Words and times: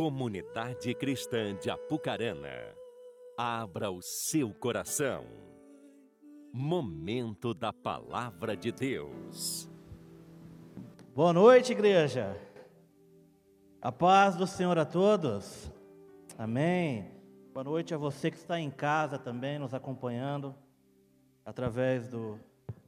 Comunidade 0.00 0.94
Cristã 0.94 1.54
de 1.54 1.68
Apucarana, 1.68 2.74
abra 3.36 3.90
o 3.90 4.00
seu 4.00 4.50
coração. 4.54 5.26
Momento 6.50 7.52
da 7.52 7.70
Palavra 7.70 8.56
de 8.56 8.72
Deus. 8.72 9.68
Boa 11.14 11.34
noite, 11.34 11.72
igreja. 11.72 12.34
A 13.82 13.92
paz 13.92 14.36
do 14.36 14.46
Senhor 14.46 14.78
a 14.78 14.86
todos. 14.86 15.70
Amém. 16.38 17.10
Boa 17.52 17.64
noite 17.64 17.92
a 17.92 17.98
você 17.98 18.30
que 18.30 18.38
está 18.38 18.58
em 18.58 18.70
casa 18.70 19.18
também 19.18 19.58
nos 19.58 19.74
acompanhando 19.74 20.54
através 21.44 22.08
do, 22.08 22.40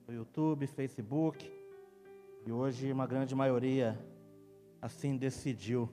do 0.07 0.15
YouTube, 0.15 0.67
Facebook. 0.67 1.53
E 2.47 2.51
hoje 2.51 2.91
uma 2.91 3.07
grande 3.07 3.35
maioria 3.35 4.03
assim 4.81 5.15
decidiu 5.19 5.91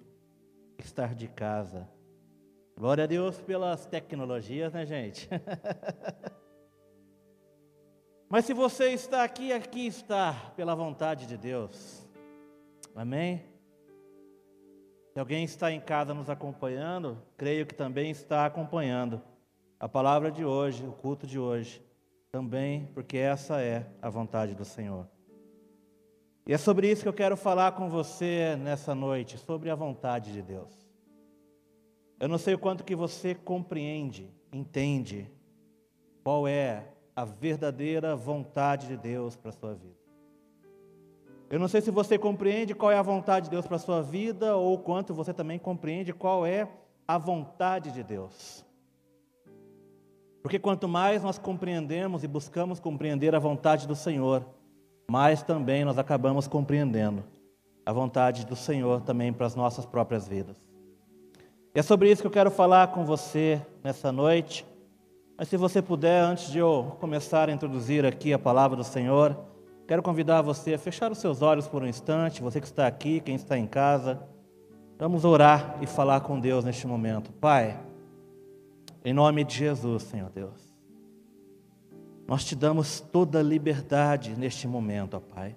estar 0.82 1.16
de 1.16 1.28
casa. 1.28 1.88
Glória 2.78 3.04
a 3.04 3.08
Deus 3.08 3.40
pelas 3.42 3.86
tecnologias, 3.86 4.74
né, 4.74 4.86
gente? 4.86 5.30
Mas 8.30 8.46
se 8.46 8.54
você 8.54 8.92
está 8.92 9.24
aqui, 9.24 9.52
aqui 9.52 9.88
está 9.88 10.54
pela 10.56 10.76
vontade 10.76 11.26
de 11.26 11.36
Deus. 11.36 12.08
Amém? 12.96 13.44
Se 15.12 15.20
alguém 15.20 15.44
está 15.44 15.72
em 15.72 15.82
casa 15.82 16.14
nos 16.14 16.30
acompanhando, 16.30 17.22
creio 17.36 17.66
que 17.66 17.74
também 17.74 18.12
está 18.12 18.46
acompanhando 18.46 19.22
a 19.80 19.90
palavra 19.90 20.32
de 20.32 20.46
hoje, 20.46 20.86
o 20.86 20.92
culto 20.92 21.26
de 21.26 21.40
hoje, 21.40 21.84
também, 22.32 22.86
porque 22.94 23.18
essa 23.18 23.60
é 23.62 23.86
a 24.02 24.10
vontade 24.10 24.54
do 24.54 24.64
Senhor. 24.64 25.08
E 26.46 26.54
é 26.54 26.58
sobre 26.58 26.90
isso 26.90 27.04
que 27.04 27.10
eu 27.10 27.14
quero 27.14 27.38
falar 27.38 27.74
com 27.74 27.90
você 27.90 28.56
nessa 28.56 28.96
noite, 28.96 29.38
sobre 29.38 29.70
a 29.70 29.76
vontade 29.76 30.32
de 30.32 30.42
Deus. 30.42 30.90
Eu 32.20 32.28
não 32.28 32.38
sei 32.38 32.54
o 32.54 32.60
quanto 32.60 32.84
que 32.84 32.96
você 32.96 33.34
compreende, 33.34 34.30
entende 34.52 35.30
qual 36.24 36.48
é 36.48 36.88
a 37.16 37.24
verdadeira 37.24 38.16
vontade 38.16 38.88
de 38.88 38.98
Deus 38.98 39.36
para 39.36 39.50
a 39.50 39.54
sua 39.54 39.74
vida. 39.74 40.00
Eu 41.50 41.60
não 41.60 41.68
sei 41.68 41.82
se 41.82 41.90
você 41.90 42.18
compreende 42.18 42.76
qual 42.76 42.92
é 42.92 42.98
a 42.98 43.02
vontade 43.02 43.46
de 43.46 43.52
Deus 43.52 43.66
para 43.66 43.78
a 43.78 43.80
sua 43.80 44.02
vida 44.02 44.56
ou 44.56 44.78
quanto 44.78 45.14
você 45.14 45.34
também 45.34 45.58
compreende 45.58 46.14
qual 46.14 46.46
é 46.46 46.68
a 47.08 47.18
vontade 47.18 47.92
de 47.92 48.04
Deus. 48.04 48.66
Porque 50.44 50.60
quanto 50.60 50.88
mais 50.88 51.24
nós 51.24 51.38
compreendemos 51.38 52.24
e 52.24 52.28
buscamos 52.28 52.80
compreender 52.80 53.34
a 53.34 53.40
vontade 53.40 53.88
do 53.88 53.96
Senhor, 53.96 54.46
mas 55.10 55.42
também 55.42 55.84
nós 55.84 55.98
acabamos 55.98 56.48
compreendendo 56.48 57.24
a 57.84 57.92
vontade 57.92 58.46
do 58.46 58.56
Senhor 58.56 59.02
também 59.02 59.34
para 59.34 59.48
as 59.48 59.56
nossas 59.56 59.86
próprias 59.86 60.28
vidas. 60.28 60.56
E 61.74 61.80
é 61.80 61.82
sobre 61.82 62.12
isso 62.12 62.22
que 62.22 62.28
eu 62.28 62.32
quero 62.32 62.52
falar 62.52 62.90
com 62.90 63.04
você 63.04 63.60
nessa 63.84 64.12
noite. 64.12 64.66
Mas 65.36 65.48
se 65.48 65.58
você 65.58 65.82
puder, 65.82 66.22
antes 66.22 66.52
de 66.52 66.60
eu 66.60 66.96
começar 67.00 67.50
a 67.50 67.52
introduzir 67.52 68.06
aqui 68.06 68.34
a 68.34 68.38
palavra 68.40 68.78
do 68.78 68.84
Senhor, 68.84 69.36
quero 69.88 70.04
convidar 70.04 70.44
você 70.44 70.76
a 70.76 70.80
fechar 70.80 71.12
os 71.12 71.18
seus 71.18 71.42
olhos 71.42 71.68
por 71.68 71.82
um 71.82 71.88
instante, 71.88 72.44
você 72.44 72.62
que 72.62 72.68
está 72.68 72.86
aqui, 72.86 73.20
quem 73.20 73.36
está 73.36 73.58
em 73.58 73.66
casa. 73.66 74.22
Vamos 75.00 75.26
orar 75.26 75.78
e 75.82 75.88
falar 75.88 76.22
com 76.22 76.40
Deus 76.40 76.64
neste 76.64 76.86
momento. 76.86 77.32
Pai, 77.34 77.80
em 79.04 79.14
nome 79.14 79.44
de 79.44 79.56
Jesus, 79.56 80.04
Senhor 80.04 80.30
Deus. 80.30 80.69
Nós 82.30 82.46
te 82.46 82.56
damos 82.56 83.00
toda 83.00 83.40
a 83.40 83.42
liberdade 83.42 84.36
neste 84.38 84.68
momento, 84.68 85.18
ó 85.18 85.20
Pai. 85.20 85.56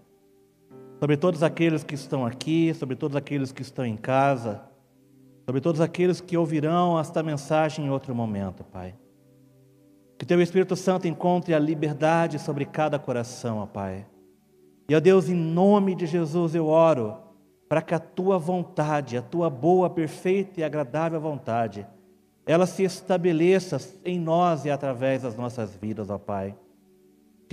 Sobre 0.99 1.19
todos 1.19 1.43
aqueles 1.43 1.85
que 1.85 1.95
estão 1.95 2.25
aqui, 2.25 2.73
sobre 2.73 2.97
todos 2.97 3.15
aqueles 3.15 3.53
que 3.53 3.61
estão 3.61 3.85
em 3.85 3.95
casa, 3.95 4.63
sobre 5.45 5.61
todos 5.61 5.83
aqueles 5.83 6.19
que 6.23 6.35
ouvirão 6.35 6.99
esta 6.99 7.23
mensagem 7.23 7.85
em 7.85 7.91
outro 7.91 8.15
momento, 8.15 8.65
Pai. 8.65 8.95
Que 10.19 10.25
Teu 10.25 10.41
Espírito 10.41 10.75
Santo 10.75 11.07
encontre 11.07 11.53
a 11.53 11.59
liberdade 11.59 12.39
sobre 12.39 12.65
cada 12.65 12.99
coração, 12.99 13.59
ó 13.59 13.67
Pai. 13.67 14.07
E, 14.89 14.97
ó 14.97 15.01
Deus, 15.01 15.29
em 15.29 15.35
nome 15.35 15.95
de 15.95 16.07
Jesus 16.07 16.55
eu 16.55 16.69
oro 16.69 17.19
para 17.69 17.83
que 17.83 17.95
a 17.95 17.99
Tua 17.99 18.39
vontade, 18.39 19.19
a 19.19 19.21
Tua 19.21 19.51
boa, 19.51 19.91
perfeita 19.91 20.61
e 20.61 20.65
agradável 20.65 21.21
vontade, 21.21 21.87
ela 22.47 22.65
se 22.65 22.83
estabeleça 22.83 23.79
em 24.07 24.19
nós 24.19 24.65
e 24.65 24.71
através 24.71 25.21
das 25.21 25.37
nossas 25.37 25.77
vidas, 25.77 26.09
ó 26.09 26.17
Pai. 26.17 26.57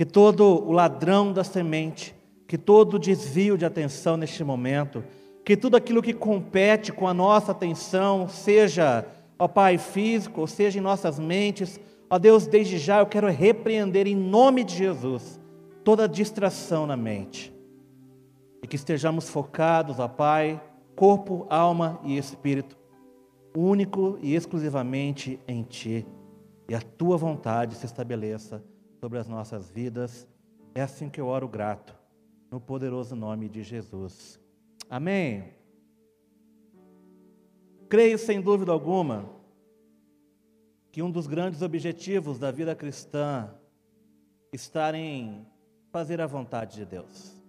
Que 0.00 0.06
todo 0.06 0.66
o 0.66 0.72
ladrão 0.72 1.30
da 1.30 1.44
semente, 1.44 2.16
que 2.48 2.56
todo 2.56 2.98
desvio 2.98 3.58
de 3.58 3.66
atenção 3.66 4.16
neste 4.16 4.42
momento, 4.42 5.04
que 5.44 5.54
tudo 5.54 5.76
aquilo 5.76 6.00
que 6.00 6.14
compete 6.14 6.90
com 6.90 7.06
a 7.06 7.12
nossa 7.12 7.52
atenção, 7.52 8.26
seja, 8.26 9.06
ó 9.38 9.46
Pai, 9.46 9.76
físico, 9.76 10.40
ou 10.40 10.46
seja 10.46 10.78
em 10.78 10.80
nossas 10.80 11.18
mentes, 11.18 11.78
ó 12.08 12.18
Deus, 12.18 12.46
desde 12.46 12.78
já 12.78 13.00
eu 13.00 13.06
quero 13.06 13.28
repreender 13.28 14.06
em 14.06 14.16
nome 14.16 14.64
de 14.64 14.74
Jesus 14.74 15.38
toda 15.84 16.08
distração 16.08 16.86
na 16.86 16.96
mente. 16.96 17.52
E 18.62 18.66
que 18.66 18.76
estejamos 18.76 19.28
focados, 19.28 19.98
ó 19.98 20.08
Pai, 20.08 20.58
corpo, 20.96 21.46
alma 21.50 22.00
e 22.04 22.16
espírito, 22.16 22.74
único 23.54 24.18
e 24.22 24.34
exclusivamente 24.34 25.38
em 25.46 25.62
Ti, 25.62 26.06
e 26.70 26.74
a 26.74 26.80
Tua 26.80 27.18
vontade 27.18 27.74
se 27.74 27.84
estabeleça 27.84 28.64
sobre 29.00 29.18
as 29.18 29.26
nossas 29.26 29.70
vidas. 29.70 30.28
É 30.74 30.82
assim 30.82 31.08
que 31.08 31.20
eu 31.20 31.26
oro 31.26 31.48
grato, 31.48 31.96
no 32.50 32.60
poderoso 32.60 33.16
nome 33.16 33.48
de 33.48 33.62
Jesus. 33.62 34.38
Amém. 34.88 35.54
Creio 37.88 38.18
sem 38.18 38.40
dúvida 38.40 38.70
alguma 38.70 39.28
que 40.92 41.02
um 41.02 41.10
dos 41.10 41.26
grandes 41.26 41.62
objetivos 41.62 42.38
da 42.38 42.50
vida 42.50 42.74
cristã 42.74 43.52
está 44.52 44.96
em 44.96 45.46
fazer 45.90 46.20
a 46.20 46.26
vontade 46.26 46.76
de 46.76 46.84
Deus. 46.84 47.40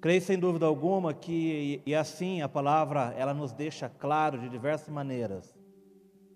Creio 0.00 0.20
sem 0.20 0.38
dúvida 0.38 0.66
alguma 0.66 1.14
que, 1.14 1.80
e 1.86 1.94
assim 1.94 2.42
a 2.42 2.48
palavra, 2.48 3.14
ela 3.16 3.32
nos 3.32 3.52
deixa 3.52 3.88
claro 3.88 4.38
de 4.38 4.48
diversas 4.48 4.88
maneiras, 4.88 5.56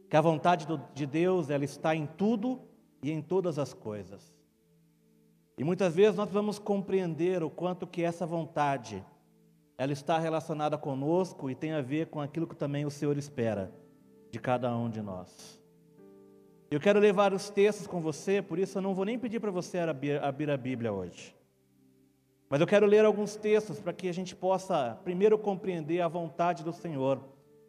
que 0.09 0.16
a 0.16 0.21
vontade 0.21 0.66
de 0.94 1.06
Deus, 1.06 1.50
ela 1.50 1.65
está 1.65 1.94
em 1.94 2.06
tudo 2.06 2.69
e 3.02 3.10
em 3.10 3.22
todas 3.22 3.58
as 3.58 3.72
coisas. 3.72 4.34
E 5.56 5.64
muitas 5.64 5.94
vezes 5.94 6.16
nós 6.16 6.30
vamos 6.30 6.58
compreender 6.58 7.42
o 7.42 7.50
quanto 7.50 7.86
que 7.86 8.02
essa 8.02 8.24
vontade, 8.24 9.04
ela 9.76 9.92
está 9.92 10.18
relacionada 10.18 10.78
conosco 10.78 11.50
e 11.50 11.54
tem 11.54 11.72
a 11.72 11.82
ver 11.82 12.06
com 12.06 12.20
aquilo 12.20 12.46
que 12.46 12.56
também 12.56 12.84
o 12.84 12.90
Senhor 12.90 13.16
espera 13.18 13.72
de 14.30 14.38
cada 14.38 14.74
um 14.76 14.88
de 14.88 15.02
nós. 15.02 15.60
Eu 16.70 16.78
quero 16.78 17.00
levar 17.00 17.32
os 17.32 17.50
textos 17.50 17.86
com 17.86 18.00
você, 18.00 18.40
por 18.40 18.58
isso 18.58 18.78
eu 18.78 18.82
não 18.82 18.94
vou 18.94 19.04
nem 19.04 19.18
pedir 19.18 19.40
para 19.40 19.50
você 19.50 19.78
abrir 20.22 20.50
a 20.50 20.56
Bíblia 20.56 20.92
hoje. 20.92 21.34
Mas 22.48 22.60
eu 22.60 22.66
quero 22.66 22.86
ler 22.86 23.04
alguns 23.04 23.36
textos 23.36 23.80
para 23.80 23.92
que 23.92 24.08
a 24.08 24.14
gente 24.14 24.34
possa 24.34 24.98
primeiro 25.04 25.38
compreender 25.38 26.00
a 26.00 26.08
vontade 26.08 26.64
do 26.64 26.72
Senhor 26.72 27.20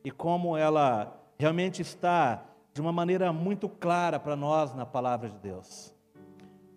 e 0.03 0.11
como 0.11 0.55
ela 0.55 1.19
realmente 1.37 1.81
está 1.81 2.45
de 2.73 2.81
uma 2.81 2.91
maneira 2.91 3.33
muito 3.33 3.67
clara 3.67 4.19
para 4.19 4.35
nós 4.35 4.73
na 4.73 4.85
palavra 4.85 5.29
de 5.29 5.37
Deus. 5.37 5.93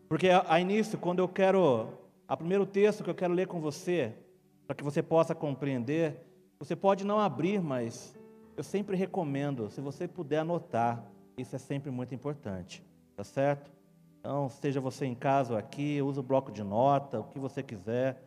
Porque 0.09 0.29
a, 0.29 0.61
início, 0.61 0.99
quando 0.99 1.21
eu 1.21 1.29
quero, 1.29 1.89
a 2.27 2.37
primeiro 2.37 2.67
texto 2.67 3.03
que 3.03 3.11
eu 3.11 3.15
quero 3.15 3.33
ler 3.33 3.47
com 3.47 3.61
você, 3.61 4.15
para 4.67 4.75
que 4.75 4.85
você 4.85 5.03
possa 5.03 5.35
compreender, 5.35 6.25
você 6.59 6.75
pode 6.75 7.05
não 7.05 7.19
abrir, 7.19 7.61
mas 7.61 8.15
eu 8.57 8.63
sempre 8.63 8.97
recomendo, 8.97 9.71
se 9.71 9.81
você 9.81 10.07
puder 10.07 10.39
anotar, 10.39 11.05
isso 11.37 11.57
é 11.57 11.59
sempre 11.59 11.91
muito 11.91 12.15
importante, 12.15 12.85
tá 13.17 13.25
certo? 13.25 13.73
Então, 14.21 14.49
seja 14.49 14.81
você 14.81 15.05
em 15.05 15.15
casa 15.15 15.53
ou 15.53 15.59
aqui, 15.59 16.01
use 16.01 16.19
o 16.19 16.23
bloco 16.23 16.51
de 16.51 16.63
nota, 16.63 17.21
o 17.21 17.25
que 17.25 17.39
você 17.39 17.63
quiser, 17.63 18.23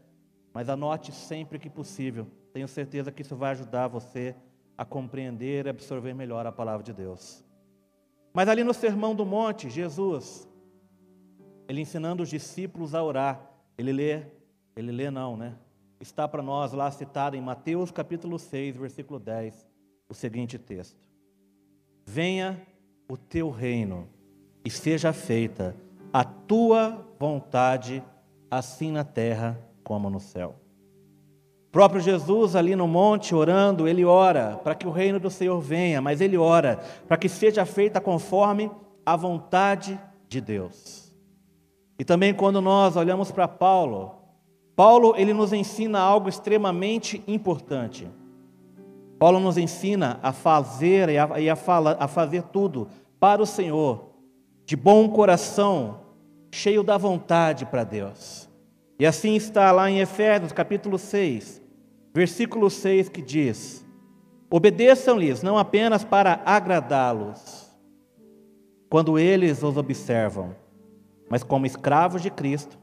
mas 0.53 0.69
anote 0.69 1.11
sempre 1.11 1.57
que 1.57 1.69
possível. 1.69 2.27
Tenho 2.53 2.67
certeza 2.67 3.12
que 3.12 3.21
isso 3.21 3.36
vai 3.36 3.51
ajudar 3.51 3.88
você 3.88 4.36
a 4.77 4.86
compreender 4.86 5.65
e 5.65 5.69
absorver 5.69 6.13
melhor 6.13 6.45
a 6.45 6.51
palavra 6.51 6.83
de 6.83 6.94
Deus. 6.94 7.46
Mas 8.33 8.47
ali 8.47 8.63
no 8.63 8.74
Sermão 8.74 9.15
do 9.15 9.25
Monte, 9.25 9.69
Jesus, 9.69 10.47
ele 11.68 11.81
ensinando 11.81 12.24
os 12.24 12.29
discípulos 12.29 12.94
a 12.94 13.03
orar, 13.03 13.51
ele 13.77 13.91
lê, 13.91 14.24
ele 14.75 14.91
lê 14.91 15.09
não, 15.09 15.35
né? 15.35 15.56
Está 16.00 16.27
para 16.27 16.44
nós 16.44 16.74
lá 16.74 16.89
citado 16.91 17.35
em 17.35 17.41
Mateus 17.41 17.91
capítulo 17.91 18.38
6, 18.38 18.77
versículo 18.77 19.19
10, 19.19 19.68
o 20.07 20.13
seguinte 20.13 20.57
texto: 20.59 21.00
Venha 22.06 22.62
o 23.09 23.18
teu 23.18 23.50
reino 23.50 24.07
e 24.63 24.69
seja 24.69 25.12
feita 25.12 25.75
a 26.13 26.23
tua 26.23 27.06
vontade, 27.19 28.03
assim 28.50 28.91
na 28.91 29.03
terra 29.03 29.59
como 29.83 30.09
no 30.09 30.19
céu. 30.19 30.56
Próprio 31.72 32.02
Jesus 32.02 32.56
ali 32.56 32.75
no 32.75 32.88
monte 32.88 33.36
orando, 33.36 33.88
ele 33.88 34.06
ora 34.06 34.60
para 34.64 34.74
que 34.74 34.88
o 34.88 34.92
reino 34.92 35.19
do 35.19 35.30
Senhor 35.30 35.60
venha, 35.60 36.02
mas 36.02 36.22
ele 36.22 36.38
ora 36.38 36.80
para 37.08 37.18
que 37.18 37.28
seja 37.28 37.66
feita 37.66 38.00
conforme 38.00 38.72
a 39.06 39.16
vontade 39.16 40.00
de 40.28 40.42
Deus. 40.42 41.14
E 42.00 42.06
também 42.06 42.34
quando 42.34 42.62
nós 42.62 42.96
olhamos 42.96 43.31
para 43.31 43.48
Paulo, 43.48 44.16
Paulo 44.75 45.14
ele 45.18 45.34
nos 45.34 45.52
ensina 45.52 46.00
algo 46.00 46.30
extremamente 46.30 47.22
importante. 47.28 48.08
Paulo 49.19 49.40
nos 49.40 49.58
ensina 49.58 50.19
a 50.22 50.31
fazer 50.31 51.10
e, 51.10 51.18
a, 51.18 51.40
e 51.40 51.50
a, 51.50 51.56
fala, 51.56 51.98
a 52.00 52.08
fazer 52.08 52.44
tudo 52.44 52.88
para 53.19 53.42
o 53.42 53.46
Senhor, 53.48 54.12
de 54.64 54.75
bom 54.75 55.10
coração, 55.10 56.02
cheio 56.52 56.84
da 56.84 56.98
vontade 56.98 57.66
para 57.66 57.84
Deus. 57.84 58.46
E 58.99 59.05
assim 59.05 59.35
está 59.35 59.71
lá 59.71 59.89
em 59.89 59.99
Efésios 59.99 60.51
capítulo 60.51 60.97
6, 60.97 61.61
versículo 62.13 62.69
6, 62.69 63.09
que 63.09 63.21
diz: 63.21 63.85
Obedeçam-lhes 64.49 65.44
não 65.44 65.57
apenas 65.57 66.03
para 66.03 66.41
agradá-los, 66.44 67.71
quando 68.89 69.19
eles 69.19 69.61
os 69.61 69.77
observam, 69.77 70.55
mas 71.29 71.44
como 71.44 71.65
escravos 71.65 72.21
de 72.21 72.31
Cristo, 72.31 72.79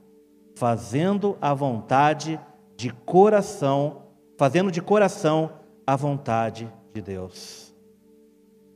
fazendo 0.54 1.36
a 1.40 1.52
vontade 1.52 2.38
de 2.76 2.90
coração, 2.90 4.02
fazendo 4.38 4.70
de 4.70 4.80
coração 4.80 5.50
a 5.86 5.96
vontade 5.96 6.72
de 6.92 7.02
Deus. 7.02 7.74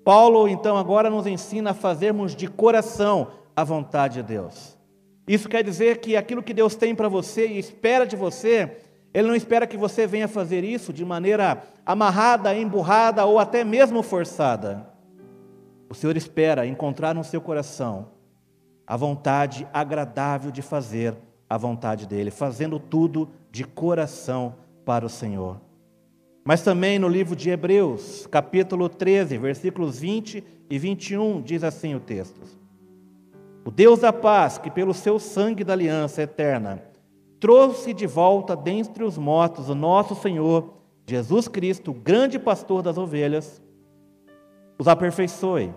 Paulo, 0.05 0.49
então, 0.49 0.77
agora 0.77 1.11
nos 1.11 1.27
ensina 1.27 1.71
a 1.71 1.75
fazermos 1.75 2.35
de 2.35 2.49
coração 2.49 3.29
a 3.55 3.63
vontade 3.63 4.15
de 4.15 4.23
Deus. 4.23 4.78
Isso 5.29 5.49
quer 5.49 5.63
dizer 5.63 5.99
que 5.99 6.17
aquilo 6.17 6.43
que 6.43 6.55
Deus 6.55 6.75
tem 6.75 6.95
para 6.95 7.09
você 7.09 7.47
e 7.47 7.59
espera 7.59 8.07
de 8.07 8.17
você, 8.17 8.79
Ele 9.13 9.29
não 9.29 9.35
espera 9.35 9.67
que 9.67 9.77
você 9.77 10.07
venha 10.07 10.27
fazer 10.27 10.65
isso 10.65 10.91
de 10.91 11.05
maneira 11.05 11.63
amarrada, 11.85 12.57
emburrada 12.57 13.27
ou 13.27 13.39
até 13.39 13.63
mesmo 13.63 14.03
forçada. 14.03 14.89
O 15.91 15.95
Senhor 15.95 16.17
espera 16.17 16.67
encontrar 16.67 17.15
no 17.15 17.23
seu 17.23 17.43
coração 17.43 18.09
a 18.87 18.97
vontade 18.97 19.69
agradável 19.71 20.51
de 20.51 20.63
fazer 20.63 21.15
a 21.49 21.59
vontade 21.59 22.07
dEle, 22.07 22.31
fazendo 22.31 22.79
tudo 22.79 23.29
de 23.51 23.65
coração 23.65 24.55
para 24.85 25.05
o 25.05 25.11
Senhor. 25.11 25.61
Mas 26.43 26.63
também 26.63 26.99
no 26.99 27.09
livro 27.09 27.37
de 27.37 27.51
Hebreus, 27.51 28.27
capítulo 28.31 28.89
13, 28.89 29.37
versículos 29.37 29.99
20 30.01 30.43
e 30.71 30.79
21, 30.79 31.43
diz 31.43 31.63
assim 31.63 31.95
o 31.95 32.01
texto: 32.01 32.41
O 33.69 33.71
Deus 33.71 33.99
da 33.99 34.15
paz, 34.15 34.57
que 34.57 34.71
pelo 34.71 34.95
seu 34.95 35.19
sangue 35.19 35.63
da 35.63 35.75
aliança 35.75 36.23
eterna 36.23 36.83
trouxe 37.39 37.93
de 37.93 38.07
volta 38.07 38.57
dentre 38.57 39.05
os 39.05 39.19
mortos 39.19 39.69
o 39.69 39.75
nosso 39.75 40.15
Senhor 40.15 40.73
Jesus 41.07 41.49
Cristo, 41.49 41.93
grande 41.93 42.39
pastor 42.39 42.81
das 42.81 42.97
ovelhas, 42.97 43.63
os 44.79 44.89
aperfeiçoe 44.89 45.71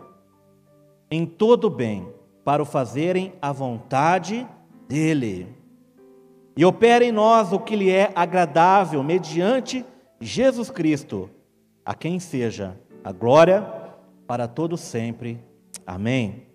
em 1.11 1.25
todo 1.25 1.65
o 1.65 1.69
bem, 1.69 2.07
para 2.45 2.63
o 2.63 2.65
fazerem 2.65 3.33
a 3.41 3.51
vontade 3.51 4.47
dele. 4.87 5.53
E 6.55 6.63
opere 6.63 7.07
em 7.07 7.11
nós 7.11 7.51
o 7.51 7.59
que 7.59 7.75
lhe 7.75 7.91
é 7.91 8.09
agradável, 8.15 9.03
mediante 9.03 9.85
Jesus 10.17 10.71
Cristo, 10.71 11.29
a 11.85 11.93
quem 11.93 12.21
seja 12.21 12.79
a 13.03 13.11
glória 13.11 13.69
para 14.25 14.47
todos 14.47 14.79
sempre. 14.79 15.43
Amém. 15.85 16.50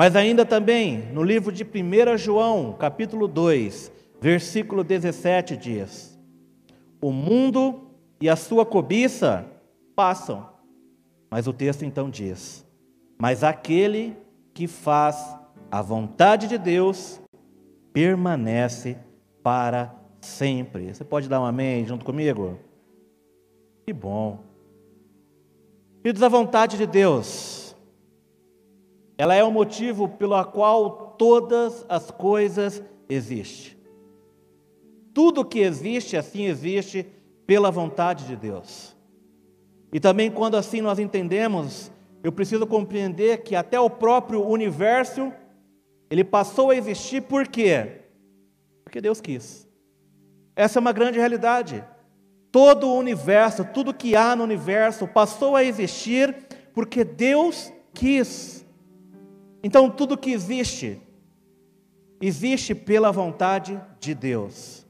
Mas 0.00 0.16
ainda 0.16 0.46
também, 0.46 1.12
no 1.12 1.22
livro 1.22 1.52
de 1.52 1.62
1 1.62 2.16
João, 2.16 2.72
capítulo 2.72 3.28
2, 3.28 3.92
versículo 4.18 4.82
17 4.82 5.58
diz: 5.58 6.18
O 7.02 7.12
mundo 7.12 7.82
e 8.18 8.26
a 8.26 8.34
sua 8.34 8.64
cobiça 8.64 9.44
passam. 9.94 10.48
Mas 11.30 11.46
o 11.46 11.52
texto 11.52 11.84
então 11.84 12.08
diz: 12.08 12.66
Mas 13.18 13.44
aquele 13.44 14.16
que 14.54 14.66
faz 14.66 15.36
a 15.70 15.82
vontade 15.82 16.48
de 16.48 16.56
Deus 16.56 17.20
permanece 17.92 18.96
para 19.42 19.94
sempre. 20.18 20.94
Você 20.94 21.04
pode 21.04 21.28
dar 21.28 21.42
um 21.42 21.44
amém 21.44 21.84
junto 21.84 22.06
comigo? 22.06 22.58
Que 23.86 23.92
bom. 23.92 24.40
Filhos, 26.02 26.22
a 26.22 26.28
vontade 26.30 26.78
de 26.78 26.86
Deus, 26.86 27.59
ela 29.20 29.34
é 29.34 29.44
o 29.44 29.52
motivo 29.52 30.08
pelo 30.08 30.42
qual 30.46 31.14
todas 31.18 31.84
as 31.90 32.10
coisas 32.10 32.82
existem. 33.06 33.76
Tudo 35.12 35.44
que 35.44 35.58
existe, 35.58 36.16
assim 36.16 36.46
existe 36.46 37.04
pela 37.46 37.70
vontade 37.70 38.24
de 38.24 38.34
Deus. 38.34 38.96
E 39.92 40.00
também, 40.00 40.30
quando 40.30 40.56
assim 40.56 40.80
nós 40.80 40.98
entendemos, 40.98 41.92
eu 42.24 42.32
preciso 42.32 42.66
compreender 42.66 43.42
que 43.42 43.54
até 43.54 43.78
o 43.78 43.90
próprio 43.90 44.42
universo, 44.42 45.30
ele 46.08 46.24
passou 46.24 46.70
a 46.70 46.76
existir 46.76 47.20
por 47.20 47.46
quê? 47.46 48.00
Porque 48.82 49.02
Deus 49.02 49.20
quis. 49.20 49.68
Essa 50.56 50.78
é 50.78 50.80
uma 50.80 50.92
grande 50.92 51.18
realidade. 51.18 51.84
Todo 52.50 52.88
o 52.88 52.96
universo, 52.96 53.66
tudo 53.66 53.92
que 53.92 54.16
há 54.16 54.34
no 54.34 54.44
universo 54.44 55.06
passou 55.06 55.56
a 55.56 55.62
existir 55.62 56.34
porque 56.72 57.04
Deus 57.04 57.70
quis. 57.92 58.59
Então, 59.62 59.90
tudo 59.90 60.16
que 60.16 60.30
existe, 60.30 61.00
existe 62.20 62.74
pela 62.74 63.10
vontade 63.10 63.80
de 63.98 64.14
Deus. 64.14 64.86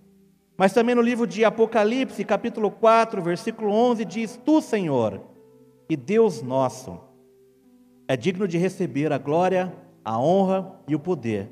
Mas 0.56 0.72
também 0.72 0.94
no 0.94 1.00
livro 1.00 1.26
de 1.26 1.44
Apocalipse, 1.44 2.24
capítulo 2.24 2.70
4, 2.70 3.22
versículo 3.22 3.72
11, 3.72 4.04
diz: 4.04 4.38
Tu, 4.44 4.60
Senhor, 4.60 5.20
e 5.88 5.96
Deus 5.96 6.42
nosso, 6.42 7.00
é 8.06 8.16
digno 8.16 8.46
de 8.46 8.58
receber 8.58 9.12
a 9.12 9.18
glória, 9.18 9.74
a 10.04 10.18
honra 10.18 10.80
e 10.86 10.94
o 10.94 11.00
poder, 11.00 11.48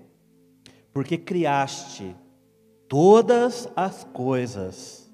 porque 0.92 1.16
criaste 1.16 2.14
todas 2.86 3.70
as 3.74 4.04
coisas, 4.04 5.10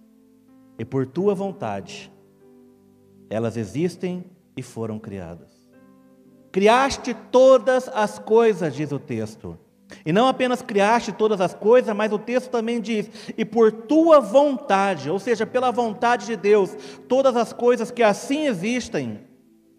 e 0.79 0.85
por 0.85 1.07
tua 1.07 1.35
vontade 1.35 2.13
elas 3.31 3.57
existem 3.57 4.25
e 4.57 4.63
foram 4.63 4.99
criadas. 4.99 5.54
Criaste 6.55 7.15
todas 7.33 7.89
as 7.89 8.17
coisas, 8.17 8.73
diz 8.73 8.93
o 8.93 8.99
texto. 9.01 9.59
E 10.07 10.13
não 10.13 10.29
apenas 10.29 10.63
criaste 10.63 11.11
todas 11.11 11.41
as 11.41 11.53
coisas, 11.53 11.93
mas 11.97 12.13
o 12.13 12.19
texto 12.19 12.49
também 12.49 12.81
diz: 12.81 13.11
e 13.37 13.45
por 13.45 13.73
tua 13.73 14.21
vontade, 14.21 15.11
ou 15.11 15.19
seja, 15.19 15.45
pela 15.45 15.73
vontade 15.73 16.27
de 16.27 16.37
Deus, 16.37 16.73
todas 17.09 17.37
as 17.37 17.53
coisas 17.53 17.91
que 17.91 18.05
assim 18.05 18.47
existem 18.47 19.19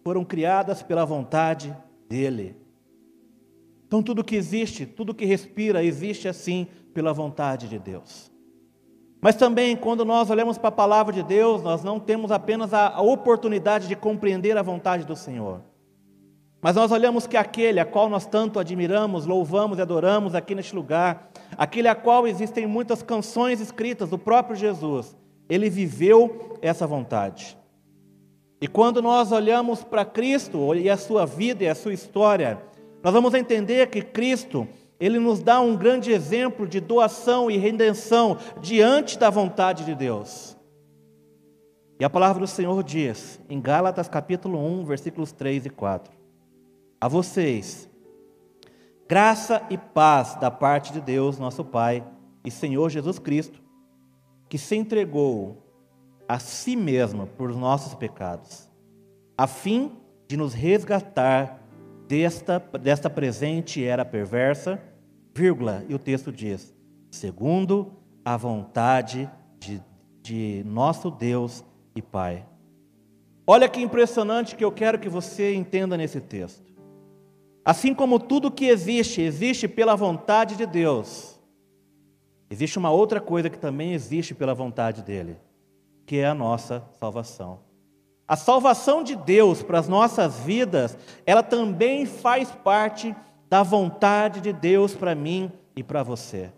foram 0.04 0.22
criadas 0.22 0.82
pela 0.82 1.06
vontade 1.06 1.74
dEle. 2.10 2.54
Então, 3.86 4.02
tudo 4.02 4.22
que 4.22 4.36
existe, 4.36 4.84
tudo 4.84 5.14
que 5.14 5.24
respira, 5.24 5.82
existe 5.82 6.28
assim 6.28 6.66
pela 6.92 7.14
vontade 7.14 7.70
de 7.70 7.78
Deus. 7.78 8.30
Mas 9.18 9.34
também, 9.34 9.74
quando 9.74 10.04
nós 10.04 10.28
olhamos 10.28 10.58
para 10.58 10.68
a 10.68 10.72
palavra 10.72 11.14
de 11.14 11.22
Deus, 11.22 11.62
nós 11.62 11.82
não 11.82 11.98
temos 11.98 12.30
apenas 12.30 12.74
a 12.74 13.00
oportunidade 13.00 13.88
de 13.88 13.96
compreender 13.96 14.58
a 14.58 14.62
vontade 14.62 15.06
do 15.06 15.16
Senhor. 15.16 15.62
Mas 16.60 16.74
nós 16.74 16.90
olhamos 16.90 17.26
que 17.26 17.36
aquele 17.36 17.78
a 17.78 17.84
qual 17.84 18.08
nós 18.08 18.26
tanto 18.26 18.58
admiramos, 18.58 19.26
louvamos 19.26 19.78
e 19.78 19.82
adoramos 19.82 20.34
aqui 20.34 20.54
neste 20.54 20.74
lugar, 20.74 21.30
aquele 21.56 21.88
a 21.88 21.94
qual 21.94 22.26
existem 22.26 22.66
muitas 22.66 23.02
canções 23.02 23.60
escritas, 23.60 24.12
o 24.12 24.18
próprio 24.18 24.56
Jesus, 24.56 25.16
ele 25.48 25.68
viveu 25.68 26.58
essa 26.62 26.86
vontade. 26.86 27.56
E 28.60 28.66
quando 28.66 29.02
nós 29.02 29.32
olhamos 29.32 29.84
para 29.84 30.04
Cristo 30.04 30.74
e 30.74 30.88
a 30.88 30.96
sua 30.96 31.26
vida 31.26 31.62
e 31.62 31.68
a 31.68 31.74
sua 31.74 31.92
história, 31.92 32.60
nós 33.02 33.12
vamos 33.12 33.34
entender 33.34 33.88
que 33.88 34.00
Cristo, 34.00 34.66
ele 34.98 35.18
nos 35.18 35.42
dá 35.42 35.60
um 35.60 35.76
grande 35.76 36.10
exemplo 36.10 36.66
de 36.66 36.80
doação 36.80 37.50
e 37.50 37.58
redenção 37.58 38.38
diante 38.60 39.18
da 39.18 39.28
vontade 39.28 39.84
de 39.84 39.94
Deus. 39.94 40.56
E 42.00 42.04
a 42.04 42.10
palavra 42.10 42.40
do 42.40 42.46
Senhor 42.46 42.82
diz, 42.82 43.40
em 43.48 43.60
Gálatas 43.60 44.08
capítulo 44.08 44.58
1, 44.58 44.84
versículos 44.84 45.32
3 45.32 45.66
e 45.66 45.70
4: 45.70 46.15
A 46.98 47.08
vocês, 47.08 47.88
graça 49.06 49.62
e 49.68 49.76
paz 49.76 50.34
da 50.36 50.50
parte 50.50 50.92
de 50.92 51.00
Deus, 51.00 51.38
nosso 51.38 51.64
Pai, 51.64 52.02
e 52.42 52.50
Senhor 52.50 52.88
Jesus 52.88 53.18
Cristo, 53.18 53.60
que 54.48 54.56
se 54.56 54.76
entregou 54.76 55.62
a 56.26 56.38
si 56.38 56.74
mesmo 56.74 57.26
por 57.26 57.54
nossos 57.54 57.94
pecados, 57.94 58.70
a 59.36 59.46
fim 59.46 59.92
de 60.26 60.36
nos 60.36 60.54
resgatar 60.54 61.60
desta, 62.08 62.58
desta 62.58 63.10
presente 63.10 63.84
era 63.84 64.04
perversa, 64.04 64.80
vírgula, 65.34 65.84
e 65.88 65.94
o 65.94 65.98
texto 65.98 66.32
diz, 66.32 66.74
segundo 67.10 67.92
a 68.24 68.36
vontade 68.36 69.30
de, 69.58 69.82
de 70.22 70.62
nosso 70.64 71.10
Deus 71.10 71.62
e 71.94 72.00
Pai. 72.00 72.46
Olha 73.46 73.68
que 73.68 73.80
impressionante 73.80 74.56
que 74.56 74.64
eu 74.64 74.72
quero 74.72 74.98
que 74.98 75.08
você 75.08 75.54
entenda 75.54 75.96
nesse 75.96 76.20
texto. 76.20 76.75
Assim 77.66 77.92
como 77.92 78.20
tudo 78.20 78.48
que 78.48 78.66
existe, 78.66 79.20
existe 79.20 79.66
pela 79.66 79.96
vontade 79.96 80.54
de 80.54 80.64
Deus, 80.64 81.36
existe 82.48 82.78
uma 82.78 82.92
outra 82.92 83.20
coisa 83.20 83.50
que 83.50 83.58
também 83.58 83.92
existe 83.92 84.36
pela 84.36 84.54
vontade 84.54 85.02
dEle, 85.02 85.36
que 86.06 86.18
é 86.18 86.26
a 86.26 86.34
nossa 86.34 86.84
salvação. 87.00 87.58
A 88.28 88.36
salvação 88.36 89.02
de 89.02 89.16
Deus 89.16 89.64
para 89.64 89.80
as 89.80 89.88
nossas 89.88 90.38
vidas, 90.38 90.96
ela 91.26 91.42
também 91.42 92.06
faz 92.06 92.52
parte 92.52 93.16
da 93.48 93.64
vontade 93.64 94.40
de 94.40 94.52
Deus 94.52 94.94
para 94.94 95.16
mim 95.16 95.50
e 95.74 95.82
para 95.82 96.04
você. 96.04 96.52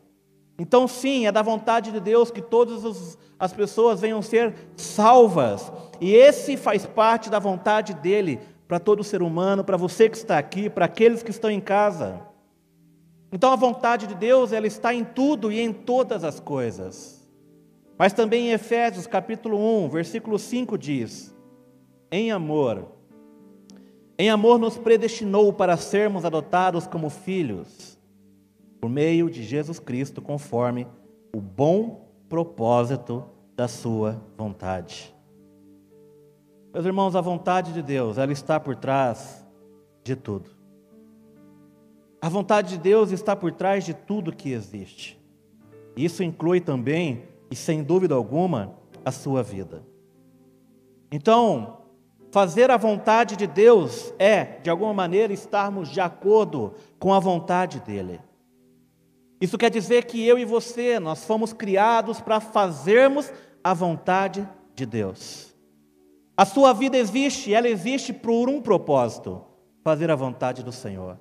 Então, 0.59 0.87
sim, 0.87 1.27
é 1.27 1.33
da 1.33 1.41
vontade 1.41 1.91
de 1.91 2.01
Deus 2.01 2.31
que 2.31 2.43
todas 2.43 3.17
as 3.39 3.53
pessoas 3.55 4.03
venham 4.03 4.21
ser 4.21 4.55
salvas, 4.77 5.73
e 6.03 6.13
esse 6.13 6.55
faz 6.59 6.85
parte 6.85 7.31
da 7.31 7.39
vontade 7.39 7.95
dele 7.95 8.41
para 8.69 8.79
todo 8.79 9.03
ser 9.03 9.23
humano, 9.23 9.65
para 9.65 9.79
você 9.79 10.11
que 10.11 10.17
está 10.17 10.37
aqui, 10.37 10.69
para 10.69 10.85
aqueles 10.85 11.23
que 11.23 11.31
estão 11.31 11.51
em 11.51 11.61
casa. 11.61 12.21
Então, 13.33 13.51
a 13.51 13.57
vontade 13.57 14.07
de 14.07 14.15
Deus, 14.15 14.53
ela 14.53 14.67
está 14.67 14.93
em 14.93 15.03
tudo 15.03 15.51
e 15.51 15.59
em 15.59 15.73
todas 15.73 16.23
as 16.23 16.39
coisas. 16.39 17.27
Mas 17.99 18.13
também 18.13 18.49
em 18.49 18.53
Efésios 18.53 19.07
capítulo 19.07 19.59
1, 19.87 19.89
versículo 19.89 20.39
5 20.39 20.77
diz: 20.77 21.35
Em 22.13 22.31
amor, 22.31 22.93
em 24.19 24.29
amor 24.29 24.59
nos 24.59 24.77
predestinou 24.77 25.53
para 25.53 25.77
sermos 25.77 26.25
adotados 26.25 26.87
como 26.87 27.09
filhos 27.09 27.99
por 28.81 28.91
meio 28.91 29.29
de 29.29 29.43
Jesus 29.43 29.81
Cristo, 29.81 30.23
conforme 30.23 30.87
o 31.35 31.41
bom 31.41 32.09
propósito 32.29 33.25
da 33.57 33.67
sua 33.67 34.23
vontade. 34.37 35.18
Meus 36.79 36.87
irmãos, 36.87 37.17
a 37.17 37.21
vontade 37.21 37.73
de 37.73 37.83
Deus, 37.83 38.19
ela 38.19 38.31
está 38.31 38.61
por 38.61 38.77
trás 38.77 39.45
de 40.05 40.15
tudo. 40.15 40.49
A 42.23 42.29
vontade 42.29 42.69
de 42.69 42.79
Deus 42.79 43.11
está 43.11 43.35
por 43.35 43.51
trás 43.51 43.85
de 43.85 43.93
tudo 43.93 44.33
que 44.33 44.53
existe. 44.53 45.21
Isso 45.97 46.23
inclui 46.23 46.61
também, 46.61 47.25
e 47.51 47.57
sem 47.57 47.83
dúvida 47.83 48.15
alguma, 48.15 48.79
a 49.05 49.11
sua 49.11 49.43
vida. 49.43 49.83
Então, 51.11 51.79
fazer 52.31 52.71
a 52.71 52.77
vontade 52.77 53.35
de 53.35 53.49
Deus 53.49 54.15
é, 54.17 54.61
de 54.63 54.71
alguma 54.71 54.95
maneira, 54.95 55.33
estarmos 55.33 55.89
de 55.89 56.01
acordo 56.01 56.75
com 56.97 57.13
a 57.13 57.19
vontade 57.19 57.81
dEle. 57.81 58.21
Isso 59.41 59.59
quer 59.59 59.73
dizer 59.73 60.05
que 60.05 60.25
eu 60.25 60.39
e 60.39 60.45
você, 60.45 61.01
nós 61.01 61.25
fomos 61.25 61.53
criados 61.53 62.21
para 62.21 62.39
fazermos 62.39 63.33
a 63.65 63.75
vontade 63.75 64.49
de 64.77 64.87
Deus. 64.87 65.48
A 66.39 66.45
sua 66.45 66.73
vida 66.73 66.97
existe, 66.97 67.53
ela 67.53 67.69
existe 67.69 68.13
por 68.13 68.49
um 68.49 68.61
propósito: 68.61 69.43
fazer 69.83 70.09
a 70.09 70.15
vontade 70.15 70.63
do 70.63 70.71
Senhor. 70.71 71.19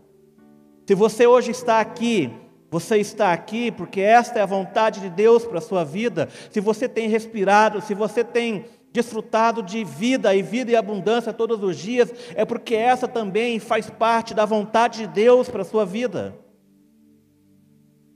Se 0.86 0.94
você 0.94 1.26
hoje 1.26 1.50
está 1.50 1.80
aqui, 1.80 2.32
você 2.70 2.98
está 2.98 3.34
aqui 3.34 3.72
porque 3.72 4.00
esta 4.00 4.38
é 4.38 4.44
a 4.44 4.46
vontade 4.46 5.02
de 5.02 5.10
Deus 5.10 5.44
para 5.44 5.58
a 5.58 5.62
sua 5.62 5.84
vida. 5.84 6.30
Se 6.52 6.60
você 6.60 6.88
tem 6.88 7.10
respirado, 7.10 7.82
se 7.82 7.96
você 7.96 8.24
tem 8.24 8.66
desfrutado 8.94 9.64
de 9.64 9.84
vida 9.84 10.36
e 10.36 10.44
vida 10.44 10.72
e 10.72 10.76
abundância 10.76 11.34
todos 11.34 11.64
os 11.64 11.76
dias, 11.80 12.14
é 12.36 12.46
porque 12.46 12.76
essa 12.76 13.08
também 13.08 13.58
faz 13.58 13.90
parte 13.90 14.36
da 14.36 14.46
vontade 14.46 15.00
de 15.00 15.08
Deus 15.08 15.50
para 15.50 15.64
a 15.64 15.66
sua 15.66 15.84
vida. 15.84 16.38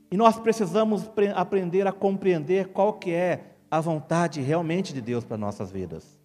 E 0.08 0.16
nós 0.16 0.38
precisamos 0.38 1.10
aprender 1.34 1.84
a 1.84 1.92
compreender 1.92 2.68
qual 2.68 2.92
que 2.92 3.10
é 3.10 3.56
a 3.68 3.80
vontade 3.80 4.40
realmente 4.40 4.94
de 4.94 5.00
Deus 5.00 5.24
para 5.24 5.36
nossas 5.36 5.72
vidas. 5.72 6.21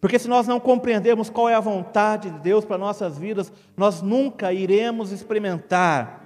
Porque 0.00 0.18
se 0.18 0.28
nós 0.28 0.46
não 0.46 0.60
compreendermos 0.60 1.28
qual 1.28 1.48
é 1.48 1.54
a 1.54 1.60
vontade 1.60 2.30
de 2.30 2.38
Deus 2.38 2.64
para 2.64 2.78
nossas 2.78 3.18
vidas, 3.18 3.52
nós 3.76 4.00
nunca 4.00 4.52
iremos 4.52 5.10
experimentar 5.10 6.24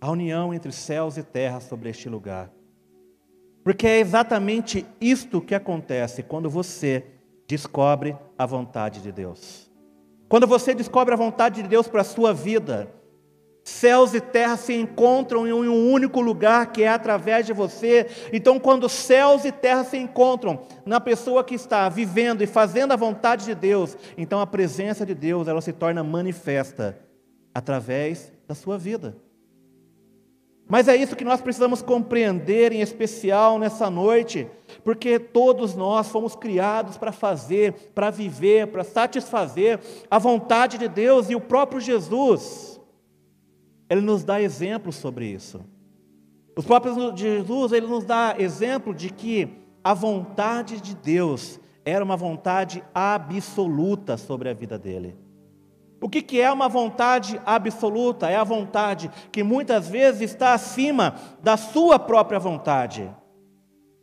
a 0.00 0.10
união 0.10 0.54
entre 0.54 0.72
céus 0.72 1.16
e 1.16 1.22
terra 1.22 1.60
sobre 1.60 1.90
este 1.90 2.08
lugar. 2.08 2.50
Porque 3.64 3.86
é 3.86 3.98
exatamente 3.98 4.86
isto 5.00 5.40
que 5.40 5.54
acontece 5.54 6.22
quando 6.22 6.48
você 6.48 7.04
descobre 7.46 8.16
a 8.38 8.46
vontade 8.46 9.02
de 9.02 9.12
Deus. 9.12 9.70
Quando 10.28 10.46
você 10.46 10.72
descobre 10.72 11.12
a 11.12 11.16
vontade 11.16 11.62
de 11.62 11.68
Deus 11.68 11.88
para 11.88 12.02
a 12.02 12.04
sua 12.04 12.32
vida, 12.32 12.88
Céus 13.62 14.14
e 14.14 14.20
terra 14.20 14.56
se 14.56 14.72
encontram 14.72 15.46
em 15.46 15.52
um 15.52 15.92
único 15.92 16.20
lugar, 16.20 16.72
que 16.72 16.82
é 16.82 16.88
através 16.88 17.46
de 17.46 17.52
você. 17.52 18.06
Então, 18.32 18.58
quando 18.58 18.88
céus 18.88 19.44
e 19.44 19.52
terra 19.52 19.84
se 19.84 19.98
encontram 19.98 20.62
na 20.84 21.00
pessoa 21.00 21.44
que 21.44 21.54
está 21.54 21.88
vivendo 21.88 22.42
e 22.42 22.46
fazendo 22.46 22.92
a 22.92 22.96
vontade 22.96 23.44
de 23.44 23.54
Deus, 23.54 23.96
então 24.16 24.40
a 24.40 24.46
presença 24.46 25.04
de 25.04 25.14
Deus 25.14 25.46
ela 25.46 25.60
se 25.60 25.72
torna 25.72 26.02
manifesta 26.02 26.98
através 27.54 28.32
da 28.48 28.54
sua 28.54 28.78
vida. 28.78 29.16
Mas 30.66 30.86
é 30.86 30.94
isso 30.94 31.16
que 31.16 31.24
nós 31.24 31.40
precisamos 31.40 31.82
compreender, 31.82 32.70
em 32.70 32.80
especial 32.80 33.58
nessa 33.58 33.90
noite, 33.90 34.46
porque 34.84 35.18
todos 35.18 35.74
nós 35.74 36.08
fomos 36.08 36.36
criados 36.36 36.96
para 36.96 37.10
fazer, 37.10 37.72
para 37.92 38.08
viver, 38.08 38.68
para 38.68 38.84
satisfazer 38.84 39.80
a 40.08 40.16
vontade 40.16 40.78
de 40.78 40.86
Deus 40.86 41.28
e 41.28 41.34
o 41.34 41.40
próprio 41.40 41.80
Jesus 41.80 42.69
ele 43.90 44.00
nos 44.00 44.22
dá 44.22 44.40
exemplos 44.40 44.94
sobre 44.94 45.26
isso. 45.26 45.60
Os 46.56 46.64
próprios 46.64 46.96
Jesus, 47.18 47.72
ele 47.72 47.88
nos 47.88 48.04
dá 48.04 48.36
exemplo 48.38 48.94
de 48.94 49.10
que 49.10 49.48
a 49.82 49.92
vontade 49.92 50.80
de 50.80 50.94
Deus 50.94 51.58
era 51.84 52.04
uma 52.04 52.16
vontade 52.16 52.84
absoluta 52.94 54.16
sobre 54.16 54.48
a 54.48 54.54
vida 54.54 54.78
dele. 54.78 55.16
O 56.00 56.08
que, 56.08 56.22
que 56.22 56.40
é 56.40 56.50
uma 56.50 56.68
vontade 56.68 57.40
absoluta? 57.44 58.30
É 58.30 58.36
a 58.36 58.44
vontade 58.44 59.10
que 59.32 59.42
muitas 59.42 59.88
vezes 59.88 60.22
está 60.22 60.54
acima 60.54 61.16
da 61.42 61.56
sua 61.56 61.98
própria 61.98 62.38
vontade. 62.38 63.10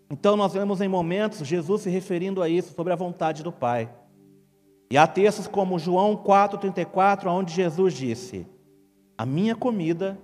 Então, 0.09 0.35
nós 0.35 0.53
vemos 0.53 0.79
em 0.81 0.87
momentos 0.87 1.45
Jesus 1.47 1.81
se 1.81 1.89
referindo 1.89 2.41
a 2.41 2.49
isso, 2.49 2.73
sobre 2.73 2.93
a 2.93 2.95
vontade 2.95 3.41
do 3.41 3.51
Pai. 3.51 3.89
E 4.91 4.97
há 4.97 5.07
textos 5.07 5.47
como 5.47 5.79
João 5.79 6.15
4,34, 6.15 7.27
onde 7.27 7.53
Jesus 7.53 7.93
disse: 7.93 8.45
a 9.17 9.25
minha 9.25 9.55
comida 9.55 10.17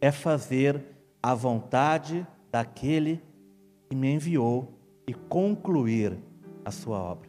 é 0.00 0.10
fazer 0.10 0.80
a 1.22 1.34
vontade 1.34 2.26
daquele 2.50 3.20
que 3.88 3.94
me 3.94 4.10
enviou 4.14 4.72
e 5.06 5.12
concluir 5.12 6.16
a 6.64 6.70
sua 6.70 6.98
obra. 6.98 7.28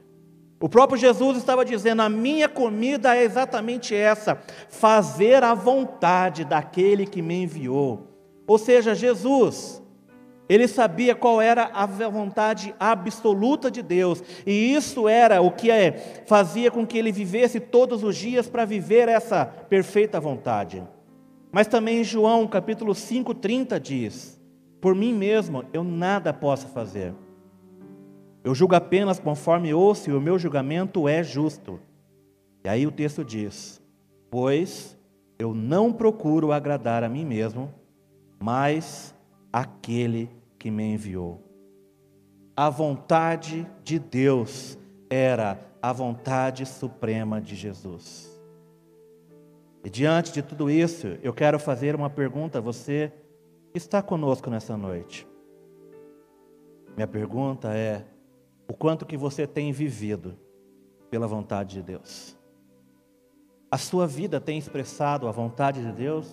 O 0.62 0.70
próprio 0.70 0.98
Jesus 0.98 1.38
estava 1.38 1.66
dizendo: 1.66 2.02
a 2.02 2.10
minha 2.10 2.48
comida 2.48 3.16
é 3.16 3.24
exatamente 3.24 3.94
essa, 3.94 4.42
fazer 4.70 5.44
a 5.44 5.54
vontade 5.54 6.46
daquele 6.46 7.06
que 7.06 7.22
me 7.22 7.44
enviou. 7.44 8.08
Ou 8.48 8.58
seja, 8.58 8.96
Jesus, 8.96 9.84
ele 10.48 10.68
sabia 10.68 11.16
qual 11.16 11.42
era 11.42 11.66
a 11.74 11.86
vontade 11.86 12.74
absoluta 12.80 13.70
de 13.70 13.82
Deus, 13.82 14.24
e 14.46 14.74
isso 14.74 15.08
era 15.08 15.42
o 15.42 15.52
que 15.52 15.70
é, 15.70 16.24
fazia 16.26 16.72
com 16.72 16.88
que 16.88 16.98
ele 16.98 17.12
vivesse 17.12 17.60
todos 17.60 18.04
os 18.04 18.16
dias 18.16 18.50
para 18.50 18.66
viver 18.66 19.08
essa 19.08 19.46
perfeita 19.46 20.20
vontade. 20.20 20.82
Mas 21.52 21.68
também 21.68 22.04
João 22.04 22.48
capítulo 22.48 22.94
5,30 22.94 23.80
diz: 23.80 24.42
Por 24.80 24.94
mim 24.94 25.14
mesmo 25.14 25.64
eu 25.74 25.84
nada 25.84 26.32
posso 26.34 26.68
fazer. 26.68 27.14
Eu 28.44 28.54
julgo 28.56 28.76
apenas 28.76 29.20
conforme 29.20 29.74
ouço 29.74 30.10
e 30.10 30.14
o 30.14 30.22
meu 30.22 30.38
julgamento 30.38 31.08
é 31.08 31.24
justo. 31.24 31.80
E 32.64 32.70
aí 32.70 32.86
o 32.86 32.92
texto 32.92 33.26
diz: 33.26 33.82
Pois 34.30 34.98
eu 35.40 35.54
não 35.54 35.92
procuro 35.92 36.52
agradar 36.52 37.04
a 37.04 37.10
mim 37.10 37.26
mesmo, 37.26 37.74
mas 38.40 39.16
aquele 39.52 40.30
que 40.58 40.70
me 40.70 40.84
enviou. 40.84 41.44
A 42.56 42.70
vontade 42.70 43.66
de 43.84 43.98
Deus 43.98 44.78
era 45.10 45.60
a 45.82 45.94
vontade 45.94 46.66
suprema 46.66 47.42
de 47.42 47.56
Jesus. 47.56 48.39
E 49.84 49.90
diante 49.90 50.32
de 50.34 50.42
tudo 50.42 50.70
isso, 50.70 51.08
eu 51.24 51.34
quero 51.34 51.58
fazer 51.58 51.96
uma 51.96 52.10
pergunta 52.10 52.58
a 52.58 52.62
você 52.62 53.12
que 53.72 53.78
está 53.78 54.02
conosco 54.02 54.50
nessa 54.50 54.76
noite. 54.76 55.28
Minha 56.96 57.08
pergunta 57.08 57.74
é: 57.74 58.06
o 58.68 58.74
quanto 58.74 59.06
que 59.06 59.16
você 59.16 59.48
tem 59.48 59.72
vivido 59.72 60.38
pela 61.10 61.28
vontade 61.28 61.76
de 61.76 61.82
Deus? 61.82 62.38
A 63.72 63.78
sua 63.78 64.06
vida 64.06 64.42
tem 64.42 64.58
expressado 64.58 65.28
a 65.28 65.32
vontade 65.32 65.82
de 65.82 65.92
Deus? 65.92 66.28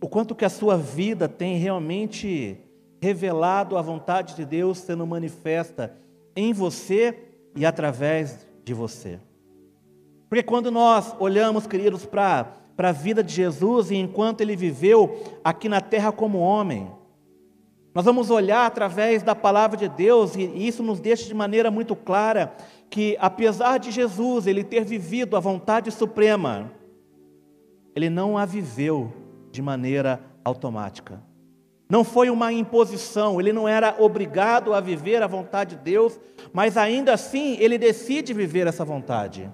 O 0.00 0.08
quanto 0.08 0.34
que 0.34 0.44
a 0.44 0.50
sua 0.50 0.76
vida 0.76 1.26
tem 1.26 1.56
realmente 1.56 2.60
revelado 3.00 3.78
a 3.78 3.82
vontade 3.82 4.36
de 4.36 4.44
Deus 4.44 4.78
sendo 4.78 5.06
manifesta 5.06 5.96
em 6.34 6.52
você 6.52 7.30
e 7.54 7.64
através 7.64 8.46
de 8.62 8.74
você? 8.74 9.18
Porque 10.28 10.42
quando 10.42 10.70
nós 10.70 11.14
olhamos, 11.18 11.66
queridos, 11.66 12.04
para 12.04 12.48
a 12.78 12.92
vida 12.92 13.22
de 13.22 13.32
Jesus 13.32 13.90
e 13.90 13.96
enquanto 13.96 14.40
ele 14.40 14.56
viveu 14.56 15.22
aqui 15.44 15.68
na 15.68 15.80
terra 15.80 16.10
como 16.10 16.38
homem, 16.38 16.90
nós 17.94 18.04
vamos 18.04 18.28
olhar 18.28 18.66
através 18.66 19.22
da 19.22 19.34
palavra 19.34 19.76
de 19.76 19.88
Deus 19.88 20.36
e 20.36 20.42
isso 20.42 20.82
nos 20.82 21.00
deixa 21.00 21.26
de 21.26 21.32
maneira 21.32 21.70
muito 21.70 21.96
clara 21.96 22.54
que, 22.90 23.16
apesar 23.20 23.78
de 23.78 23.90
Jesus 23.90 24.46
ele 24.46 24.62
ter 24.62 24.84
vivido 24.84 25.36
a 25.36 25.40
vontade 25.40 25.90
suprema, 25.90 26.70
ele 27.94 28.10
não 28.10 28.36
a 28.36 28.44
viveu 28.44 29.12
de 29.50 29.62
maneira 29.62 30.20
automática. 30.44 31.22
Não 31.88 32.04
foi 32.04 32.28
uma 32.28 32.52
imposição, 32.52 33.40
ele 33.40 33.52
não 33.52 33.66
era 33.66 33.96
obrigado 33.98 34.74
a 34.74 34.80
viver 34.80 35.22
a 35.22 35.26
vontade 35.26 35.76
de 35.76 35.82
Deus, 35.82 36.20
mas 36.52 36.76
ainda 36.76 37.14
assim 37.14 37.56
ele 37.60 37.78
decide 37.78 38.34
viver 38.34 38.66
essa 38.66 38.84
vontade. 38.84 39.50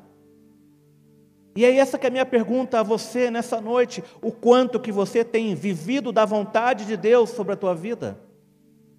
E 1.55 1.65
é 1.65 1.77
essa 1.77 1.99
que 1.99 2.07
é 2.07 2.09
a 2.09 2.13
minha 2.13 2.25
pergunta 2.25 2.81
a 2.81 2.83
você 2.83 3.31
nessa 3.31 3.61
noite, 3.61 4.03
o 4.23 4.33
quanto 4.33 4.81
que 4.81 4.91
você 4.91 5.23
tem 5.23 5.55
vivido 5.55 6.11
da 6.11 6.25
vontade 6.25 6.87
de 6.87 6.97
Deus 6.97 7.31
sobre 7.31 7.53
a 7.53 7.57
tua 7.57 7.75
vida? 7.75 8.19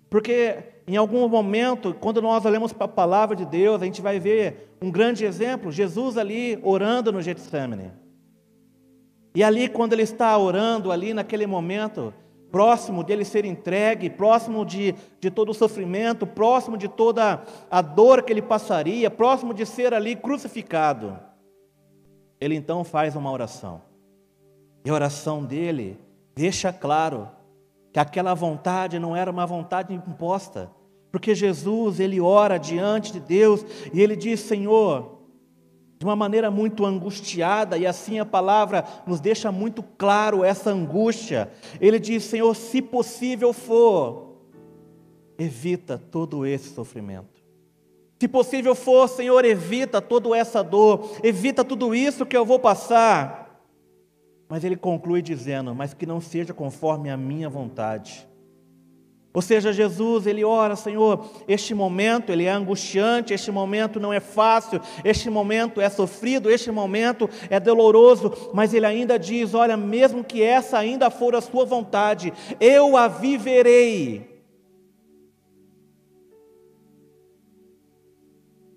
Porque 0.10 0.58
em 0.86 0.96
algum 0.96 1.28
momento, 1.28 1.96
quando 2.00 2.22
nós 2.22 2.46
olhamos 2.46 2.72
para 2.72 2.86
a 2.86 2.90
palavra 2.90 3.36
de 3.36 3.46
Deus, 3.46 3.82
a 3.82 3.86
gente 3.86 4.02
vai 4.02 4.20
ver 4.20 4.76
um 4.82 4.92
grande 4.92 5.26
exemplo, 5.26 5.72
Jesus 5.72 6.18
ali 6.18 6.60
orando 6.62 7.12
no 7.12 7.22
Getsemane. 7.22 7.92
E 9.34 9.44
ali 9.44 9.68
quando 9.68 9.94
ele 9.94 10.04
está 10.04 10.38
orando 10.38 10.92
ali 10.92 11.12
naquele 11.12 11.48
momento, 11.48 12.14
próximo 12.52 13.04
dele 13.04 13.26
ser 13.26 13.46
entregue, 13.46 14.12
próximo 14.12 14.64
de, 14.64 14.94
de 15.20 15.32
todo 15.32 15.50
o 15.50 15.54
sofrimento, 15.56 16.28
próximo 16.28 16.78
de 16.78 16.88
toda 16.88 17.42
a 17.72 17.82
dor 17.82 18.22
que 18.22 18.32
ele 18.32 18.44
passaria, 18.44 19.10
próximo 19.10 19.56
de 19.56 19.66
ser 19.66 19.92
ali 19.92 20.16
crucificado. 20.16 21.18
Ele 22.44 22.56
então 22.56 22.84
faz 22.84 23.16
uma 23.16 23.32
oração. 23.32 23.82
E 24.84 24.90
a 24.90 24.94
oração 24.94 25.46
dele 25.46 25.98
deixa 26.36 26.74
claro 26.74 27.30
que 27.94 28.00
aquela 28.00 28.34
vontade 28.34 29.00
não 29.00 29.16
era 29.16 29.32
uma 29.32 29.46
vontade 29.46 29.94
imposta, 29.94 30.70
porque 31.10 31.34
Jesus, 31.34 32.02
ele 32.02 32.20
ora 32.20 32.58
diante 32.58 33.14
de 33.14 33.22
Deus 33.22 33.66
e 33.94 34.02
ele 34.02 34.18
diz: 34.18 34.42
Senhor, 34.42 35.20
de 35.98 36.06
uma 36.06 36.18
maneira 36.18 36.52
muito 36.52 36.86
angustiada, 36.86 37.78
e 37.78 37.88
assim 37.88 38.20
a 38.20 38.26
palavra 38.26 38.84
nos 39.08 39.22
deixa 39.22 39.50
muito 39.50 39.82
claro 39.82 40.44
essa 40.44 40.70
angústia. 40.70 41.50
Ele 41.80 41.98
diz: 41.98 42.26
Senhor, 42.26 42.54
se 42.56 42.82
possível 42.82 43.54
for, 43.54 44.36
evita 45.38 45.98
todo 45.98 46.46
esse 46.46 46.74
sofrimento. 46.74 47.33
Se 48.24 48.28
possível 48.30 48.74
for, 48.74 49.10
Senhor, 49.10 49.44
evita 49.44 50.02
toda 50.02 50.34
essa 50.34 50.64
dor, 50.64 51.12
evita 51.22 51.62
tudo 51.62 51.94
isso 51.94 52.26
que 52.26 52.38
eu 52.38 52.46
vou 52.46 52.58
passar. 52.58 53.62
Mas 54.48 54.64
ele 54.64 54.78
conclui 54.78 55.22
dizendo: 55.22 55.76
Mas 55.76 55.94
que 55.94 56.06
não 56.06 56.22
seja 56.22 56.54
conforme 56.54 57.10
a 57.10 57.18
minha 57.18 57.50
vontade, 57.50 58.26
ou 59.34 59.42
seja, 59.42 59.74
Jesus, 59.74 60.26
ele 60.26 60.42
ora, 60.42 60.78
Senhor, 60.78 61.30
este 61.50 61.74
momento 61.74 62.32
ele 62.32 62.46
é 62.46 62.52
angustiante, 62.52 63.34
este 63.34 63.52
momento 63.52 64.00
não 64.00 64.14
é 64.14 64.22
fácil, 64.22 64.80
este 65.04 65.30
momento 65.30 65.82
é 65.82 65.90
sofrido, 65.90 66.50
este 66.50 66.72
momento 66.72 67.30
é 67.50 67.60
doloroso, 67.60 68.52
mas 68.54 68.74
ele 68.74 68.86
ainda 68.86 69.20
diz: 69.20 69.54
olha, 69.54 69.76
mesmo 69.76 70.24
que 70.24 70.42
essa 70.42 70.78
ainda 70.78 71.10
for 71.10 71.36
a 71.36 71.42
sua 71.42 71.66
vontade, 71.66 72.32
eu 72.58 72.96
a 72.96 73.10
viverei. 73.10 74.33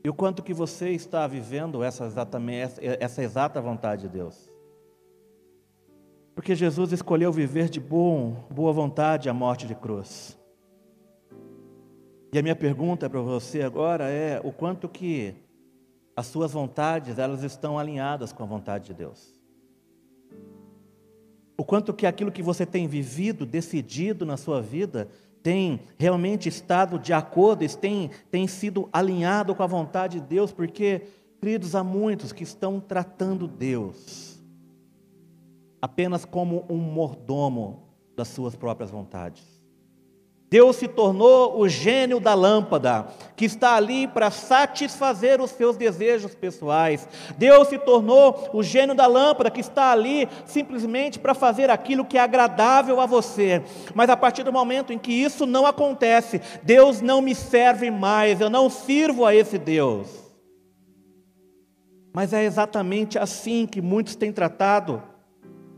E 0.07 0.09
o 0.09 0.15
quanto 0.15 0.41
que 0.41 0.55
você 0.55 0.91
está 0.91 1.27
vivendo 1.27 1.83
essa, 1.83 2.07
exatamente, 2.07 2.75
essa 3.01 3.25
exata 3.25 3.61
vontade 3.61 4.03
de 4.03 4.09
Deus? 4.09 4.49
Porque 6.33 6.55
Jesus 6.55 6.93
escolheu 6.93 7.33
viver 7.33 7.69
de 7.69 7.81
bom, 7.81 8.47
boa 8.49 8.73
vontade 8.73 9.29
a 9.29 9.35
morte 9.35 9.67
de 9.67 9.75
cruz. 9.75 10.39
E 12.33 12.39
a 12.39 12.43
minha 12.43 12.55
pergunta 12.55 13.11
para 13.11 13.21
você 13.21 13.63
agora 13.63 14.09
é 14.09 14.41
o 14.45 14.53
quanto 14.53 14.89
que 14.89 15.35
as 16.15 16.27
suas 16.27 16.53
vontades, 16.53 17.19
elas 17.19 17.43
estão 17.43 17.77
alinhadas 17.77 18.33
com 18.33 18.45
a 18.45 18.47
vontade 18.47 18.85
de 18.85 18.95
Deus. 18.95 19.37
O 21.59 21.65
quanto 21.65 21.93
que 21.93 22.07
aquilo 22.07 22.31
que 22.31 22.45
você 22.45 22.65
tem 22.65 22.87
vivido, 22.87 23.45
decidido 23.45 24.25
na 24.25 24.37
sua 24.37 24.63
vida, 24.63 25.09
tem 25.47 25.79
realmente 25.97 26.49
estado 26.49 26.99
de 26.99 27.12
acordo, 27.12 27.65
tem, 27.76 28.11
tem 28.33 28.49
sido 28.49 28.88
alinhado 28.93 29.55
com 29.55 29.62
a 29.62 29.67
vontade 29.69 30.19
de 30.19 30.26
Deus, 30.26 30.50
porque, 30.50 31.07
queridos, 31.41 31.76
há 31.76 31.85
muitos 31.85 32.33
que 32.33 32.43
estão 32.43 32.81
tratando 32.81 33.47
Deus 33.47 34.43
apenas 35.81 36.25
como 36.25 36.67
um 36.69 36.79
mordomo 36.79 37.85
das 38.17 38.26
suas 38.26 38.57
próprias 38.57 38.91
vontades. 38.91 39.56
Deus 40.49 40.76
se 40.76 40.87
tornou 40.87 41.61
o 41.61 41.69
gênio 41.69 42.21
da 42.21 42.33
lâmpada, 42.33 43.09
que 43.35 43.45
está 43.45 43.75
ali 43.75 44.07
para 44.07 44.31
satisfazer 44.31 45.41
os 45.41 45.50
seus 45.50 45.76
desejos 45.76 46.37
pessoais. 46.37 47.09
Deus 47.37 47.66
se 47.68 47.79
tornou 47.79 48.51
o 48.53 48.62
gênio 48.62 48.94
da 48.94 49.09
lâmpada, 49.09 49.51
que 49.51 49.61
está 49.61 49.90
ali 49.90 50.29
simplesmente 50.44 51.18
para 51.18 51.35
fazer 51.35 51.68
aquilo 51.68 52.05
que 52.05 52.16
é 52.16 52.20
agradável 52.20 53.01
a 53.01 53.07
você. 53.07 53.62
Mas 53.92 54.09
a 54.09 54.16
partir 54.16 54.44
do 54.44 54.53
momento 54.53 54.92
em 54.92 54.99
que 54.99 55.12
isso 55.12 55.47
não 55.47 55.66
acontece, 55.66 56.40
Deus 56.62 57.01
não 57.01 57.20
me 57.20 57.35
serve 57.35 57.90
mais, 57.90 58.40
eu 58.40 58.49
não 58.49 58.70
sirvo 58.70 59.25
a 59.25 59.35
esse 59.35 59.59
Deus. 59.59 60.09
Mas 62.14 62.33
é 62.33 62.44
exatamente 62.44 63.18
assim 63.18 63.66
que 63.66 63.83
muitos 63.83 64.14
têm 64.14 64.33
tratado 64.33 65.03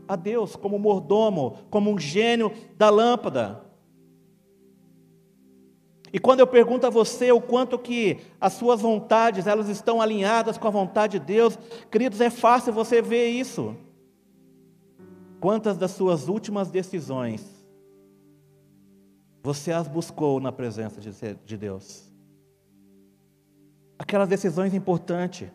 a 0.07 0.15
Deus, 0.15 0.55
como 0.55 0.77
mordomo, 0.77 1.57
como 1.71 1.91
um 1.91 1.97
gênio 1.97 2.53
da 2.77 2.89
lâmpada. 2.89 3.68
E 6.11 6.19
quando 6.19 6.39
eu 6.39 6.47
pergunto 6.47 6.87
a 6.87 6.89
você 6.89 7.31
o 7.31 7.41
quanto 7.41 7.77
que 7.77 8.19
as 8.39 8.53
suas 8.53 8.81
vontades, 8.81 9.47
elas 9.47 9.69
estão 9.69 10.01
alinhadas 10.01 10.57
com 10.57 10.67
a 10.67 10.71
vontade 10.71 11.19
de 11.19 11.25
Deus, 11.25 11.57
queridos, 11.91 12.19
é 12.21 12.29
fácil 12.29 12.73
você 12.73 13.01
ver 13.01 13.29
isso. 13.29 13.75
Quantas 15.39 15.77
das 15.77 15.91
suas 15.91 16.27
últimas 16.27 16.69
decisões 16.69 17.57
você 19.41 19.71
as 19.71 19.87
buscou 19.87 20.39
na 20.39 20.51
presença 20.51 20.99
de 21.45 21.57
Deus? 21.57 22.11
Aquelas 23.97 24.27
decisões 24.27 24.73
importantes 24.73 25.49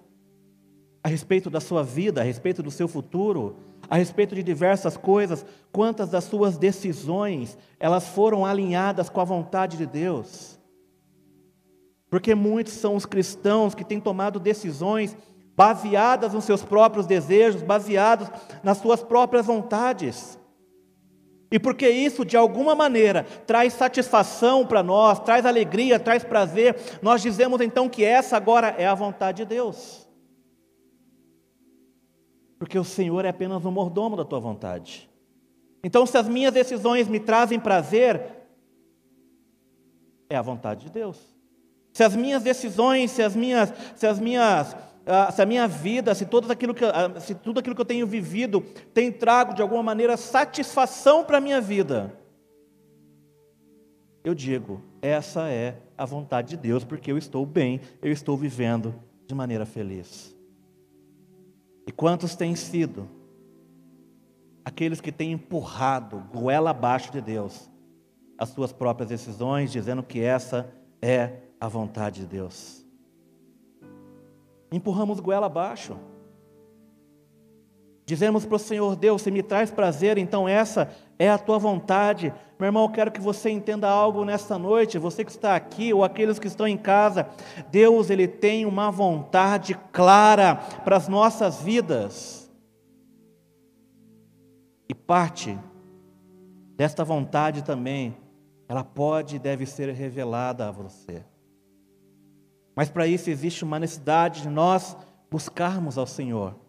a 1.03 1.09
respeito 1.09 1.51
da 1.51 1.61
sua 1.61 1.83
vida, 1.83 2.23
a 2.23 2.25
respeito 2.25 2.63
do 2.63 2.71
seu 2.71 2.89
futuro, 2.89 3.57
a 3.89 3.97
respeito 3.97 4.35
de 4.35 4.43
diversas 4.43 4.97
coisas, 4.97 5.45
quantas 5.73 6.11
das 6.11 6.25
suas 6.25 6.57
decisões 6.57 7.57
elas 7.79 8.09
foram 8.09 8.45
alinhadas 8.45 9.09
com 9.09 9.21
a 9.21 9.25
vontade 9.25 9.77
de 9.77 9.87
Deus. 9.87 10.59
Porque 12.09 12.35
muitos 12.35 12.75
são 12.75 12.95
os 12.95 13.05
cristãos 13.07 13.75
que 13.75 13.85
têm 13.85 14.01
tomado 14.01 14.39
decisões 14.39 15.17
baseadas 15.57 16.33
nos 16.33 16.45
seus 16.45 16.63
próprios 16.63 17.07
desejos, 17.07 17.63
baseados 17.63 18.29
nas 18.63 18.79
suas 18.79 19.03
próprias 19.03 19.47
vontades. 19.47 20.39
E 21.51 21.59
porque 21.59 21.89
isso, 21.89 22.25
de 22.25 22.37
alguma 22.37 22.75
maneira, 22.75 23.25
traz 23.47 23.75
satisfação 23.75 24.67
para 24.67 24.83
nós, 24.83 25.21
traz 25.21 25.47
alegria, 25.47 26.01
traz 26.01 26.25
prazer, 26.25 26.77
nós 27.01 27.23
dizemos 27.23 27.61
então 27.61 27.89
que 27.89 28.05
essa 28.05 28.37
agora 28.37 28.75
é 28.77 28.87
a 28.87 28.95
vontade 28.95 29.39
de 29.39 29.49
Deus. 29.49 30.04
Porque 32.65 32.79
o 32.79 32.85
Senhor 32.85 33.27
é 33.27 33.29
apenas 33.29 33.63
um 33.67 33.71
mordomo 33.71 34.17
da 34.17 34.25
tua 34.25 34.41
vontade. 34.41 35.07
Então, 35.83 36.07
se 36.07 36.17
as 36.17 36.27
minhas 36.27 36.51
decisões 36.51 37.07
me 37.07 37.21
trazem 37.21 37.61
prazer, 37.61 38.23
é 40.31 40.35
a 40.35 40.41
vontade 40.41 40.87
de 40.87 40.91
Deus. 40.91 41.21
Se 41.93 42.03
as 42.03 42.17
minhas 42.17 42.43
decisões, 42.43 43.11
se 43.11 43.23
as 43.23 43.37
minhas, 43.37 43.71
se 43.95 44.07
as 44.07 44.19
minhas, 44.19 44.75
ah, 45.05 45.31
se 45.31 45.43
a 45.43 45.45
minha 45.45 45.69
vida, 45.69 46.15
se 46.15 46.27
aquilo 46.51 46.73
que, 46.73 46.87
ah, 46.87 47.21
se 47.21 47.35
tudo 47.35 47.61
aquilo 47.61 47.75
que 47.75 47.83
eu 47.83 47.85
tenho 47.85 48.07
vivido 48.07 48.63
tem 48.95 49.13
trago 49.13 49.53
de 49.53 49.61
alguma 49.61 49.83
maneira 49.83 50.17
satisfação 50.17 51.23
para 51.23 51.37
a 51.37 51.43
minha 51.43 51.61
vida, 51.61 52.19
eu 54.25 54.35
digo, 54.35 54.81
essa 55.03 55.51
é 55.51 55.77
a 55.99 56.07
vontade 56.07 56.49
de 56.49 56.57
Deus, 56.57 56.83
porque 56.83 57.13
eu 57.13 57.19
estou 57.19 57.45
bem, 57.45 57.83
eu 58.01 58.11
estou 58.11 58.39
vivendo 58.39 58.95
de 59.27 59.35
maneira 59.35 59.67
feliz. 59.67 60.34
E 61.87 61.93
quantos 61.93 62.35
têm 62.35 62.55
sido 62.57 63.09
aqueles 64.65 65.01
que 65.01 65.13
têm 65.13 65.33
empurrado 65.33 66.19
goela 66.33 66.71
abaixo 66.71 67.13
de 67.13 67.21
Deus 67.21 67.71
as 68.37 68.49
suas 68.49 68.73
próprias 68.73 69.09
decisões, 69.09 69.71
dizendo 69.71 70.03
que 70.03 70.21
essa 70.21 70.73
é 71.01 71.43
a 71.61 71.69
vontade 71.69 72.23
de 72.23 72.27
Deus? 72.27 72.85
Empurramos 74.73 75.21
goela 75.21 75.47
abaixo. 75.47 75.97
Dizemos 78.07 78.45
para 78.45 78.57
o 78.57 78.59
Senhor 78.59 78.97
Deus: 78.97 79.23
se 79.23 79.31
me 79.31 79.43
traz 79.43 79.71
prazer, 79.71 80.19
então 80.19 80.49
essa 80.49 80.91
é 81.19 81.31
a 81.31 81.39
tua 81.39 81.59
vontade. 81.59 82.33
Meu 82.59 82.67
irmão, 82.67 82.85
eu 82.85 82.91
quero 82.91 83.11
que 83.11 83.21
você 83.21 83.51
entenda 83.51 83.89
algo 83.89 84.25
nesta 84.25 84.59
noite, 84.59 84.99
você 84.99 85.25
que 85.25 85.31
está 85.31 85.57
aqui 85.57 85.93
ou 85.93 86.05
aqueles 86.05 86.39
que 86.39 86.47
estão 86.47 86.69
em 86.69 86.77
casa. 86.77 87.29
Deus, 87.71 88.11
ele 88.11 88.29
tem 88.29 88.67
uma 88.67 88.91
vontade 88.91 89.75
clara 89.93 90.57
para 90.85 90.97
as 90.97 91.09
nossas 91.09 91.63
vidas. 91.63 92.51
E 94.89 94.95
parte 94.95 95.59
desta 96.77 97.05
vontade 97.05 97.65
também, 97.65 98.15
ela 98.69 98.85
pode 98.85 99.37
e 99.37 99.39
deve 99.39 99.65
ser 99.65 99.91
revelada 99.95 100.69
a 100.69 100.71
você. 100.71 101.25
Mas 102.77 102.91
para 102.91 103.07
isso 103.07 103.31
existe 103.31 103.65
uma 103.65 103.79
necessidade 103.79 104.43
de 104.43 104.49
nós 104.49 104.97
buscarmos 105.31 105.97
ao 105.97 106.07
Senhor. 106.07 106.64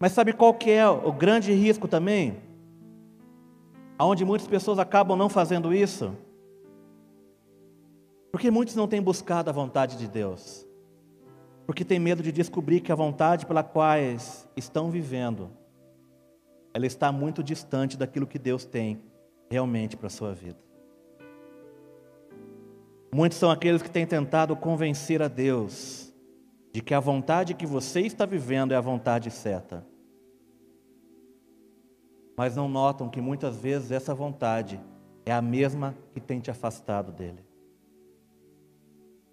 Mas 0.00 0.12
sabe 0.12 0.32
qual 0.32 0.54
que 0.54 0.70
é 0.70 0.88
o 0.88 1.12
grande 1.12 1.52
risco 1.52 1.86
também? 1.86 2.38
Aonde 3.98 4.24
muitas 4.24 4.48
pessoas 4.48 4.78
acabam 4.78 5.14
não 5.14 5.28
fazendo 5.28 5.74
isso? 5.74 6.16
Porque 8.32 8.50
muitos 8.50 8.74
não 8.74 8.88
têm 8.88 9.02
buscado 9.02 9.50
a 9.50 9.52
vontade 9.52 9.98
de 9.98 10.08
Deus. 10.08 10.66
porque 11.66 11.84
tem 11.84 12.00
medo 12.00 12.20
de 12.20 12.32
descobrir 12.32 12.80
que 12.80 12.90
a 12.90 12.96
vontade 12.96 13.46
pela 13.46 13.62
qual 13.62 13.96
estão 14.56 14.90
vivendo, 14.90 15.50
ela 16.74 16.84
está 16.84 17.12
muito 17.12 17.44
distante 17.44 17.96
daquilo 17.96 18.26
que 18.26 18.40
Deus 18.40 18.64
tem 18.64 19.00
realmente 19.48 19.96
para 19.96 20.08
a 20.08 20.10
sua 20.10 20.32
vida. 20.32 20.58
Muitos 23.14 23.38
são 23.38 23.52
aqueles 23.52 23.82
que 23.82 23.90
têm 23.90 24.04
tentado 24.04 24.56
convencer 24.56 25.22
a 25.22 25.28
Deus 25.28 26.12
de 26.72 26.80
que 26.80 26.92
a 26.92 26.98
vontade 26.98 27.54
que 27.54 27.66
você 27.66 28.00
está 28.00 28.26
vivendo 28.26 28.72
é 28.72 28.76
a 28.76 28.80
vontade 28.80 29.30
certa. 29.30 29.86
Mas 32.40 32.56
não 32.56 32.70
notam 32.70 33.06
que 33.10 33.20
muitas 33.20 33.58
vezes 33.58 33.90
essa 33.90 34.14
vontade 34.14 34.80
é 35.26 35.30
a 35.30 35.42
mesma 35.42 35.94
que 36.14 36.18
tem 36.18 36.40
te 36.40 36.50
afastado 36.50 37.12
dele. 37.12 37.44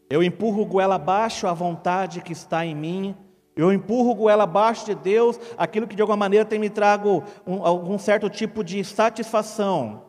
Eu 0.09 0.21
empurro 0.21 0.65
goela 0.65 0.95
abaixo 0.95 1.47
a 1.47 1.53
vontade 1.53 2.19
que 2.19 2.33
está 2.33 2.65
em 2.65 2.75
mim. 2.75 3.15
Eu 3.55 3.71
empurro 3.71 4.13
goela 4.13 4.43
abaixo 4.43 4.87
de 4.87 4.93
Deus 4.93 5.39
aquilo 5.57 5.87
que 5.87 5.95
de 5.95 6.01
alguma 6.01 6.17
maneira 6.17 6.43
tem 6.43 6.59
me 6.59 6.69
trago 6.69 7.23
um, 7.47 7.65
algum 7.65 7.97
certo 7.97 8.29
tipo 8.29 8.61
de 8.61 8.83
satisfação. 8.83 10.03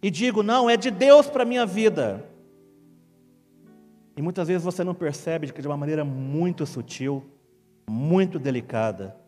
E 0.00 0.08
digo, 0.08 0.44
não, 0.44 0.70
é 0.70 0.76
de 0.76 0.92
Deus 0.92 1.28
para 1.28 1.42
a 1.42 1.46
minha 1.46 1.66
vida. 1.66 2.24
E 4.16 4.22
muitas 4.22 4.46
vezes 4.46 4.62
você 4.62 4.84
não 4.84 4.94
percebe 4.94 5.50
que 5.50 5.60
de 5.60 5.66
uma 5.66 5.76
maneira 5.76 6.04
muito 6.04 6.64
sutil, 6.66 7.24
muito 7.90 8.38
delicada, 8.38 9.20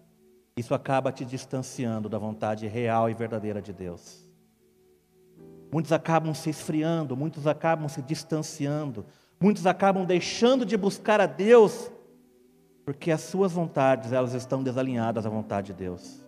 isso 0.57 0.75
acaba 0.75 1.13
te 1.13 1.25
distanciando 1.25 2.09
da 2.09 2.19
vontade 2.19 2.67
real 2.67 3.11
e 3.11 3.15
verdadeira 3.15 3.61
de 3.61 3.73
Deus. 3.73 4.29
Muitos 5.73 5.93
acabam 5.93 6.33
se 6.35 6.51
esfriando, 6.51 7.17
muitos 7.17 7.47
acabam 7.47 7.89
se 7.89 8.01
distanciando, 8.01 9.05
Muitos 9.41 9.67
acabam 9.67 10.05
deixando 10.05 10.65
de 10.65 10.75
buscar 10.77 11.21
a 11.21 11.27
Deus 11.27 11.91
porque 12.85 13.11
as 13.11 13.23
suas 13.23 13.53
vontades, 13.53 14.13
elas 14.13 14.35
estão 14.35 14.63
desalinhadas 14.63 15.25
à 15.25 15.29
vontade 15.29 15.69
de 15.69 15.75
Deus. 15.75 16.25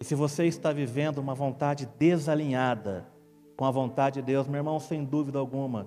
E 0.00 0.04
se 0.04 0.14
você 0.14 0.46
está 0.46 0.72
vivendo 0.72 1.18
uma 1.18 1.34
vontade 1.34 1.88
desalinhada 1.98 3.06
com 3.56 3.64
a 3.64 3.70
vontade 3.70 4.20
de 4.20 4.26
Deus, 4.26 4.46
meu 4.46 4.58
irmão, 4.58 4.78
sem 4.78 5.04
dúvida 5.04 5.38
alguma, 5.38 5.86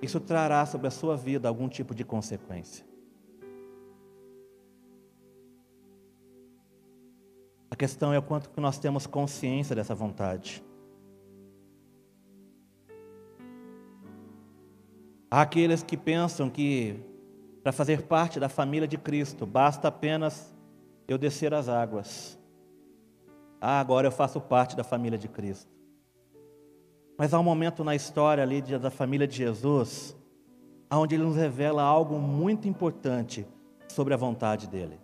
isso 0.00 0.20
trará 0.20 0.64
sobre 0.64 0.86
a 0.86 0.90
sua 0.90 1.16
vida 1.16 1.48
algum 1.48 1.68
tipo 1.68 1.94
de 1.94 2.04
consequência. 2.04 2.84
A 7.74 7.76
questão 7.76 8.12
é 8.12 8.18
o 8.20 8.22
quanto 8.22 8.50
que 8.50 8.60
nós 8.60 8.78
temos 8.78 9.04
consciência 9.04 9.74
dessa 9.74 9.96
vontade. 9.96 10.62
Há 15.28 15.40
aqueles 15.40 15.82
que 15.82 15.96
pensam 15.96 16.48
que 16.48 17.00
para 17.64 17.72
fazer 17.72 18.02
parte 18.02 18.38
da 18.38 18.48
família 18.48 18.86
de 18.86 18.96
Cristo 18.96 19.44
basta 19.44 19.88
apenas 19.88 20.54
eu 21.08 21.18
descer 21.18 21.52
as 21.52 21.68
águas. 21.68 22.38
Ah, 23.60 23.80
agora 23.80 24.06
eu 24.06 24.12
faço 24.12 24.40
parte 24.40 24.76
da 24.76 24.84
família 24.84 25.18
de 25.18 25.26
Cristo. 25.26 25.68
Mas 27.18 27.34
há 27.34 27.40
um 27.40 27.44
momento 27.44 27.82
na 27.82 27.96
história 27.96 28.44
ali 28.44 28.62
da 28.62 28.88
família 28.88 29.26
de 29.26 29.34
Jesus, 29.34 30.16
onde 30.92 31.16
ele 31.16 31.24
nos 31.24 31.34
revela 31.34 31.82
algo 31.82 32.20
muito 32.20 32.68
importante 32.68 33.44
sobre 33.88 34.14
a 34.14 34.16
vontade 34.16 34.68
dele. 34.68 35.03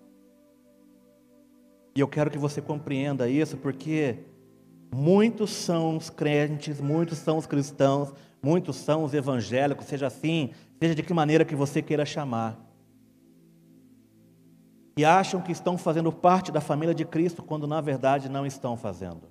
E 1.94 2.00
eu 2.00 2.08
quero 2.08 2.30
que 2.30 2.38
você 2.38 2.60
compreenda 2.60 3.28
isso, 3.28 3.56
porque 3.56 4.18
muitos 4.94 5.50
são 5.50 5.96
os 5.96 6.10
crentes, 6.10 6.80
muitos 6.80 7.18
são 7.18 7.38
os 7.38 7.46
cristãos 7.46 8.12
Muitos 8.42 8.76
são 8.76 9.04
os 9.04 9.12
evangélicos, 9.12 9.86
seja 9.86 10.06
assim, 10.06 10.50
seja 10.80 10.94
de 10.94 11.02
que 11.02 11.12
maneira 11.12 11.44
que 11.44 11.54
você 11.54 11.82
queira 11.82 12.06
chamar. 12.06 12.58
E 14.96 15.04
acham 15.04 15.40
que 15.40 15.52
estão 15.52 15.76
fazendo 15.76 16.10
parte 16.10 16.50
da 16.50 16.60
família 16.60 16.94
de 16.94 17.04
Cristo, 17.04 17.42
quando 17.42 17.66
na 17.66 17.80
verdade 17.80 18.28
não 18.28 18.46
estão 18.46 18.76
fazendo. 18.76 19.28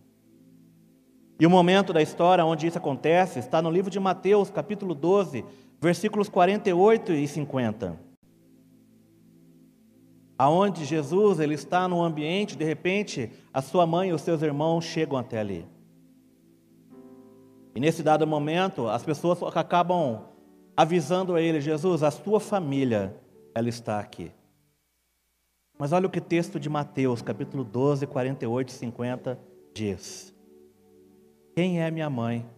E 1.39 1.45
o 1.45 1.49
momento 1.49 1.91
da 1.91 2.01
história 2.01 2.45
onde 2.45 2.67
isso 2.67 2.77
acontece 2.77 3.39
está 3.39 3.61
no 3.61 3.71
livro 3.71 3.89
de 3.89 3.99
Mateus, 3.99 4.49
capítulo 4.49 4.93
12, 4.93 5.43
versículos 5.81 6.29
48 6.29 7.13
e 7.13 7.27
50. 7.27 8.08
Aonde 10.39 10.85
Jesus 10.85 11.37
ele 11.41 11.53
está 11.53 11.85
no 11.85 12.01
ambiente, 12.01 12.55
de 12.55 12.63
repente, 12.63 13.29
a 13.53 13.61
sua 13.61 13.85
mãe 13.85 14.09
e 14.09 14.13
os 14.13 14.21
seus 14.21 14.41
irmãos 14.41 14.85
chegam 14.85 15.17
até 15.17 15.37
ali. 15.37 15.67
E 17.75 17.79
nesse 17.81 18.01
dado 18.01 18.25
momento, 18.25 18.87
as 18.87 19.03
pessoas 19.03 19.43
acabam 19.53 20.23
avisando 20.77 21.35
a 21.35 21.41
ele: 21.41 21.59
Jesus, 21.59 22.03
a 22.03 22.09
sua 22.09 22.39
família, 22.39 23.13
ela 23.53 23.67
está 23.67 23.99
aqui. 23.99 24.31
Mas 25.77 25.91
olha 25.91 26.07
o 26.07 26.09
que 26.09 26.21
texto 26.21 26.57
de 26.57 26.69
Mateus, 26.69 27.21
capítulo 27.21 27.65
12, 27.65 28.07
48 28.07 28.69
e 28.69 28.71
50 28.71 29.39
diz: 29.73 30.33
Quem 31.53 31.81
é 31.81 31.91
minha 31.91 32.09
mãe? 32.09 32.49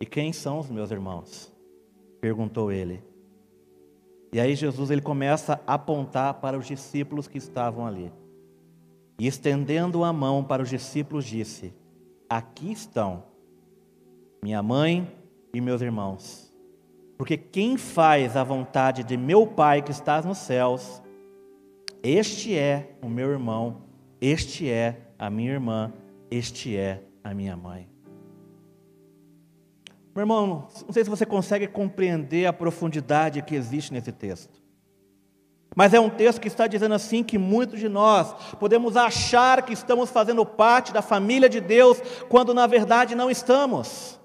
E 0.00 0.06
quem 0.06 0.32
são 0.32 0.60
os 0.60 0.70
meus 0.70 0.92
irmãos? 0.92 1.52
perguntou 2.20 2.70
ele. 2.70 3.02
E 4.34 4.40
aí 4.40 4.56
Jesus 4.56 4.90
ele 4.90 5.00
começa 5.00 5.60
a 5.64 5.74
apontar 5.74 6.34
para 6.34 6.58
os 6.58 6.66
discípulos 6.66 7.28
que 7.28 7.38
estavam 7.38 7.86
ali. 7.86 8.12
E 9.16 9.28
estendendo 9.28 10.02
a 10.02 10.12
mão 10.12 10.42
para 10.42 10.60
os 10.60 10.68
discípulos 10.68 11.24
disse: 11.24 11.72
Aqui 12.28 12.72
estão 12.72 13.22
minha 14.42 14.60
mãe 14.60 15.08
e 15.54 15.60
meus 15.60 15.80
irmãos. 15.80 16.52
Porque 17.16 17.36
quem 17.36 17.76
faz 17.76 18.36
a 18.36 18.42
vontade 18.42 19.04
de 19.04 19.16
meu 19.16 19.46
Pai 19.46 19.80
que 19.82 19.92
está 19.92 20.20
nos 20.20 20.38
céus, 20.38 21.00
este 22.02 22.58
é 22.58 22.96
o 23.00 23.08
meu 23.08 23.30
irmão, 23.30 23.82
este 24.20 24.68
é 24.68 25.12
a 25.16 25.30
minha 25.30 25.52
irmã, 25.52 25.92
este 26.28 26.76
é 26.76 27.04
a 27.22 27.32
minha 27.32 27.56
mãe. 27.56 27.93
Meu 30.14 30.22
irmão, 30.22 30.68
não 30.86 30.92
sei 30.92 31.02
se 31.02 31.10
você 31.10 31.26
consegue 31.26 31.66
compreender 31.66 32.46
a 32.46 32.52
profundidade 32.52 33.42
que 33.42 33.56
existe 33.56 33.92
nesse 33.92 34.12
texto. 34.12 34.62
Mas 35.74 35.92
é 35.92 35.98
um 35.98 36.08
texto 36.08 36.40
que 36.40 36.46
está 36.46 36.68
dizendo 36.68 36.94
assim 36.94 37.24
que 37.24 37.36
muitos 37.36 37.80
de 37.80 37.88
nós 37.88 38.32
podemos 38.60 38.96
achar 38.96 39.62
que 39.62 39.72
estamos 39.72 40.10
fazendo 40.10 40.46
parte 40.46 40.92
da 40.92 41.02
família 41.02 41.48
de 41.48 41.60
Deus, 41.60 42.00
quando 42.28 42.54
na 42.54 42.66
verdade 42.66 43.16
não 43.16 43.28
estamos. 43.28 44.20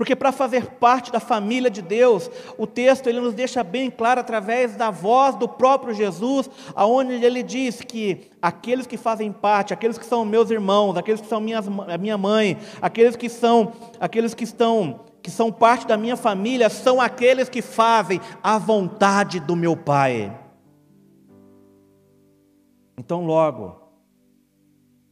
Porque 0.00 0.16
para 0.16 0.32
fazer 0.32 0.64
parte 0.76 1.12
da 1.12 1.20
família 1.20 1.68
de 1.68 1.82
Deus, 1.82 2.30
o 2.56 2.66
texto 2.66 3.06
ele 3.06 3.20
nos 3.20 3.34
deixa 3.34 3.62
bem 3.62 3.90
claro 3.90 4.18
através 4.18 4.74
da 4.74 4.90
voz 4.90 5.34
do 5.34 5.46
próprio 5.46 5.92
Jesus, 5.92 6.48
aonde 6.74 7.22
ele 7.22 7.42
diz 7.42 7.82
que 7.82 8.30
aqueles 8.40 8.86
que 8.86 8.96
fazem 8.96 9.30
parte, 9.30 9.74
aqueles 9.74 9.98
que 9.98 10.06
são 10.06 10.24
meus 10.24 10.50
irmãos, 10.50 10.96
aqueles 10.96 11.20
que 11.20 11.26
são 11.26 11.38
minhas, 11.38 11.66
a 11.68 11.98
minha 11.98 12.16
mãe, 12.16 12.56
aqueles 12.80 13.14
que 13.14 13.28
são 13.28 13.74
aqueles 14.00 14.32
que 14.32 14.44
estão 14.44 15.00
que 15.20 15.30
são 15.30 15.52
parte 15.52 15.86
da 15.86 15.98
minha 15.98 16.16
família, 16.16 16.70
são 16.70 16.98
aqueles 16.98 17.50
que 17.50 17.60
fazem 17.60 18.22
a 18.42 18.56
vontade 18.56 19.38
do 19.38 19.54
meu 19.54 19.76
Pai. 19.76 20.34
Então, 22.96 23.26
logo, 23.26 23.76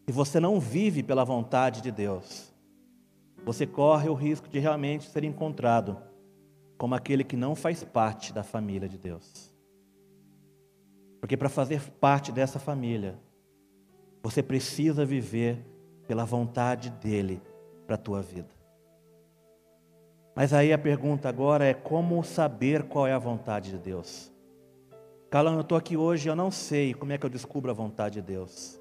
se 0.07 0.13
você 0.13 0.41
não 0.41 0.59
vive 0.59 1.03
pela 1.03 1.27
vontade 1.27 1.83
de 1.83 1.91
Deus, 1.91 2.48
você 3.45 3.67
corre 3.67 4.09
o 4.09 4.15
risco 4.15 4.49
de 4.49 4.59
realmente 4.59 5.09
ser 5.09 5.25
encontrado 5.25 5.97
como 6.77 6.95
aquele 6.95 7.25
que 7.25 7.37
não 7.37 7.55
faz 7.55 7.83
parte 7.83 8.33
da 8.33 8.43
família 8.43 8.89
de 8.89 8.97
Deus. 8.97 9.53
Porque 11.21 11.37
para 11.37 11.49
fazer 11.49 11.81
parte 12.01 12.31
dessa 12.31 12.59
família, 12.59 13.19
você 14.23 14.43
precisa 14.43 15.05
viver 15.05 15.59
pela 16.07 16.25
vontade 16.25 16.91
dele 16.91 17.43
para 17.87 17.97
a 17.97 17.99
tua 17.99 18.23
vida. 18.23 18.49
Mas 20.35 20.53
aí 20.53 20.73
a 20.73 20.79
pergunta 20.79 21.29
agora 21.29 21.65
é 21.65 21.75
como 21.75 22.23
saber 22.23 22.85
qual 22.85 23.07
é 23.07 23.13
a 23.13 23.19
vontade 23.19 23.73
de 23.73 23.79
Deus? 23.79 24.33
Calão, 25.29 25.55
eu 25.55 25.63
estou 25.63 25.77
aqui 25.77 25.97
hoje, 25.97 26.29
eu 26.29 26.37
não 26.37 26.51
sei 26.51 26.95
como 26.95 27.13
é 27.13 27.19
que 27.19 27.27
eu 27.27 27.31
descubro 27.31 27.71
a 27.71 27.75
vontade 27.75 28.15
de 28.15 28.23
Deus. 28.23 28.81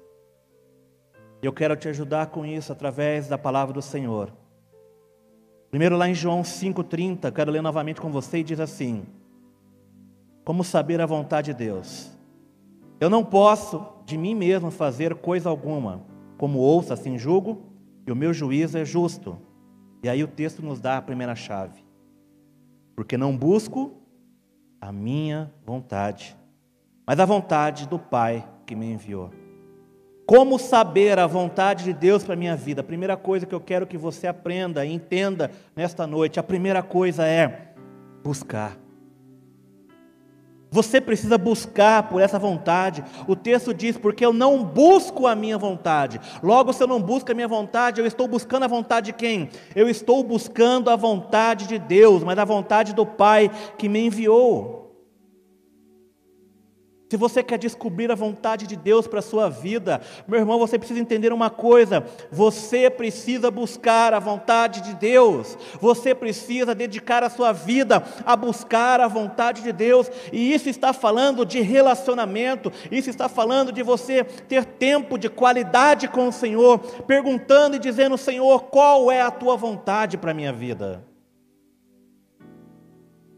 Eu 1.42 1.52
quero 1.52 1.76
te 1.76 1.88
ajudar 1.88 2.28
com 2.28 2.46
isso 2.46 2.72
através 2.72 3.28
da 3.28 3.36
palavra 3.36 3.74
do 3.74 3.82
Senhor. 3.82 4.32
Primeiro 5.70 5.96
lá 5.96 6.08
em 6.08 6.14
João 6.14 6.42
5,30, 6.42 7.30
quero 7.32 7.50
ler 7.50 7.62
novamente 7.62 8.00
com 8.00 8.10
você 8.10 8.38
e 8.38 8.44
diz 8.44 8.58
assim: 8.58 9.04
Como 10.44 10.64
saber 10.64 11.00
a 11.00 11.06
vontade 11.06 11.52
de 11.52 11.58
Deus? 11.64 12.10
Eu 13.00 13.10
não 13.10 13.24
posso 13.24 13.86
de 14.04 14.16
mim 14.16 14.34
mesmo 14.34 14.70
fazer 14.70 15.14
coisa 15.16 15.48
alguma, 15.48 16.02
como 16.38 16.58
ouço 16.58 16.92
assim 16.92 17.18
julgo, 17.18 17.62
e 18.06 18.10
o 18.10 18.16
meu 18.16 18.32
juízo 18.32 18.78
é 18.78 18.84
justo. 18.84 19.38
E 20.02 20.08
aí 20.08 20.24
o 20.24 20.28
texto 20.28 20.62
nos 20.62 20.80
dá 20.80 20.96
a 20.96 21.02
primeira 21.02 21.34
chave. 21.34 21.84
Porque 22.96 23.16
não 23.16 23.36
busco 23.36 23.92
a 24.80 24.90
minha 24.90 25.52
vontade, 25.64 26.36
mas 27.06 27.20
a 27.20 27.24
vontade 27.24 27.86
do 27.86 27.98
Pai 27.98 28.48
que 28.64 28.74
me 28.74 28.92
enviou. 28.92 29.30
Como 30.28 30.58
saber 30.58 31.18
a 31.18 31.26
vontade 31.26 31.84
de 31.84 31.94
Deus 31.94 32.22
para 32.22 32.34
a 32.34 32.36
minha 32.36 32.54
vida? 32.54 32.82
A 32.82 32.84
primeira 32.84 33.16
coisa 33.16 33.46
que 33.46 33.54
eu 33.54 33.60
quero 33.62 33.86
que 33.86 33.96
você 33.96 34.26
aprenda 34.26 34.84
e 34.84 34.92
entenda 34.92 35.50
nesta 35.74 36.06
noite, 36.06 36.38
a 36.38 36.42
primeira 36.42 36.82
coisa 36.82 37.26
é 37.26 37.72
buscar. 38.22 38.76
Você 40.70 41.00
precisa 41.00 41.38
buscar 41.38 42.10
por 42.10 42.20
essa 42.20 42.38
vontade. 42.38 43.02
O 43.26 43.34
texto 43.34 43.72
diz: 43.72 43.96
porque 43.96 44.22
eu 44.22 44.34
não 44.34 44.62
busco 44.62 45.26
a 45.26 45.34
minha 45.34 45.56
vontade. 45.56 46.20
Logo, 46.42 46.74
se 46.74 46.82
eu 46.82 46.86
não 46.86 47.00
busco 47.00 47.32
a 47.32 47.34
minha 47.34 47.48
vontade, 47.48 47.98
eu 47.98 48.06
estou 48.06 48.28
buscando 48.28 48.64
a 48.64 48.68
vontade 48.68 49.06
de 49.06 49.12
quem? 49.14 49.48
Eu 49.74 49.88
estou 49.88 50.22
buscando 50.22 50.90
a 50.90 50.96
vontade 50.96 51.66
de 51.66 51.78
Deus, 51.78 52.22
mas 52.22 52.38
a 52.38 52.44
vontade 52.44 52.92
do 52.92 53.06
Pai 53.06 53.50
que 53.78 53.88
me 53.88 54.04
enviou. 54.04 54.87
Se 57.08 57.16
você 57.16 57.42
quer 57.42 57.56
descobrir 57.56 58.12
a 58.12 58.14
vontade 58.14 58.66
de 58.66 58.76
Deus 58.76 59.06
para 59.06 59.20
a 59.20 59.22
sua 59.22 59.48
vida, 59.48 60.02
meu 60.26 60.38
irmão, 60.38 60.58
você 60.58 60.78
precisa 60.78 61.00
entender 61.00 61.32
uma 61.32 61.48
coisa: 61.48 62.04
você 62.30 62.90
precisa 62.90 63.50
buscar 63.50 64.12
a 64.12 64.18
vontade 64.18 64.82
de 64.82 64.94
Deus, 64.94 65.56
você 65.80 66.14
precisa 66.14 66.74
dedicar 66.74 67.22
a 67.22 67.30
sua 67.30 67.50
vida 67.50 68.04
a 68.26 68.36
buscar 68.36 69.00
a 69.00 69.08
vontade 69.08 69.62
de 69.62 69.72
Deus, 69.72 70.10
e 70.30 70.52
isso 70.52 70.68
está 70.68 70.92
falando 70.92 71.46
de 71.46 71.60
relacionamento, 71.60 72.70
isso 72.90 73.08
está 73.08 73.26
falando 73.26 73.72
de 73.72 73.82
você 73.82 74.22
ter 74.22 74.66
tempo 74.66 75.16
de 75.16 75.30
qualidade 75.30 76.08
com 76.08 76.28
o 76.28 76.32
Senhor, 76.32 76.78
perguntando 77.06 77.76
e 77.76 77.78
dizendo: 77.78 78.18
Senhor, 78.18 78.64
qual 78.64 79.10
é 79.10 79.22
a 79.22 79.30
tua 79.30 79.56
vontade 79.56 80.18
para 80.18 80.32
a 80.32 80.34
minha 80.34 80.52
vida? 80.52 81.02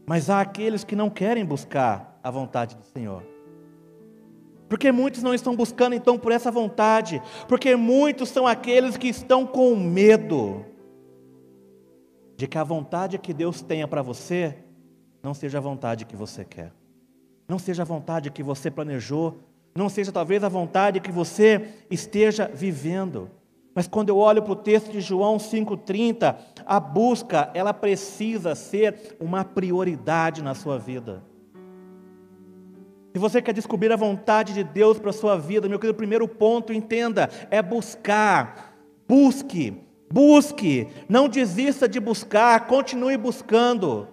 Mas 0.05 0.29
há 0.29 0.41
aqueles 0.41 0.83
que 0.83 0.93
não 0.93 1.09
querem 1.09 1.45
buscar 1.45 2.19
a 2.21 2.29
vontade 2.29 2.75
do 2.75 2.83
Senhor. 2.83 3.30
Porque 4.71 4.89
muitos 4.89 5.21
não 5.21 5.33
estão 5.33 5.53
buscando 5.53 5.95
então 5.95 6.17
por 6.17 6.31
essa 6.31 6.49
vontade, 6.49 7.21
porque 7.45 7.75
muitos 7.75 8.29
são 8.29 8.47
aqueles 8.47 8.95
que 8.95 9.09
estão 9.09 9.45
com 9.45 9.75
medo 9.75 10.65
de 12.37 12.47
que 12.47 12.57
a 12.57 12.63
vontade 12.63 13.17
que 13.17 13.33
Deus 13.33 13.61
tenha 13.61 13.85
para 13.85 14.01
você 14.01 14.55
não 15.21 15.33
seja 15.33 15.57
a 15.57 15.61
vontade 15.61 16.05
que 16.05 16.15
você 16.15 16.45
quer, 16.45 16.71
não 17.49 17.59
seja 17.59 17.81
a 17.81 17.85
vontade 17.85 18.31
que 18.31 18.41
você 18.41 18.71
planejou, 18.71 19.39
não 19.75 19.89
seja 19.89 20.09
talvez 20.09 20.41
a 20.41 20.47
vontade 20.47 21.01
que 21.01 21.11
você 21.11 21.67
esteja 21.89 22.47
vivendo. 22.47 23.29
Mas 23.75 23.89
quando 23.89 24.07
eu 24.07 24.15
olho 24.15 24.41
para 24.41 24.53
o 24.53 24.55
texto 24.55 24.89
de 24.89 25.01
João 25.01 25.35
5,30, 25.35 26.33
a 26.65 26.79
busca, 26.79 27.51
ela 27.53 27.73
precisa 27.73 28.55
ser 28.55 29.17
uma 29.19 29.43
prioridade 29.43 30.41
na 30.41 30.55
sua 30.55 30.79
vida. 30.79 31.29
Se 33.13 33.19
você 33.19 33.41
quer 33.41 33.53
descobrir 33.53 33.91
a 33.91 33.97
vontade 33.97 34.53
de 34.53 34.63
Deus 34.63 34.97
para 34.97 35.09
a 35.09 35.13
sua 35.13 35.37
vida, 35.37 35.67
meu 35.67 35.77
querido, 35.77 35.97
primeiro 35.97 36.27
ponto, 36.27 36.71
entenda, 36.71 37.29
é 37.49 37.61
buscar. 37.61 38.73
Busque, 39.05 39.73
busque. 40.09 40.87
Não 41.09 41.27
desista 41.27 41.89
de 41.89 41.99
buscar, 41.99 42.67
continue 42.67 43.17
buscando. 43.17 44.07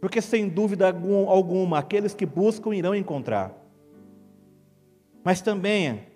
Porque 0.00 0.22
sem 0.22 0.48
dúvida 0.48 0.86
alguma, 1.26 1.78
aqueles 1.80 2.14
que 2.14 2.24
buscam 2.24 2.72
irão 2.72 2.94
encontrar. 2.94 3.52
Mas 5.24 5.40
também, 5.40 6.06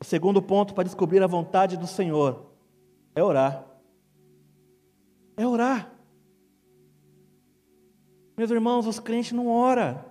o 0.00 0.04
segundo 0.04 0.40
ponto 0.40 0.72
para 0.72 0.84
descobrir 0.84 1.22
a 1.22 1.26
vontade 1.26 1.76
do 1.76 1.86
Senhor 1.86 2.52
é 3.14 3.22
orar. 3.22 3.66
É 5.36 5.46
orar. 5.46 5.92
Meus 8.34 8.50
irmãos, 8.50 8.86
os 8.86 8.98
crentes 8.98 9.32
não 9.32 9.48
oram 9.48 10.05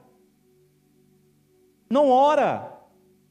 não 1.89 2.09
ora. 2.09 2.71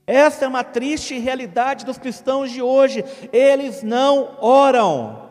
Essa 0.06 0.44
é 0.44 0.48
uma 0.48 0.62
triste 0.62 1.18
realidade 1.18 1.84
dos 1.84 1.98
cristãos 1.98 2.50
de 2.50 2.60
hoje. 2.60 3.04
Eles 3.32 3.82
não 3.82 4.36
oram. 4.40 5.24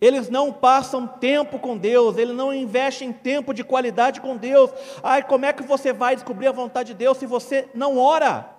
Eles 0.00 0.28
não 0.28 0.52
passam 0.52 1.06
tempo 1.06 1.58
com 1.58 1.76
Deus, 1.76 2.18
eles 2.18 2.36
não 2.36 2.52
investem 2.52 3.12
tempo 3.12 3.54
de 3.54 3.64
qualidade 3.64 4.20
com 4.20 4.36
Deus. 4.36 4.70
Ai, 5.02 5.26
como 5.26 5.46
é 5.46 5.52
que 5.52 5.62
você 5.62 5.92
vai 5.92 6.14
descobrir 6.14 6.48
a 6.48 6.52
vontade 6.52 6.88
de 6.88 6.98
Deus 6.98 7.16
se 7.16 7.24
você 7.24 7.68
não 7.74 7.96
ora? 7.98 8.54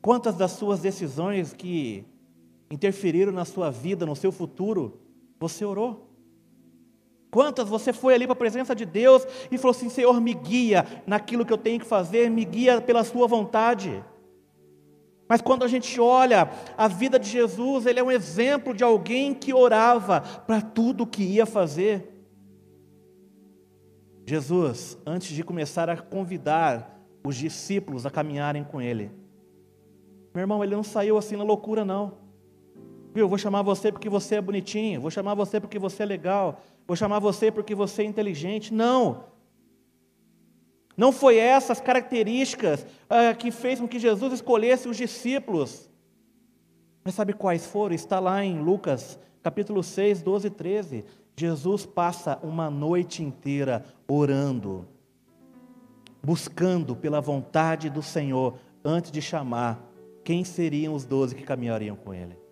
Quantas 0.00 0.34
das 0.36 0.52
suas 0.52 0.80
decisões 0.80 1.52
que 1.52 2.06
interferiram 2.70 3.32
na 3.32 3.44
sua 3.44 3.70
vida, 3.70 4.06
no 4.06 4.16
seu 4.16 4.32
futuro, 4.32 5.00
você 5.38 5.64
orou? 5.64 6.13
Quantas 7.34 7.68
você 7.68 7.92
foi 7.92 8.14
ali 8.14 8.26
para 8.26 8.34
a 8.34 8.36
presença 8.36 8.76
de 8.76 8.86
Deus 8.86 9.26
e 9.50 9.58
falou 9.58 9.72
assim: 9.72 9.88
Senhor, 9.88 10.20
me 10.20 10.32
guia 10.32 10.86
naquilo 11.04 11.44
que 11.44 11.52
eu 11.52 11.58
tenho 11.58 11.80
que 11.80 11.84
fazer, 11.84 12.30
me 12.30 12.44
guia 12.44 12.80
pela 12.80 13.02
Sua 13.02 13.26
vontade. 13.26 14.04
Mas 15.28 15.40
quando 15.40 15.64
a 15.64 15.66
gente 15.66 16.00
olha 16.00 16.48
a 16.78 16.86
vida 16.86 17.18
de 17.18 17.28
Jesus, 17.28 17.86
ele 17.86 17.98
é 17.98 18.04
um 18.04 18.10
exemplo 18.12 18.72
de 18.72 18.84
alguém 18.84 19.34
que 19.34 19.52
orava 19.52 20.20
para 20.20 20.60
tudo 20.60 21.02
o 21.02 21.06
que 21.08 21.24
ia 21.24 21.44
fazer. 21.44 22.24
Jesus, 24.24 24.96
antes 25.04 25.34
de 25.34 25.42
começar 25.42 25.90
a 25.90 25.96
convidar 25.96 27.04
os 27.24 27.34
discípulos 27.34 28.06
a 28.06 28.12
caminharem 28.12 28.62
com 28.62 28.80
ele, 28.80 29.10
meu 30.32 30.42
irmão, 30.42 30.62
ele 30.62 30.76
não 30.76 30.84
saiu 30.84 31.18
assim 31.18 31.34
na 31.34 31.42
loucura, 31.42 31.84
não. 31.84 32.12
Viu, 33.12 33.28
vou 33.28 33.38
chamar 33.38 33.62
você 33.62 33.90
porque 33.90 34.08
você 34.08 34.36
é 34.36 34.40
bonitinho, 34.40 35.00
vou 35.00 35.10
chamar 35.10 35.34
você 35.34 35.60
porque 35.60 35.80
você 35.80 36.04
é 36.04 36.06
legal, 36.06 36.60
vou 36.86 36.96
chamar 36.96 37.18
você 37.18 37.50
porque 37.50 37.74
você 37.74 38.02
é 38.02 38.06
inteligente. 38.06 38.72
Não. 38.72 39.24
Não 40.96 41.10
foi 41.10 41.36
essas 41.36 41.80
características 41.80 42.86
ah, 43.10 43.34
que 43.34 43.50
fez 43.50 43.80
com 43.80 43.88
que 43.88 43.98
Jesus 43.98 44.32
escolhesse 44.32 44.88
os 44.88 44.96
discípulos. 44.96 45.90
Mas 47.04 47.14
sabe 47.14 47.32
quais 47.32 47.66
foram? 47.66 47.94
Está 47.94 48.20
lá 48.20 48.44
em 48.44 48.60
Lucas, 48.60 49.18
capítulo 49.42 49.82
6, 49.82 50.22
12 50.22 50.46
e 50.46 50.50
13. 50.50 51.04
Jesus 51.36 51.84
passa 51.84 52.38
uma 52.42 52.70
noite 52.70 53.22
inteira 53.22 53.84
orando, 54.06 54.86
buscando 56.22 56.94
pela 56.94 57.20
vontade 57.20 57.90
do 57.90 58.02
Senhor, 58.02 58.54
antes 58.84 59.10
de 59.10 59.20
chamar 59.20 59.84
quem 60.22 60.44
seriam 60.44 60.94
os 60.94 61.04
doze 61.04 61.34
que 61.34 61.42
caminhariam 61.42 61.96
com 61.96 62.14
ele. 62.14 62.43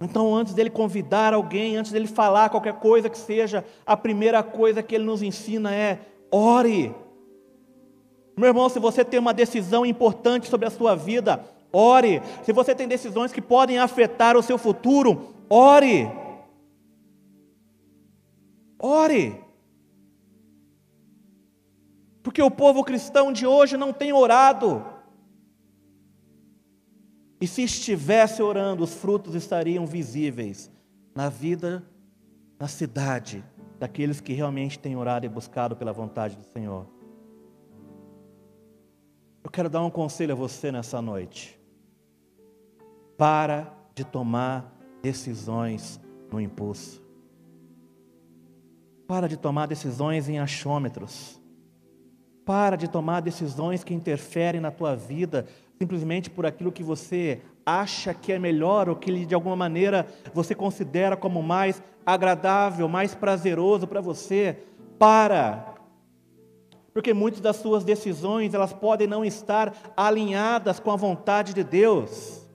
Então, 0.00 0.34
antes 0.34 0.52
dele 0.52 0.68
convidar 0.68 1.32
alguém, 1.32 1.76
antes 1.76 1.90
dele 1.90 2.06
falar 2.06 2.50
qualquer 2.50 2.74
coisa 2.74 3.08
que 3.08 3.16
seja, 3.16 3.64
a 3.84 3.96
primeira 3.96 4.42
coisa 4.42 4.82
que 4.82 4.94
ele 4.94 5.04
nos 5.04 5.22
ensina 5.22 5.74
é: 5.74 6.00
ore. 6.30 6.94
Meu 8.36 8.48
irmão, 8.48 8.68
se 8.68 8.78
você 8.78 9.02
tem 9.02 9.18
uma 9.18 9.32
decisão 9.32 9.86
importante 9.86 10.48
sobre 10.48 10.66
a 10.66 10.70
sua 10.70 10.94
vida, 10.94 11.42
ore. 11.72 12.20
Se 12.42 12.52
você 12.52 12.74
tem 12.74 12.86
decisões 12.86 13.32
que 13.32 13.40
podem 13.40 13.78
afetar 13.78 14.36
o 14.36 14.42
seu 14.42 14.58
futuro, 14.58 15.34
ore. 15.48 16.10
Ore. 18.78 19.40
Porque 22.22 22.42
o 22.42 22.50
povo 22.50 22.84
cristão 22.84 23.32
de 23.32 23.46
hoje 23.46 23.78
não 23.78 23.94
tem 23.94 24.12
orado. 24.12 24.84
E 27.40 27.46
se 27.46 27.62
estivesse 27.62 28.42
orando, 28.42 28.82
os 28.82 28.94
frutos 28.94 29.34
estariam 29.34 29.86
visíveis 29.86 30.70
na 31.14 31.28
vida, 31.28 31.86
na 32.58 32.66
cidade, 32.66 33.44
daqueles 33.78 34.20
que 34.20 34.32
realmente 34.32 34.78
têm 34.78 34.96
orado 34.96 35.26
e 35.26 35.28
buscado 35.28 35.76
pela 35.76 35.92
vontade 35.92 36.36
do 36.36 36.44
Senhor. 36.44 36.86
Eu 39.44 39.50
quero 39.50 39.68
dar 39.68 39.84
um 39.84 39.90
conselho 39.90 40.32
a 40.32 40.36
você 40.36 40.72
nessa 40.72 41.00
noite. 41.00 41.60
Para 43.16 43.72
de 43.94 44.04
tomar 44.04 44.74
decisões 45.02 46.00
no 46.32 46.40
impulso. 46.40 47.02
Para 49.06 49.28
de 49.28 49.36
tomar 49.36 49.66
decisões 49.66 50.28
em 50.28 50.38
achômetros. 50.38 51.40
Para 52.44 52.76
de 52.76 52.88
tomar 52.88 53.20
decisões 53.20 53.84
que 53.84 53.94
interferem 53.94 54.60
na 54.60 54.70
tua 54.70 54.96
vida 54.96 55.46
simplesmente 55.78 56.30
por 56.30 56.46
aquilo 56.46 56.72
que 56.72 56.82
você 56.82 57.40
acha 57.64 58.14
que 58.14 58.32
é 58.32 58.38
melhor 58.38 58.88
ou 58.88 58.96
que 58.96 59.26
de 59.26 59.34
alguma 59.34 59.56
maneira 59.56 60.06
você 60.32 60.54
considera 60.54 61.16
como 61.16 61.42
mais 61.42 61.82
agradável, 62.04 62.88
mais 62.88 63.14
prazeroso 63.14 63.86
para 63.86 64.00
você. 64.00 64.58
Para. 64.98 65.74
Porque 66.92 67.12
muitas 67.12 67.40
das 67.40 67.56
suas 67.56 67.84
decisões, 67.84 68.54
elas 68.54 68.72
podem 68.72 69.06
não 69.06 69.24
estar 69.24 69.74
alinhadas 69.96 70.80
com 70.80 70.90
a 70.90 70.96
vontade 70.96 71.52
de 71.52 71.62
Deus. 71.62 72.46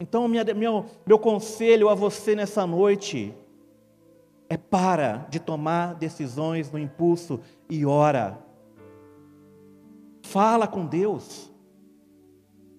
Então, 0.00 0.26
minha, 0.26 0.42
meu, 0.54 0.86
meu 1.04 1.18
conselho 1.18 1.88
a 1.88 1.94
você 1.94 2.34
nessa 2.34 2.66
noite 2.66 3.34
é 4.48 4.56
para 4.56 5.26
de 5.28 5.38
tomar 5.38 5.94
decisões 5.94 6.72
no 6.72 6.78
impulso 6.78 7.40
e 7.68 7.84
ora. 7.84 8.38
Fala 10.22 10.66
com 10.66 10.86
Deus. 10.86 11.51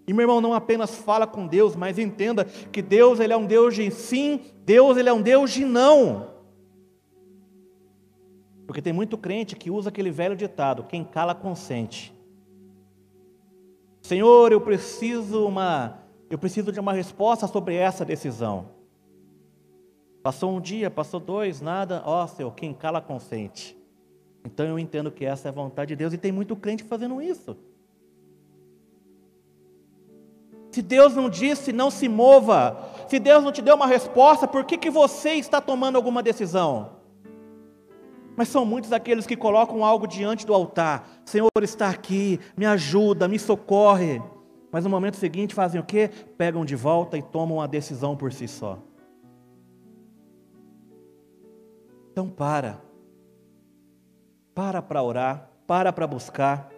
E 0.06 0.14
meu 0.14 0.24
irmão, 0.24 0.42
não 0.42 0.54
apenas 0.54 0.96
fala 0.96 1.26
com 1.26 1.48
Deus, 1.48 1.76
mas 1.76 1.98
entenda 1.98 2.46
que 2.46 2.82
Deus 2.82 3.20
ele 3.20 3.32
é 3.32 3.38
um 3.38 3.46
Deus 3.46 3.76
de 3.76 3.90
sim, 3.90 4.42
Deus 4.66 4.98
ele 4.98 5.10
é 5.10 5.14
um 5.14 5.22
Deus 5.22 5.52
de 5.52 5.64
não. 5.64 6.34
Porque 8.68 8.82
tem 8.82 8.94
muito 8.94 9.18
crente 9.18 9.56
que 9.56 9.72
usa 9.72 9.90
aquele 9.90 10.12
velho 10.12 10.36
ditado: 10.36 10.84
quem 10.84 11.04
cala 11.04 11.34
consente. 11.34 12.14
Senhor, 14.02 14.52
eu 14.52 14.60
preciso 14.60 15.48
uma, 15.48 16.00
eu 16.30 16.38
preciso 16.38 16.72
de 16.72 16.80
uma 16.80 16.92
resposta 16.92 17.48
sobre 17.48 17.76
essa 17.76 18.04
decisão. 18.04 18.70
Passou 20.22 20.52
um 20.52 20.60
dia, 20.60 20.90
passou 20.90 21.20
dois, 21.20 21.62
nada, 21.62 22.02
ó, 22.06 22.26
Senhor, 22.28 22.52
quem 22.54 22.74
cala 22.74 23.00
consente. 23.00 23.78
Então 24.44 24.66
eu 24.66 24.78
entendo 24.78 25.12
que 25.12 25.24
essa 25.24 25.48
é 25.48 25.50
a 25.50 25.54
vontade 25.54 25.90
de 25.90 25.96
Deus 25.96 26.14
e 26.14 26.18
tem 26.18 26.32
muito 26.32 26.56
crente 26.56 26.84
fazendo 26.84 27.22
isso. 27.22 27.56
Se 30.74 30.82
Deus 30.82 31.14
não 31.14 31.30
disse, 31.30 31.72
não 31.72 31.92
se 31.92 32.10
mova. 32.10 32.90
Se 33.08 33.20
Deus 33.20 33.44
não 33.44 33.52
te 33.52 33.62
deu 33.62 33.76
uma 33.76 33.86
resposta, 33.86 34.48
por 34.48 34.66
que, 34.66 34.76
que 34.76 34.90
você 34.90 35.34
está 35.34 35.62
tomando 35.62 35.98
alguma 35.98 36.24
decisão? 36.24 36.94
Mas 38.36 38.48
são 38.48 38.66
muitos 38.66 38.92
aqueles 38.92 39.28
que 39.28 39.38
colocam 39.38 39.86
algo 39.86 40.08
diante 40.08 40.48
do 40.48 40.54
altar. 40.54 41.08
Senhor 41.24 41.52
está 41.62 41.92
aqui, 41.92 42.40
me 42.58 42.66
ajuda, 42.66 43.28
me 43.28 43.38
socorre. 43.38 44.20
Mas 44.72 44.84
no 44.84 44.90
momento 44.90 45.16
seguinte 45.16 45.54
fazem 45.54 45.80
o 45.80 45.84
quê? 45.84 46.10
Pegam 46.40 46.66
de 46.66 46.76
volta 46.76 47.20
e 47.20 47.22
tomam 47.22 47.62
a 47.62 47.68
decisão 47.68 48.18
por 48.18 48.34
si 48.34 48.48
só. 48.48 48.80
Então 52.12 52.28
para. 52.28 52.82
Para 54.56 54.82
para 54.82 55.04
orar, 55.04 55.52
para 55.68 55.94
para 55.94 56.08
buscar. 56.08 56.73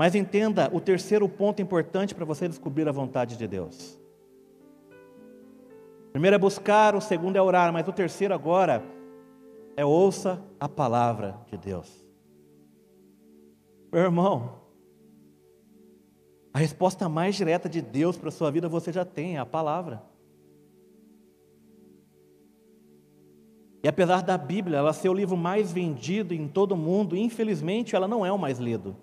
Mas 0.00 0.14
entenda 0.14 0.70
o 0.72 0.80
terceiro 0.80 1.28
ponto 1.28 1.60
importante 1.60 2.14
para 2.14 2.24
você 2.24 2.48
descobrir 2.48 2.88
a 2.88 2.90
vontade 2.90 3.36
de 3.36 3.46
Deus. 3.46 4.00
Primeiro 6.10 6.36
é 6.36 6.38
buscar, 6.38 6.96
o 6.96 7.02
segundo 7.02 7.36
é 7.36 7.42
orar, 7.42 7.70
mas 7.70 7.86
o 7.86 7.92
terceiro 7.92 8.32
agora 8.32 8.82
é 9.76 9.84
ouça 9.84 10.42
a 10.58 10.66
palavra 10.66 11.38
de 11.48 11.58
Deus. 11.58 12.02
Meu 13.92 14.04
irmão, 14.04 14.62
a 16.54 16.58
resposta 16.58 17.06
mais 17.06 17.34
direta 17.34 17.68
de 17.68 17.82
Deus 17.82 18.16
para 18.16 18.30
a 18.30 18.32
sua 18.32 18.50
vida 18.50 18.70
você 18.70 18.90
já 18.90 19.04
tem, 19.04 19.36
é 19.36 19.38
a 19.38 19.44
palavra. 19.44 20.02
E 23.84 23.86
apesar 23.86 24.22
da 24.22 24.38
Bíblia 24.38 24.78
ela 24.78 24.94
ser 24.94 25.10
o 25.10 25.14
livro 25.14 25.36
mais 25.36 25.70
vendido 25.70 26.32
em 26.32 26.48
todo 26.48 26.72
o 26.72 26.78
mundo, 26.78 27.14
infelizmente 27.14 27.94
ela 27.94 28.08
não 28.08 28.24
é 28.24 28.32
o 28.32 28.38
mais 28.38 28.58
lido. 28.58 28.96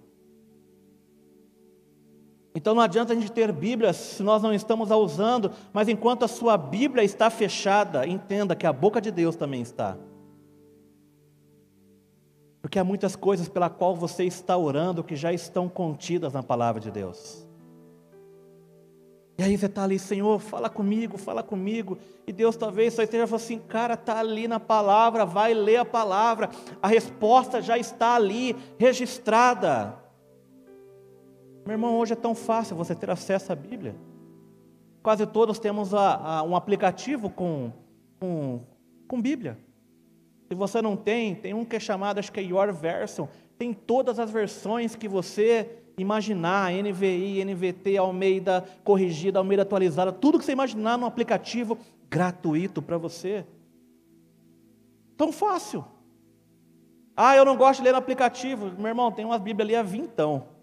Então 2.58 2.74
não 2.74 2.82
adianta 2.82 3.14
a 3.14 3.16
gente 3.16 3.32
ter 3.32 3.52
Bíblia 3.52 3.94
se 3.94 4.24
nós 4.24 4.42
não 4.42 4.52
estamos 4.52 4.92
a 4.92 4.98
usando, 4.98 5.52
mas 5.72 5.88
enquanto 5.88 6.26
a 6.26 6.28
sua 6.28 6.58
Bíblia 6.58 7.04
está 7.04 7.30
fechada, 7.30 8.08
entenda 8.08 8.56
que 8.56 8.66
a 8.66 8.74
boca 8.74 9.00
de 9.00 9.12
Deus 9.12 9.36
também 9.36 9.62
está. 9.62 9.96
Porque 12.60 12.80
há 12.80 12.84
muitas 12.84 13.16
coisas 13.16 13.48
pela 13.48 13.70
qual 13.70 13.96
você 13.96 14.24
está 14.24 14.58
orando 14.58 15.04
que 15.04 15.16
já 15.16 15.32
estão 15.32 15.70
contidas 15.70 16.34
na 16.34 16.42
palavra 16.42 16.82
de 16.82 16.90
Deus. 16.90 17.48
E 19.38 19.44
aí 19.44 19.56
você 19.56 19.68
está 19.68 19.84
ali, 19.84 20.00
Senhor, 20.00 20.40
fala 20.40 20.68
comigo, 20.68 21.16
fala 21.16 21.44
comigo. 21.44 22.00
E 22.26 22.34
Deus 22.34 22.58
talvez 22.58 22.96
só 22.96 23.04
esteja 23.04 23.28
falando 23.28 23.44
assim, 23.44 23.60
cara, 23.60 23.94
está 23.94 24.18
ali 24.18 24.48
na 24.48 24.60
palavra, 24.60 25.28
vai 25.28 25.54
ler 25.54 25.78
a 25.78 25.86
palavra. 25.86 26.50
A 26.82 26.88
resposta 26.88 27.62
já 27.62 27.78
está 27.78 28.16
ali, 28.16 28.56
registrada. 28.80 30.07
Meu 31.68 31.74
irmão, 31.74 31.98
hoje 31.98 32.14
é 32.14 32.16
tão 32.16 32.34
fácil 32.34 32.78
você 32.78 32.96
ter 32.96 33.10
acesso 33.10 33.52
à 33.52 33.56
Bíblia. 33.56 33.94
Quase 35.04 35.28
todos 35.28 35.60
temos 35.60 35.94
a, 35.94 36.16
a, 36.16 36.44
um 36.44 36.56
aplicativo 36.56 37.30
com, 37.30 37.74
com, 38.22 38.62
com 39.06 39.22
Bíblia. 39.22 39.60
Se 40.48 40.56
você 40.56 40.82
não 40.82 40.96
tem, 40.96 41.36
tem 41.36 41.54
um 41.54 41.66
que 41.66 41.76
é 41.76 41.80
chamado, 41.80 42.20
acho 42.20 42.32
que 42.32 42.40
é 42.40 42.44
Your 42.44 42.72
Version. 42.72 43.28
Tem 43.58 43.74
todas 43.74 44.18
as 44.18 44.32
versões 44.32 44.96
que 44.96 45.10
você 45.10 45.70
imaginar, 45.98 46.72
NVI, 46.72 47.44
NVT, 47.44 47.98
Almeida 47.98 48.64
corrigida, 48.86 49.38
Almeida 49.38 49.64
atualizada, 49.64 50.14
tudo 50.14 50.40
que 50.40 50.46
você 50.46 50.54
imaginar 50.54 50.98
no 50.98 51.06
aplicativo 51.06 51.78
gratuito 52.10 52.82
para 52.82 52.98
você. 52.98 53.46
Tão 55.18 55.34
fácil. 55.34 55.84
Ah, 57.14 57.36
eu 57.36 57.44
não 57.44 57.58
gosto 57.58 57.80
de 57.80 57.88
ler 57.88 57.92
no 57.92 57.98
aplicativo. 57.98 58.72
Meu 58.78 58.88
irmão, 58.88 59.12
tem 59.12 59.26
umas 59.26 59.42
Bíblias 59.42 59.68
ali 59.68 59.76
a 59.76 59.84
vintão 59.84 60.56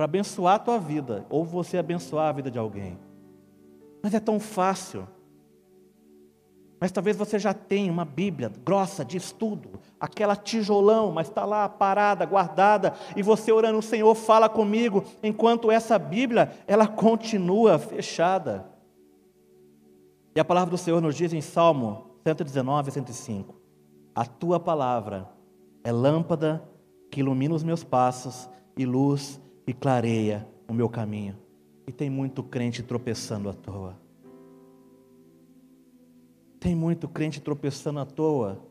para 0.00 0.06
abençoar 0.06 0.54
a 0.54 0.58
tua 0.58 0.78
vida, 0.78 1.26
ou 1.28 1.44
você 1.44 1.76
abençoar 1.76 2.30
a 2.30 2.32
vida 2.32 2.50
de 2.50 2.58
alguém. 2.58 2.98
Mas 4.02 4.14
é 4.14 4.18
tão 4.18 4.40
fácil. 4.40 5.06
Mas 6.80 6.90
talvez 6.90 7.18
você 7.18 7.38
já 7.38 7.52
tenha 7.52 7.92
uma 7.92 8.06
Bíblia 8.06 8.50
grossa 8.64 9.04
de 9.04 9.18
estudo, 9.18 9.78
aquela 10.00 10.34
tijolão, 10.34 11.12
mas 11.12 11.28
está 11.28 11.44
lá 11.44 11.68
parada, 11.68 12.24
guardada, 12.24 12.94
e 13.14 13.22
você 13.22 13.52
orando, 13.52 13.78
o 13.78 13.82
Senhor 13.82 14.14
fala 14.14 14.48
comigo, 14.48 15.04
enquanto 15.22 15.70
essa 15.70 15.98
Bíblia, 15.98 16.50
ela 16.66 16.88
continua 16.88 17.78
fechada. 17.78 18.70
E 20.34 20.40
a 20.40 20.44
palavra 20.46 20.70
do 20.70 20.78
Senhor 20.78 21.02
nos 21.02 21.14
diz 21.14 21.34
em 21.34 21.42
Salmo 21.42 22.06
119, 22.24 22.90
105: 22.90 23.54
A 24.14 24.24
tua 24.24 24.58
palavra 24.58 25.28
é 25.84 25.92
lâmpada 25.92 26.66
que 27.10 27.20
ilumina 27.20 27.54
os 27.54 27.62
meus 27.62 27.84
passos 27.84 28.48
e 28.78 28.86
luz 28.86 29.38
e 29.66 29.72
clareia 29.72 30.46
o 30.68 30.72
meu 30.72 30.88
caminho. 30.88 31.36
E 31.86 31.92
tem 31.92 32.08
muito 32.08 32.42
crente 32.42 32.82
tropeçando 32.82 33.48
à 33.48 33.52
toa. 33.52 33.96
Tem 36.58 36.74
muito 36.74 37.08
crente 37.08 37.40
tropeçando 37.40 38.00
à 38.00 38.04
toa, 38.04 38.62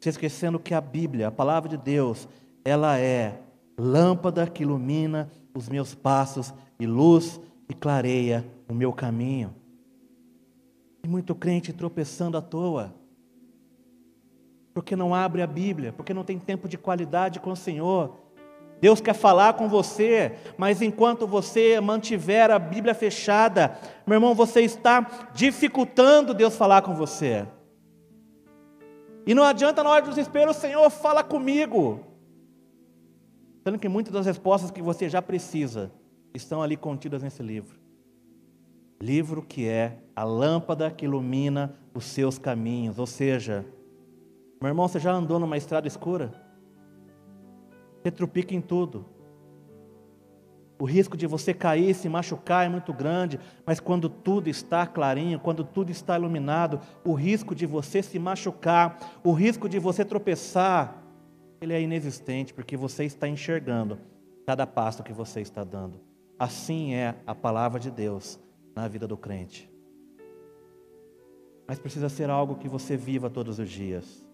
se 0.00 0.08
esquecendo 0.08 0.58
que 0.58 0.74
a 0.74 0.80
Bíblia, 0.80 1.28
a 1.28 1.32
palavra 1.32 1.68
de 1.68 1.76
Deus, 1.76 2.28
ela 2.64 2.98
é 2.98 3.40
lâmpada 3.78 4.46
que 4.46 4.62
ilumina 4.62 5.30
os 5.54 5.68
meus 5.68 5.94
passos 5.94 6.52
e 6.78 6.86
luz 6.86 7.40
e 7.68 7.74
clareia 7.74 8.44
o 8.68 8.74
meu 8.74 8.92
caminho. 8.92 9.54
Tem 11.02 11.10
muito 11.10 11.34
crente 11.34 11.72
tropeçando 11.72 12.36
à 12.36 12.42
toa, 12.42 12.94
porque 14.74 14.96
não 14.96 15.14
abre 15.14 15.40
a 15.40 15.46
Bíblia, 15.46 15.92
porque 15.92 16.12
não 16.12 16.24
tem 16.24 16.38
tempo 16.38 16.68
de 16.68 16.76
qualidade 16.76 17.40
com 17.40 17.52
o 17.52 17.56
Senhor, 17.56 18.16
Deus 18.80 19.00
quer 19.00 19.14
falar 19.14 19.54
com 19.54 19.68
você, 19.68 20.36
mas 20.58 20.82
enquanto 20.82 21.26
você 21.26 21.80
mantiver 21.80 22.50
a 22.50 22.58
Bíblia 22.58 22.94
fechada, 22.94 23.78
meu 24.06 24.16
irmão, 24.16 24.34
você 24.34 24.60
está 24.60 25.28
dificultando 25.34 26.34
Deus 26.34 26.56
falar 26.56 26.82
com 26.82 26.94
você. 26.94 27.46
E 29.26 29.34
não 29.34 29.42
adianta 29.42 29.82
na 29.82 29.90
hora 29.90 30.02
do 30.02 30.10
desespero, 30.10 30.52
Senhor, 30.52 30.88
fala 30.90 31.24
comigo. 31.24 32.00
Sendo 33.64 33.78
que 33.78 33.88
muitas 33.88 34.12
das 34.12 34.26
respostas 34.26 34.70
que 34.70 34.80
você 34.80 35.08
já 35.08 35.20
precisa 35.20 35.90
estão 36.32 36.62
ali 36.62 36.76
contidas 36.76 37.22
nesse 37.22 37.42
livro. 37.42 37.76
Livro 39.00 39.42
que 39.42 39.66
é 39.66 39.98
a 40.14 40.22
lâmpada 40.22 40.90
que 40.90 41.04
ilumina 41.04 41.74
os 41.92 42.04
seus 42.04 42.38
caminhos. 42.38 42.98
Ou 42.98 43.06
seja, 43.06 43.66
meu 44.60 44.68
irmão, 44.68 44.86
você 44.86 45.00
já 45.00 45.12
andou 45.12 45.40
numa 45.40 45.56
estrada 45.56 45.88
escura? 45.88 46.45
Você 48.06 48.12
trupica 48.12 48.54
em 48.54 48.60
tudo. 48.60 49.04
O 50.78 50.84
risco 50.84 51.16
de 51.16 51.26
você 51.26 51.52
cair, 51.52 51.92
se 51.92 52.08
machucar 52.08 52.64
é 52.64 52.68
muito 52.68 52.92
grande, 52.92 53.40
mas 53.66 53.80
quando 53.80 54.08
tudo 54.08 54.48
está 54.48 54.86
clarinho, 54.86 55.40
quando 55.40 55.64
tudo 55.64 55.90
está 55.90 56.16
iluminado, 56.16 56.78
o 57.04 57.14
risco 57.14 57.52
de 57.52 57.66
você 57.66 58.04
se 58.04 58.16
machucar, 58.16 58.96
o 59.24 59.32
risco 59.32 59.68
de 59.68 59.80
você 59.80 60.04
tropeçar, 60.04 61.02
ele 61.60 61.72
é 61.72 61.82
inexistente, 61.82 62.54
porque 62.54 62.76
você 62.76 63.04
está 63.04 63.26
enxergando 63.26 63.98
cada 64.46 64.68
passo 64.68 65.02
que 65.02 65.12
você 65.12 65.40
está 65.40 65.64
dando. 65.64 65.98
Assim 66.38 66.94
é 66.94 67.16
a 67.26 67.34
palavra 67.34 67.80
de 67.80 67.90
Deus 67.90 68.38
na 68.72 68.86
vida 68.86 69.08
do 69.08 69.16
crente. 69.16 69.68
Mas 71.66 71.80
precisa 71.80 72.08
ser 72.08 72.30
algo 72.30 72.54
que 72.54 72.68
você 72.68 72.96
viva 72.96 73.28
todos 73.28 73.58
os 73.58 73.68
dias. 73.68 74.24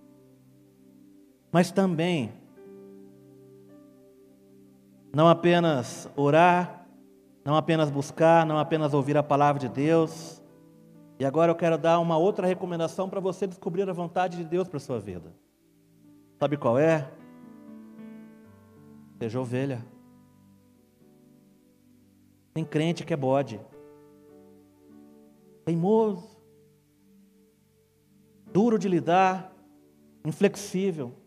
Mas 1.50 1.70
também 1.72 2.41
não 5.14 5.28
apenas 5.28 6.08
orar, 6.16 6.86
não 7.44 7.54
apenas 7.56 7.90
buscar, 7.90 8.46
não 8.46 8.58
apenas 8.58 8.94
ouvir 8.94 9.16
a 9.16 9.22
palavra 9.22 9.60
de 9.60 9.68
Deus. 9.68 10.42
E 11.18 11.24
agora 11.24 11.50
eu 11.50 11.56
quero 11.56 11.76
dar 11.76 11.98
uma 11.98 12.16
outra 12.16 12.46
recomendação 12.46 13.08
para 13.08 13.20
você 13.20 13.46
descobrir 13.46 13.88
a 13.88 13.92
vontade 13.92 14.36
de 14.36 14.44
Deus 14.44 14.68
para 14.68 14.78
sua 14.80 14.98
vida. 14.98 15.32
Sabe 16.38 16.56
qual 16.56 16.78
é? 16.78 17.08
Seja 19.20 19.40
ovelha. 19.40 19.84
Tem 22.54 22.64
crente 22.64 23.04
que 23.04 23.14
é 23.14 23.16
bode. 23.16 23.60
Teimoso. 25.64 26.28
Duro 28.52 28.78
de 28.78 28.88
lidar. 28.88 29.52
Inflexível. 30.24 31.21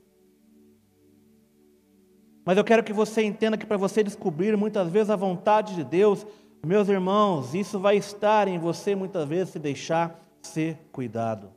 Mas 2.45 2.59
eu 2.59 2.63
quero 2.63 2.83
que 2.83 2.93
você 2.93 3.23
entenda 3.23 3.57
que 3.57 3.65
para 3.65 3.75
você 3.75 4.03
descobrir 4.03 4.55
muitas 4.55 4.87
vezes 4.87 5.09
a 5.09 5.15
vontade 5.15 5.73
de 5.73 5.83
Deus, 5.83 6.27
meus 6.63 6.87
irmãos, 6.87 7.55
isso 7.55 7.79
vai 7.79 7.97
estar 7.97 8.47
em 8.47 8.59
você 8.59 8.95
muitas 8.95 9.27
vezes 9.27 9.49
se 9.49 9.59
deixar 9.59 10.23
ser 10.43 10.77
cuidado. 10.91 11.49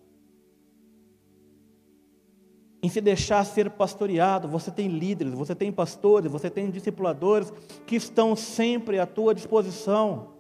Em 2.82 2.88
se 2.88 3.02
deixar 3.02 3.44
ser 3.44 3.68
pastoreado, 3.70 4.48
você 4.48 4.70
tem 4.70 4.88
líderes, 4.88 5.34
você 5.34 5.54
tem 5.54 5.70
pastores, 5.70 6.32
você 6.32 6.48
tem 6.48 6.70
discipuladores 6.70 7.52
que 7.86 7.96
estão 7.96 8.34
sempre 8.34 8.98
à 8.98 9.04
tua 9.04 9.34
disposição. 9.34 10.38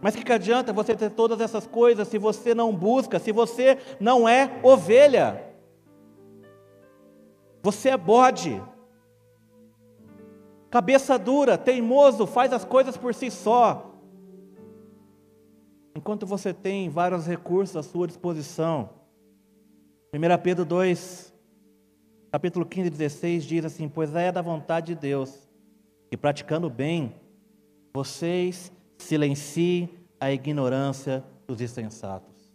Mas 0.00 0.16
que, 0.16 0.24
que 0.24 0.32
adianta 0.32 0.72
você 0.72 0.96
ter 0.96 1.10
todas 1.10 1.40
essas 1.40 1.66
coisas 1.66 2.08
se 2.08 2.18
você 2.18 2.54
não 2.54 2.74
busca, 2.74 3.20
se 3.20 3.30
você 3.30 3.78
não 4.00 4.28
é 4.28 4.58
ovelha? 4.64 5.47
Você 7.62 7.90
é 7.90 7.96
bode. 7.96 8.62
Cabeça 10.70 11.18
dura, 11.18 11.56
teimoso, 11.56 12.26
faz 12.26 12.52
as 12.52 12.64
coisas 12.64 12.96
por 12.96 13.14
si 13.14 13.30
só. 13.30 13.94
Enquanto 15.96 16.26
você 16.26 16.52
tem 16.52 16.88
vários 16.88 17.26
recursos 17.26 17.76
à 17.76 17.82
sua 17.82 18.06
disposição. 18.06 18.90
1 20.12 20.42
Pedro 20.42 20.64
2, 20.64 21.34
capítulo 22.30 22.64
15 22.64 22.86
e 22.86 22.90
16 22.90 23.44
diz 23.44 23.64
assim: 23.64 23.88
Pois 23.88 24.14
é 24.14 24.30
da 24.30 24.40
vontade 24.40 24.94
de 24.94 25.00
Deus 25.00 25.48
que, 26.10 26.16
praticando 26.16 26.70
bem, 26.70 27.14
vocês 27.92 28.72
silenciem 28.96 29.90
a 30.20 30.30
ignorância 30.30 31.24
dos 31.46 31.60
insensatos. 31.60 32.52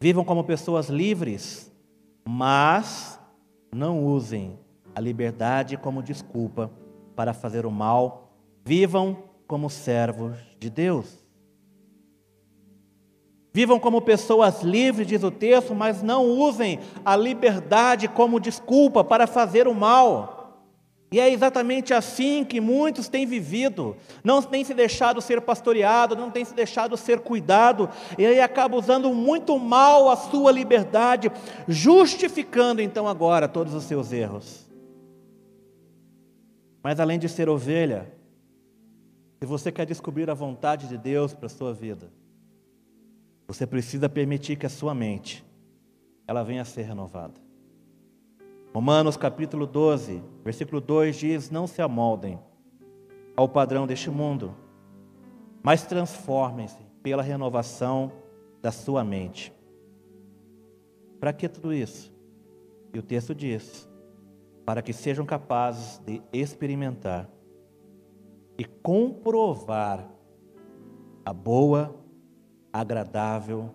Vivam 0.00 0.24
como 0.24 0.44
pessoas 0.44 0.88
livres, 0.88 1.72
mas 2.26 3.17
não 3.72 4.04
usem 4.04 4.58
a 4.94 5.00
liberdade 5.00 5.76
como 5.76 6.02
desculpa 6.02 6.70
para 7.14 7.32
fazer 7.34 7.66
o 7.66 7.70
mal. 7.70 8.32
Vivam 8.64 9.24
como 9.46 9.70
servos 9.70 10.36
de 10.58 10.70
Deus. 10.70 11.24
Vivam 13.52 13.80
como 13.80 14.00
pessoas 14.00 14.62
livres, 14.62 15.06
diz 15.06 15.24
o 15.24 15.30
texto, 15.30 15.74
mas 15.74 16.02
não 16.02 16.26
usem 16.26 16.78
a 17.04 17.16
liberdade 17.16 18.06
como 18.06 18.38
desculpa 18.38 19.02
para 19.02 19.26
fazer 19.26 19.66
o 19.66 19.74
mal. 19.74 20.37
E 21.10 21.18
é 21.18 21.30
exatamente 21.32 21.94
assim 21.94 22.44
que 22.44 22.60
muitos 22.60 23.08
têm 23.08 23.24
vivido, 23.24 23.96
não 24.22 24.42
têm 24.42 24.62
se 24.62 24.74
deixado 24.74 25.22
ser 25.22 25.40
pastoreado, 25.40 26.14
não 26.14 26.30
têm 26.30 26.44
se 26.44 26.54
deixado 26.54 26.98
ser 26.98 27.20
cuidado, 27.20 27.88
e 28.18 28.26
aí 28.26 28.40
acaba 28.40 28.76
usando 28.76 29.12
muito 29.14 29.58
mal 29.58 30.10
a 30.10 30.16
sua 30.16 30.52
liberdade, 30.52 31.32
justificando 31.66 32.82
então 32.82 33.08
agora 33.08 33.48
todos 33.48 33.72
os 33.72 33.84
seus 33.84 34.12
erros. 34.12 34.68
Mas 36.82 37.00
além 37.00 37.18
de 37.18 37.28
ser 37.28 37.48
ovelha, 37.48 38.12
se 39.40 39.46
você 39.46 39.72
quer 39.72 39.86
descobrir 39.86 40.28
a 40.28 40.34
vontade 40.34 40.88
de 40.88 40.98
Deus 40.98 41.32
para 41.32 41.46
a 41.46 41.50
sua 41.50 41.72
vida, 41.72 42.12
você 43.46 43.66
precisa 43.66 44.10
permitir 44.10 44.56
que 44.56 44.66
a 44.66 44.70
sua 44.70 44.94
mente 44.94 45.42
ela 46.26 46.42
venha 46.42 46.60
a 46.60 46.66
ser 46.66 46.82
renovada. 46.82 47.47
Romanos 48.78 49.16
capítulo 49.16 49.66
12, 49.66 50.22
versículo 50.44 50.80
2 50.80 51.16
diz: 51.16 51.50
Não 51.50 51.66
se 51.66 51.82
amoldem 51.82 52.38
ao 53.36 53.48
padrão 53.48 53.88
deste 53.88 54.08
mundo, 54.08 54.54
mas 55.60 55.84
transformem-se 55.84 56.78
pela 57.02 57.20
renovação 57.20 58.12
da 58.62 58.70
sua 58.70 59.02
mente. 59.02 59.52
Para 61.18 61.32
que 61.32 61.48
tudo 61.48 61.72
isso? 61.72 62.14
E 62.94 63.00
o 63.00 63.02
texto 63.02 63.34
diz: 63.34 63.90
para 64.64 64.80
que 64.80 64.92
sejam 64.92 65.26
capazes 65.26 65.98
de 66.06 66.22
experimentar 66.32 67.28
e 68.56 68.64
comprovar 68.64 70.08
a 71.24 71.32
boa, 71.32 71.96
agradável 72.72 73.74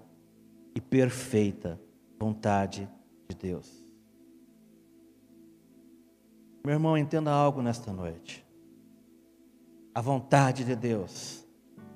e 0.73 0.79
perfeita 0.79 1.77
vontade 2.17 2.89
de 3.27 3.35
Deus. 3.35 3.82
Meu 6.65 6.75
irmão, 6.75 6.97
entenda 6.97 7.29
algo 7.29 7.61
nesta 7.61 7.91
noite. 7.91 8.45
A 9.93 9.99
vontade 9.99 10.63
de 10.63 10.77
Deus, 10.77 11.45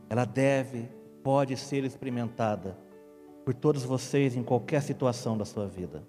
ela 0.10 0.26
deve, 0.26 0.90
pode 1.24 1.56
ser 1.56 1.86
experimentada 1.86 2.78
por 3.46 3.54
todos 3.54 3.84
vocês 3.84 4.36
em 4.36 4.44
qualquer 4.44 4.82
situação 4.82 5.38
da 5.38 5.46
sua 5.46 5.68
vida. 5.68 6.06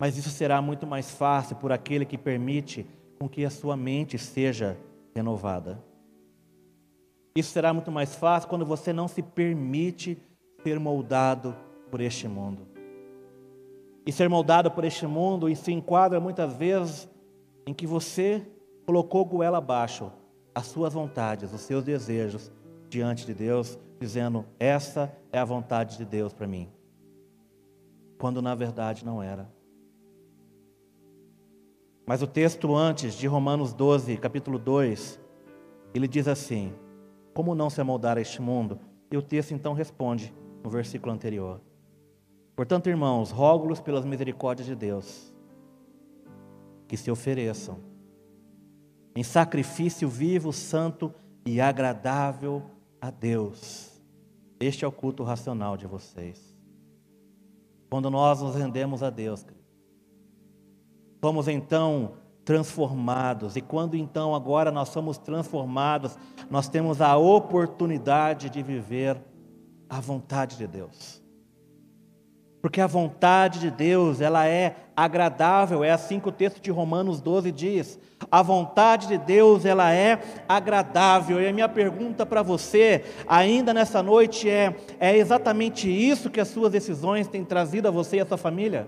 Mas 0.00 0.16
isso 0.16 0.30
será 0.30 0.60
muito 0.60 0.84
mais 0.84 1.12
fácil 1.12 1.54
por 1.54 1.70
aquele 1.70 2.04
que 2.04 2.18
permite 2.18 2.84
com 3.20 3.28
que 3.28 3.44
a 3.44 3.50
sua 3.50 3.76
mente 3.76 4.18
seja 4.18 4.76
renovada. 5.14 5.80
Isso 7.36 7.52
será 7.52 7.72
muito 7.72 7.92
mais 7.92 8.16
fácil 8.16 8.48
quando 8.48 8.66
você 8.66 8.92
não 8.92 9.06
se 9.06 9.22
permite 9.22 10.20
ser 10.64 10.80
moldado 10.80 11.54
por 11.88 12.00
este 12.00 12.26
mundo 12.26 12.79
e 14.06 14.12
ser 14.12 14.28
moldado 14.28 14.70
por 14.70 14.84
este 14.84 15.06
mundo 15.06 15.48
e 15.48 15.56
se 15.56 15.72
enquadra 15.72 16.20
muitas 16.20 16.54
vezes 16.54 17.08
em 17.66 17.74
que 17.74 17.86
você 17.86 18.46
colocou 18.86 19.24
goela 19.24 19.58
abaixo 19.58 20.10
as 20.54 20.66
suas 20.66 20.92
vontades, 20.94 21.52
os 21.52 21.60
seus 21.60 21.84
desejos 21.84 22.50
diante 22.88 23.24
de 23.24 23.34
Deus, 23.34 23.78
dizendo: 24.00 24.44
essa 24.58 25.14
é 25.32 25.38
a 25.38 25.44
vontade 25.44 25.96
de 25.96 26.04
Deus 26.04 26.32
para 26.32 26.46
mim. 26.46 26.68
Quando 28.18 28.42
na 28.42 28.54
verdade 28.54 29.04
não 29.04 29.22
era. 29.22 29.50
Mas 32.06 32.22
o 32.22 32.26
texto 32.26 32.74
antes 32.74 33.14
de 33.14 33.26
Romanos 33.28 33.72
12, 33.72 34.16
capítulo 34.16 34.58
2, 34.58 35.20
ele 35.94 36.08
diz 36.08 36.26
assim: 36.26 36.72
Como 37.32 37.54
não 37.54 37.70
se 37.70 37.80
amoldar 37.80 38.18
a 38.18 38.20
este 38.20 38.42
mundo? 38.42 38.80
E 39.12 39.16
o 39.16 39.22
texto 39.22 39.52
então 39.52 39.72
responde 39.72 40.34
no 40.62 40.68
versículo 40.68 41.12
anterior: 41.12 41.60
Portanto, 42.54 42.88
irmãos, 42.88 43.30
rogo-los 43.30 43.80
pelas 43.80 44.04
misericórdias 44.04 44.66
de 44.66 44.74
Deus 44.74 45.32
que 46.86 46.96
se 46.96 47.10
ofereçam 47.10 47.78
em 49.14 49.22
sacrifício 49.22 50.08
vivo, 50.08 50.52
santo 50.52 51.12
e 51.44 51.60
agradável 51.60 52.62
a 53.00 53.10
Deus. 53.10 54.00
Este 54.58 54.84
é 54.84 54.88
o 54.88 54.92
culto 54.92 55.22
racional 55.22 55.76
de 55.76 55.86
vocês. 55.86 56.56
Quando 57.88 58.10
nós 58.10 58.40
nos 58.40 58.54
rendemos 58.54 59.02
a 59.02 59.10
Deus, 59.10 59.44
somos 61.20 61.48
então 61.48 62.14
transformados, 62.44 63.56
e 63.56 63.60
quando 63.60 63.96
então 63.96 64.34
agora 64.34 64.70
nós 64.70 64.88
somos 64.88 65.18
transformados, 65.18 66.18
nós 66.50 66.68
temos 66.68 67.00
a 67.00 67.16
oportunidade 67.16 68.50
de 68.50 68.62
viver 68.62 69.20
a 69.88 70.00
vontade 70.00 70.56
de 70.56 70.66
Deus. 70.66 71.19
Porque 72.60 72.80
a 72.80 72.86
vontade 72.86 73.58
de 73.58 73.70
Deus, 73.70 74.20
ela 74.20 74.46
é 74.46 74.76
agradável, 74.94 75.82
é 75.82 75.90
assim 75.90 76.20
que 76.20 76.28
o 76.28 76.32
texto 76.32 76.60
de 76.60 76.70
Romanos 76.70 77.20
12 77.20 77.50
diz. 77.50 77.98
A 78.30 78.42
vontade 78.42 79.08
de 79.08 79.16
Deus, 79.16 79.64
ela 79.64 79.92
é 79.92 80.20
agradável. 80.46 81.40
E 81.40 81.48
a 81.48 81.52
minha 81.52 81.68
pergunta 81.68 82.26
para 82.26 82.42
você, 82.42 83.04
ainda 83.26 83.72
nessa 83.72 84.02
noite, 84.02 84.48
é: 84.48 84.76
é 84.98 85.16
exatamente 85.16 85.88
isso 85.88 86.28
que 86.28 86.40
as 86.40 86.48
suas 86.48 86.70
decisões 86.70 87.26
têm 87.26 87.44
trazido 87.44 87.88
a 87.88 87.90
você 87.90 88.16
e 88.16 88.20
a 88.20 88.26
sua 88.26 88.36
família? 88.36 88.86